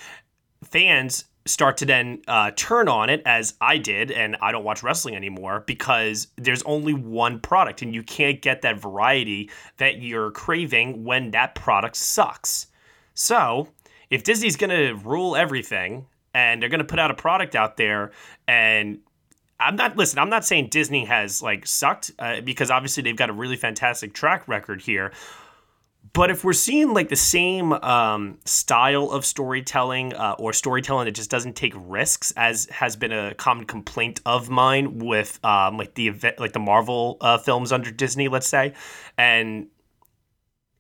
[0.63, 4.83] fans start to then uh, turn on it as I did, and I don't watch
[4.83, 10.31] wrestling anymore because there's only one product, and you can't get that variety that you're
[10.31, 12.67] craving when that product sucks.
[13.13, 13.69] So,
[14.09, 18.11] if Disney's gonna rule everything and they're gonna put out a product out there,
[18.47, 18.99] and
[19.59, 23.29] I'm not listen, I'm not saying Disney has like sucked uh, because obviously they've got
[23.29, 25.11] a really fantastic track record here.
[26.17, 31.11] But if we're seeing like the same um, style of storytelling uh, or storytelling that
[31.11, 35.93] just doesn't take risks, as has been a common complaint of mine with um, like
[35.93, 38.73] the event, like the Marvel uh, films under Disney, let's say,
[39.15, 39.67] and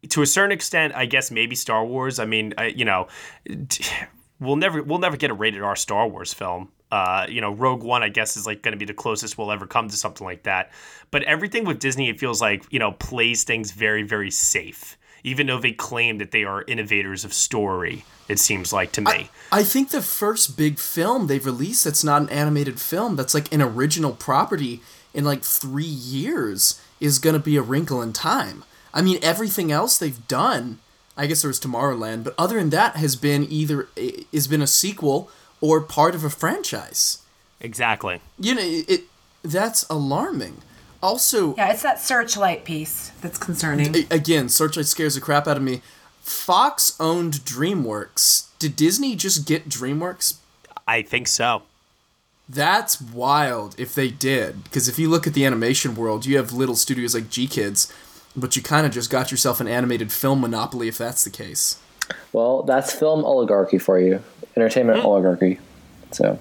[0.09, 2.17] to a certain extent, I guess maybe Star Wars.
[2.17, 3.07] I mean, I, you know,
[4.39, 6.71] we'll never we'll never get a rated R Star Wars film.
[6.91, 9.51] Uh, you know, Rogue One, I guess, is like going to be the closest we'll
[9.51, 10.71] ever come to something like that.
[11.11, 15.47] But everything with Disney, it feels like you know, plays things very, very safe, even
[15.47, 18.05] though they claim that they are innovators of story.
[18.27, 19.29] It seems like to me.
[19.51, 23.53] I think the first big film they've released that's not an animated film, that's like
[23.53, 24.81] an original property
[25.13, 28.63] in like three years, is going to be A Wrinkle in Time.
[28.93, 30.79] I mean, everything else they've done,
[31.15, 33.87] I guess there was Tomorrowland, but other than that, has been either
[34.33, 35.29] has been a sequel
[35.61, 37.19] or part of a franchise.
[37.59, 38.21] Exactly.
[38.39, 39.03] You know, it, it
[39.43, 40.61] that's alarming.
[41.01, 43.95] Also, yeah, it's that searchlight piece that's concerning.
[43.95, 45.81] a- again, Searchlight scares the crap out of me.
[46.21, 48.47] Fox owned DreamWorks.
[48.59, 50.37] Did Disney just get DreamWorks?
[50.87, 51.63] I think so.
[52.49, 54.63] That's wild if they did.
[54.63, 57.93] Because if you look at the animation world, you have little studios like GKIDS,
[58.35, 61.79] but you kind of just got yourself an animated film monopoly if that's the case.
[62.31, 64.23] Well, that's film oligarchy for you,
[64.55, 65.05] entertainment hmm.
[65.05, 65.59] oligarchy.
[66.11, 66.39] So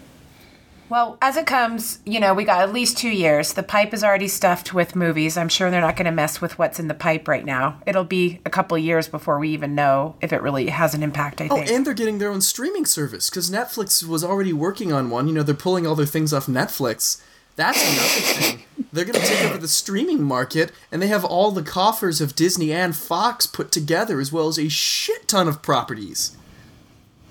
[0.88, 3.54] Well, as it comes, you know, we got at least two years.
[3.54, 5.36] The pipe is already stuffed with movies.
[5.36, 7.80] I'm sure they're not going to mess with what's in the pipe right now.
[7.86, 11.40] It'll be a couple years before we even know if it really has an impact,
[11.40, 11.52] I think.
[11.52, 11.70] Oh, think.
[11.70, 15.26] and they're getting their own streaming service because Netflix was already working on one.
[15.26, 17.20] You know, they're pulling all their things off Netflix.
[17.56, 18.62] That's another thing.
[18.92, 22.36] They're going to take over the streaming market, and they have all the coffers of
[22.36, 26.36] Disney and Fox put together, as well as a shit ton of properties.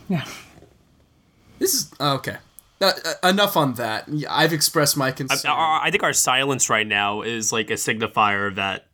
[0.09, 0.25] Yeah.
[1.59, 2.37] This is oh, okay.
[2.81, 2.91] Uh,
[3.23, 4.09] uh, enough on that.
[4.29, 5.51] I've expressed my concern.
[5.51, 8.87] I I think our silence right now is like a signifier that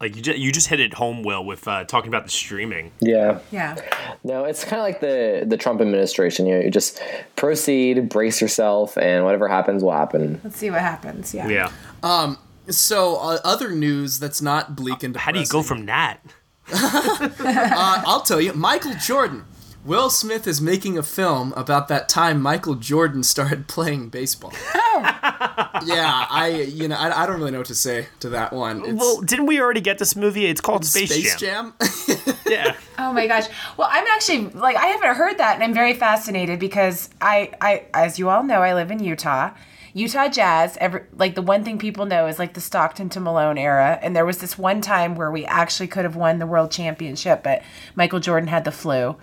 [0.00, 2.92] Like you just you just hit it home, Will, with uh, talking about the streaming.
[3.00, 3.40] Yeah.
[3.50, 3.74] Yeah.
[4.22, 6.46] No, it's kind of like the the Trump administration.
[6.46, 7.02] You know, you just
[7.34, 10.40] proceed, brace yourself, and whatever happens will happen.
[10.44, 11.34] Let's see what happens.
[11.34, 11.48] Yeah.
[11.48, 11.72] Yeah.
[12.04, 12.38] Um.
[12.70, 15.24] So uh, other news that's not bleak and depressing.
[15.24, 16.20] How do you go from that?
[16.72, 19.44] uh, I'll tell you, Michael Jordan.
[19.84, 24.52] Will Smith is making a film about that time Michael Jordan started playing baseball.
[24.74, 28.84] yeah, I you know I, I don't really know what to say to that one.
[28.84, 30.46] It's well, didn't we already get this movie?
[30.46, 31.74] It's called Space, Space Jam.
[31.78, 32.34] Jam.
[32.46, 32.76] yeah.
[32.98, 33.46] Oh my gosh.
[33.76, 37.86] Well, I'm actually like I haven't heard that and I'm very fascinated because I I
[37.94, 39.50] as you all know, I live in Utah.
[39.94, 43.58] Utah Jazz, every, like the one thing people know is like the Stockton to Malone
[43.58, 43.98] era.
[44.02, 47.42] And there was this one time where we actually could have won the world championship,
[47.42, 47.62] but
[47.96, 49.16] Michael Jordan had the flu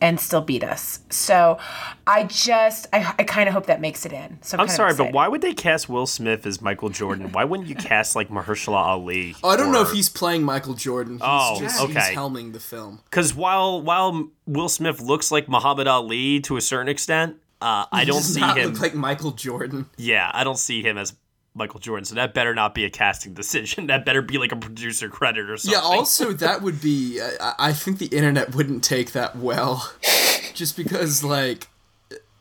[0.00, 1.00] and still beat us.
[1.08, 1.58] So
[2.06, 4.38] I just, I, I kind of hope that makes it in.
[4.42, 7.32] So I'm, I'm sorry, but why would they cast Will Smith as Michael Jordan?
[7.32, 9.34] Why wouldn't you cast like Mahershala Ali?
[9.42, 11.14] Oh, I don't know if he's playing Michael Jordan.
[11.14, 11.92] He's Oh, just, okay.
[11.94, 13.00] He's helming the film.
[13.04, 18.04] Because while while Will Smith looks like Muhammad Ali to a certain extent, uh, I
[18.04, 18.72] don't see not him.
[18.72, 19.86] look like Michael Jordan.
[19.96, 21.14] yeah, I don't see him as
[21.56, 22.04] Michael Jordan.
[22.04, 23.86] So that better not be a casting decision.
[23.96, 25.80] That better be like a producer credit or something.
[25.80, 25.86] Yeah.
[25.86, 27.20] Also, that would be.
[27.20, 29.92] I, I think the internet wouldn't take that well,
[30.54, 31.68] just because like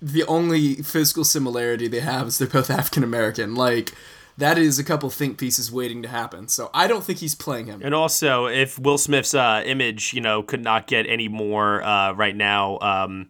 [0.01, 3.55] the only physical similarity they have is they're both African American.
[3.55, 3.93] Like
[4.37, 6.47] that is a couple think pieces waiting to happen.
[6.47, 7.81] So I don't think he's playing him.
[7.83, 12.13] And also, if Will Smith's uh, image, you know, could not get any more uh,
[12.13, 13.29] right now um,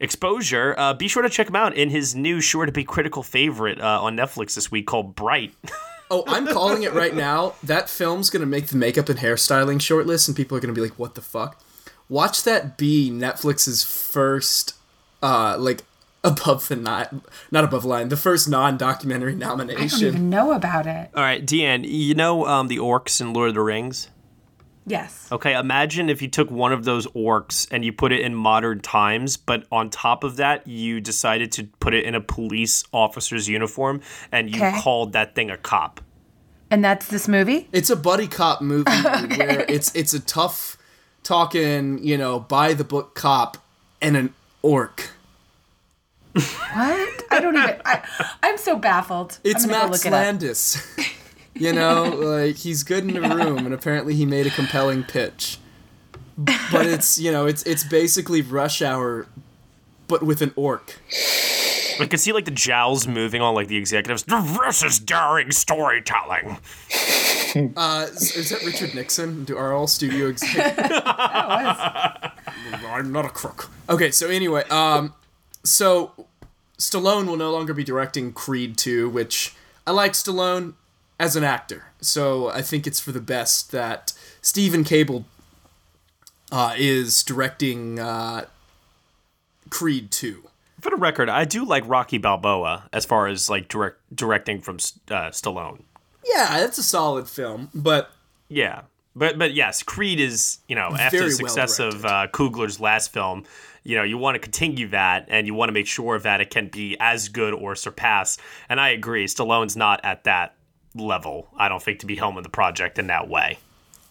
[0.00, 3.22] exposure, uh, be sure to check him out in his new, sure to be critical
[3.22, 5.54] favorite uh, on Netflix this week called Bright.
[6.08, 7.54] Oh, I'm calling it right now.
[7.64, 10.96] That film's gonna make the makeup and hairstyling shortlist, and people are gonna be like,
[11.00, 11.60] "What the fuck?"
[12.08, 14.74] Watch that be Netflix's first,
[15.20, 15.82] uh, like
[16.22, 17.12] above the not
[17.50, 21.10] not above line, the first non-documentary nomination I don't even know about it.
[21.12, 24.08] All right, Deann, you know um, the orcs in Lord of the Rings?
[24.88, 25.28] Yes.
[25.32, 28.78] Okay, imagine if you took one of those orcs and you put it in modern
[28.80, 33.48] times, but on top of that, you decided to put it in a police officer's
[33.48, 34.00] uniform
[34.30, 34.78] and you Okay.
[34.80, 36.00] called that thing a cop.
[36.70, 37.68] And that's this movie?
[37.72, 38.90] It's a buddy cop movie
[39.36, 40.76] where it's it's a tough
[41.24, 43.56] talking, you know, by the book cop
[44.00, 45.10] and an orc.
[46.32, 47.22] What?
[47.30, 47.80] I don't even.
[47.84, 48.02] I,
[48.42, 49.38] I'm so baffled.
[49.42, 50.12] It's I'm Max look it up.
[50.12, 50.86] Landis.
[51.58, 55.58] you know, like he's good in a room, and apparently he made a compelling pitch.
[56.36, 59.26] But it's you know it's it's basically Rush Hour,
[60.08, 61.00] but with an orc.
[61.98, 64.24] I could see like the jowls moving on like the executives.
[64.24, 66.58] This is daring storytelling.
[67.74, 69.44] Uh, is, is that Richard Nixon?
[69.44, 70.90] Do are all studio executives?
[72.86, 73.70] I'm not a crook.
[73.88, 75.14] Okay, so anyway, um,
[75.64, 76.26] so
[76.78, 79.54] Stallone will no longer be directing Creed 2, which
[79.86, 80.74] I like Stallone
[81.18, 81.86] as an actor.
[82.00, 84.12] So I think it's for the best that
[84.42, 85.24] Steven Caple
[86.52, 88.46] uh, is directing uh,
[89.70, 90.42] Creed 2.
[90.80, 94.76] For the record, I do like Rocky Balboa as far as like direct directing from
[94.76, 95.82] uh, Stallone.
[96.24, 98.10] Yeah, that's a solid film, but
[98.48, 98.82] Yeah.
[99.16, 103.12] But but yes, Creed is, you know, after the well success of uh, Coogler's last
[103.12, 103.44] film,
[103.82, 106.50] you know, you want to continue that and you want to make sure that it
[106.50, 108.36] can be as good or surpass.
[108.68, 110.54] And I agree, Stallone's not at that
[110.98, 113.58] level, I don't think, to be helming the project in that way.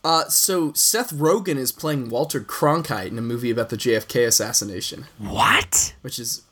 [0.03, 5.05] uh, so Seth Rogen is playing Walter Cronkite in a movie about the JFK assassination.
[5.17, 5.95] What?
[6.01, 6.43] Which is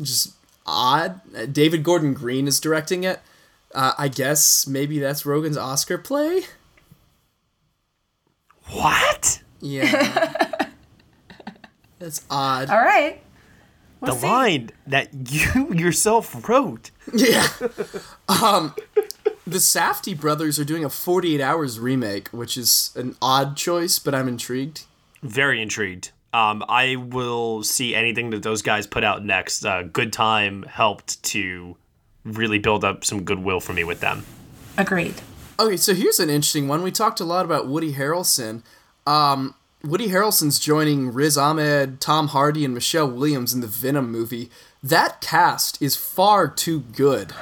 [0.00, 0.34] just
[0.66, 1.20] odd.
[1.36, 3.20] Uh, David Gordon Green is directing it.
[3.74, 6.42] Uh, I guess maybe that's Rogen's Oscar play.
[8.70, 9.42] What?
[9.60, 10.66] Yeah.
[11.98, 12.70] that's odd.
[12.70, 13.20] All right.
[14.02, 16.90] the line that you yourself wrote.
[17.12, 17.46] Yeah.
[18.28, 18.74] um,
[19.46, 24.14] the Safdie brothers are doing a 48 Hours remake, which is an odd choice, but
[24.14, 24.84] I'm intrigued.
[25.22, 26.10] Very intrigued.
[26.32, 29.64] Um, I will see anything that those guys put out next.
[29.64, 31.76] Uh, Good Time helped to
[32.24, 34.24] really build up some goodwill for me with them.
[34.78, 35.20] Agreed.
[35.60, 36.82] Okay, so here's an interesting one.
[36.82, 38.62] We talked a lot about Woody Harrelson.
[39.06, 39.54] Um,
[39.84, 44.50] Woody Harrelson's joining Riz Ahmed, Tom Hardy, and Michelle Williams in the Venom movie.
[44.82, 47.32] That cast is far too good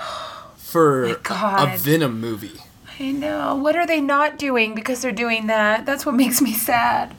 [0.71, 2.61] for a Venom movie.
[2.99, 3.57] I know.
[3.57, 5.87] What are they not doing because they're doing that?
[5.87, 7.15] That's what makes me sad.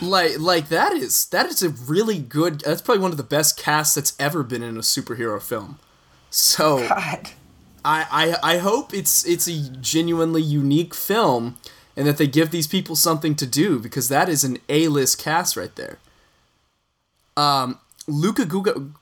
[0.00, 2.60] Like, like that is that is a really good.
[2.60, 5.78] That's probably one of the best casts that's ever been in a superhero film.
[6.30, 7.30] So, God.
[7.84, 11.56] I, I I hope it's it's a genuinely unique film,
[11.96, 15.18] and that they give these people something to do because that is an A list
[15.22, 15.98] cast right there.
[17.36, 17.78] Um,
[18.08, 18.92] Luca Guga,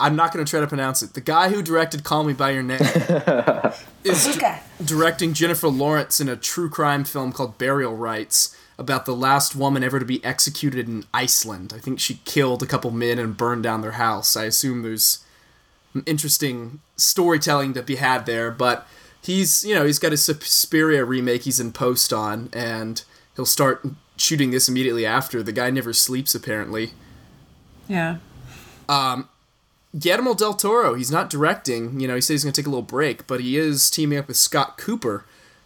[0.00, 1.12] I'm not going to try to pronounce it.
[1.12, 2.80] The guy who directed Call Me by Your Name
[4.04, 9.14] is di- directing Jennifer Lawrence in a true crime film called Burial Rites about the
[9.14, 11.74] last woman ever to be executed in Iceland.
[11.76, 14.38] I think she killed a couple men and burned down their house.
[14.38, 15.22] I assume there's
[16.06, 18.86] interesting storytelling to be had there, but
[19.22, 23.04] he's, you know, he's got a Suspiria remake he's in post on, and
[23.36, 23.86] he'll start
[24.16, 25.42] shooting this immediately after.
[25.42, 26.92] The guy never sleeps, apparently.
[27.86, 28.16] Yeah.
[28.88, 29.28] Um,
[29.98, 31.98] Guillermo del Toro, he's not directing.
[31.98, 34.18] You know, he said he's going to take a little break, but he is teaming
[34.18, 35.24] up with Scott Cooper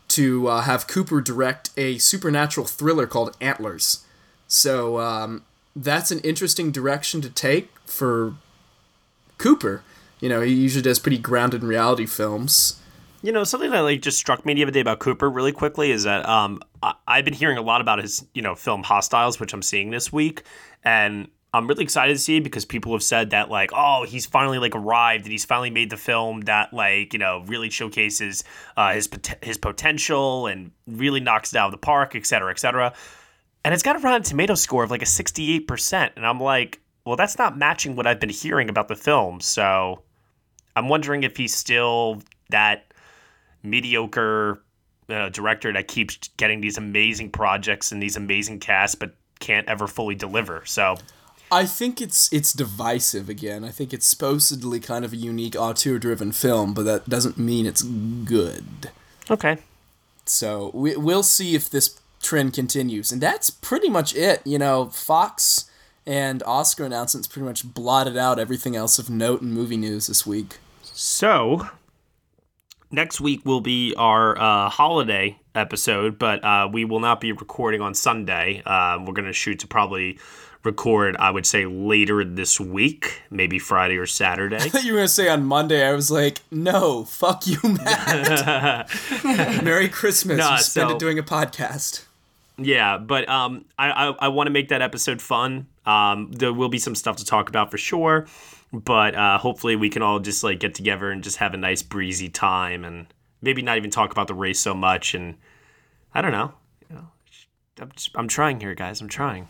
[0.08, 4.04] to uh, have Cooper direct a supernatural thriller called Antlers.
[4.46, 5.44] So um,
[5.76, 8.34] that's an interesting direction to take for
[9.38, 9.82] Cooper.
[10.20, 12.80] You know, he usually does pretty grounded in reality films.
[13.22, 15.90] You know, something that like just struck me the other day about Cooper really quickly
[15.90, 19.40] is that um, I- I've been hearing a lot about his you know film Hostiles,
[19.40, 20.42] which I'm seeing this week,
[20.84, 24.58] and I'm really excited to see because people have said that like, oh, he's finally
[24.58, 28.42] like arrived and he's finally made the film that like you know really showcases
[28.76, 29.08] uh, his
[29.40, 32.92] his potential and really knocks it out of the park, et cetera, et cetera.
[33.64, 36.80] And it's got a Rotten Tomato score of like a 68 percent, and I'm like,
[37.04, 39.40] well, that's not matching what I've been hearing about the film.
[39.40, 40.02] So
[40.74, 42.20] I'm wondering if he's still
[42.50, 42.92] that
[43.62, 44.60] mediocre
[45.08, 49.86] uh, director that keeps getting these amazing projects and these amazing casts, but can't ever
[49.86, 50.62] fully deliver.
[50.64, 50.96] So
[51.52, 53.64] I think it's it's divisive again.
[53.64, 57.82] I think it's supposedly kind of a unique auteur-driven film, but that doesn't mean it's
[57.82, 58.90] good.
[59.30, 59.58] Okay.
[60.24, 64.42] So we, we'll see if this trend continues, and that's pretty much it.
[64.44, 65.70] You know, Fox
[66.06, 70.26] and Oscar announcements pretty much blotted out everything else of note in movie news this
[70.26, 70.58] week.
[70.82, 71.68] So
[72.90, 77.80] next week will be our uh, holiday episode, but uh, we will not be recording
[77.80, 78.62] on Sunday.
[78.66, 80.18] Uh, we're going to shoot to probably
[80.64, 84.56] record, I would say, later this week, maybe Friday or Saturday.
[84.56, 85.86] I thought you were going to say on Monday.
[85.86, 88.90] I was like, no, fuck you, Matt.
[89.64, 90.38] Merry Christmas.
[90.38, 92.04] Nah, you spent so- it doing a podcast.
[92.56, 95.66] Yeah, but um, I I, I want to make that episode fun.
[95.86, 98.28] Um, there will be some stuff to talk about for sure,
[98.72, 101.82] but uh, hopefully we can all just like get together and just have a nice
[101.82, 103.08] breezy time and
[103.42, 105.14] maybe not even talk about the race so much.
[105.14, 105.34] And
[106.14, 106.52] I don't know.
[106.88, 107.08] You know
[107.80, 109.00] I'm, just, I'm trying here, guys.
[109.00, 109.48] I'm trying.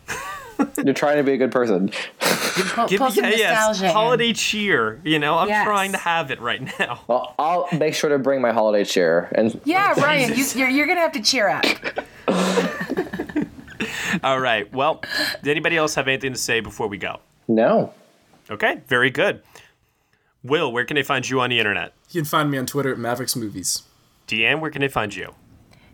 [0.83, 1.91] You're trying to be a good person.
[2.19, 5.01] Pull, Give me some yeah, yes, nostalgia holiday cheer.
[5.03, 5.65] You know, I'm Yes.
[5.65, 7.01] trying to have it right now.
[7.07, 9.29] Well, I'll make sure to bring my holiday cheer.
[9.35, 11.65] And Yeah, Ryan, you, you're, you're gonna have to cheer up.
[14.23, 14.71] All right.
[14.73, 15.01] Well,
[15.43, 17.19] did anybody else have anything to say before we go?
[17.47, 17.93] no,
[18.49, 19.41] Okay, very good.
[20.43, 21.93] Will, where can they find you on the internet?
[22.11, 23.81] You can find me on Twitter at Mavericks Movies.
[24.27, 25.33] Deann, where can they find you?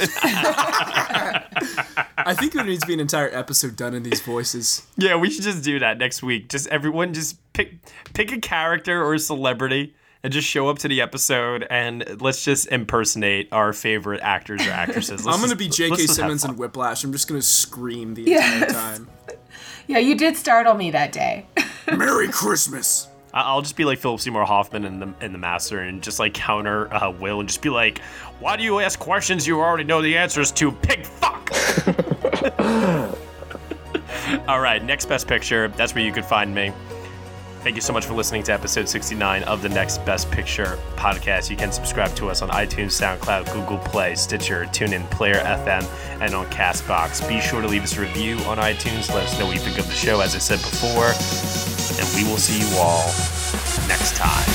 [2.17, 4.85] I think there needs to be an entire episode done in these voices.
[4.97, 6.49] yeah, we should just do that next week.
[6.49, 7.75] Just everyone, just pick
[8.13, 9.93] pick a character or a celebrity
[10.25, 14.71] and just show up to the episode and let's just impersonate our favorite actors or
[14.71, 15.25] actresses.
[15.25, 16.07] Let's I'm gonna just- be let's J.K.
[16.07, 16.51] Simmons fun.
[16.51, 17.03] and Whiplash.
[17.03, 18.61] I'm just gonna scream the Yes.
[18.63, 19.07] entire time.
[19.87, 21.45] Yeah, you did startle me that day.
[21.95, 23.07] Merry Christmas.
[23.35, 26.17] I- I'll just be like Philip Seymour Hoffman in the in the Master and just
[26.17, 27.99] like counter uh, Will and just be like,
[28.39, 31.51] "Why do you ask questions you already know the answers to, pig fuck?"
[34.47, 35.67] All right, next best picture.
[35.67, 36.71] That's where you could find me.
[37.65, 41.49] Thank you so much for listening to episode 69 of the Next Best Picture podcast.
[41.49, 45.83] You can subscribe to us on iTunes, SoundCloud, Google Play, Stitcher, TuneIn, Player FM,
[46.21, 47.27] and on Castbox.
[47.27, 49.11] Be sure to leave us a review on iTunes.
[49.11, 51.07] Let us know what you think of the show, as I said before.
[51.97, 53.07] And we will see you all
[53.87, 54.54] next time.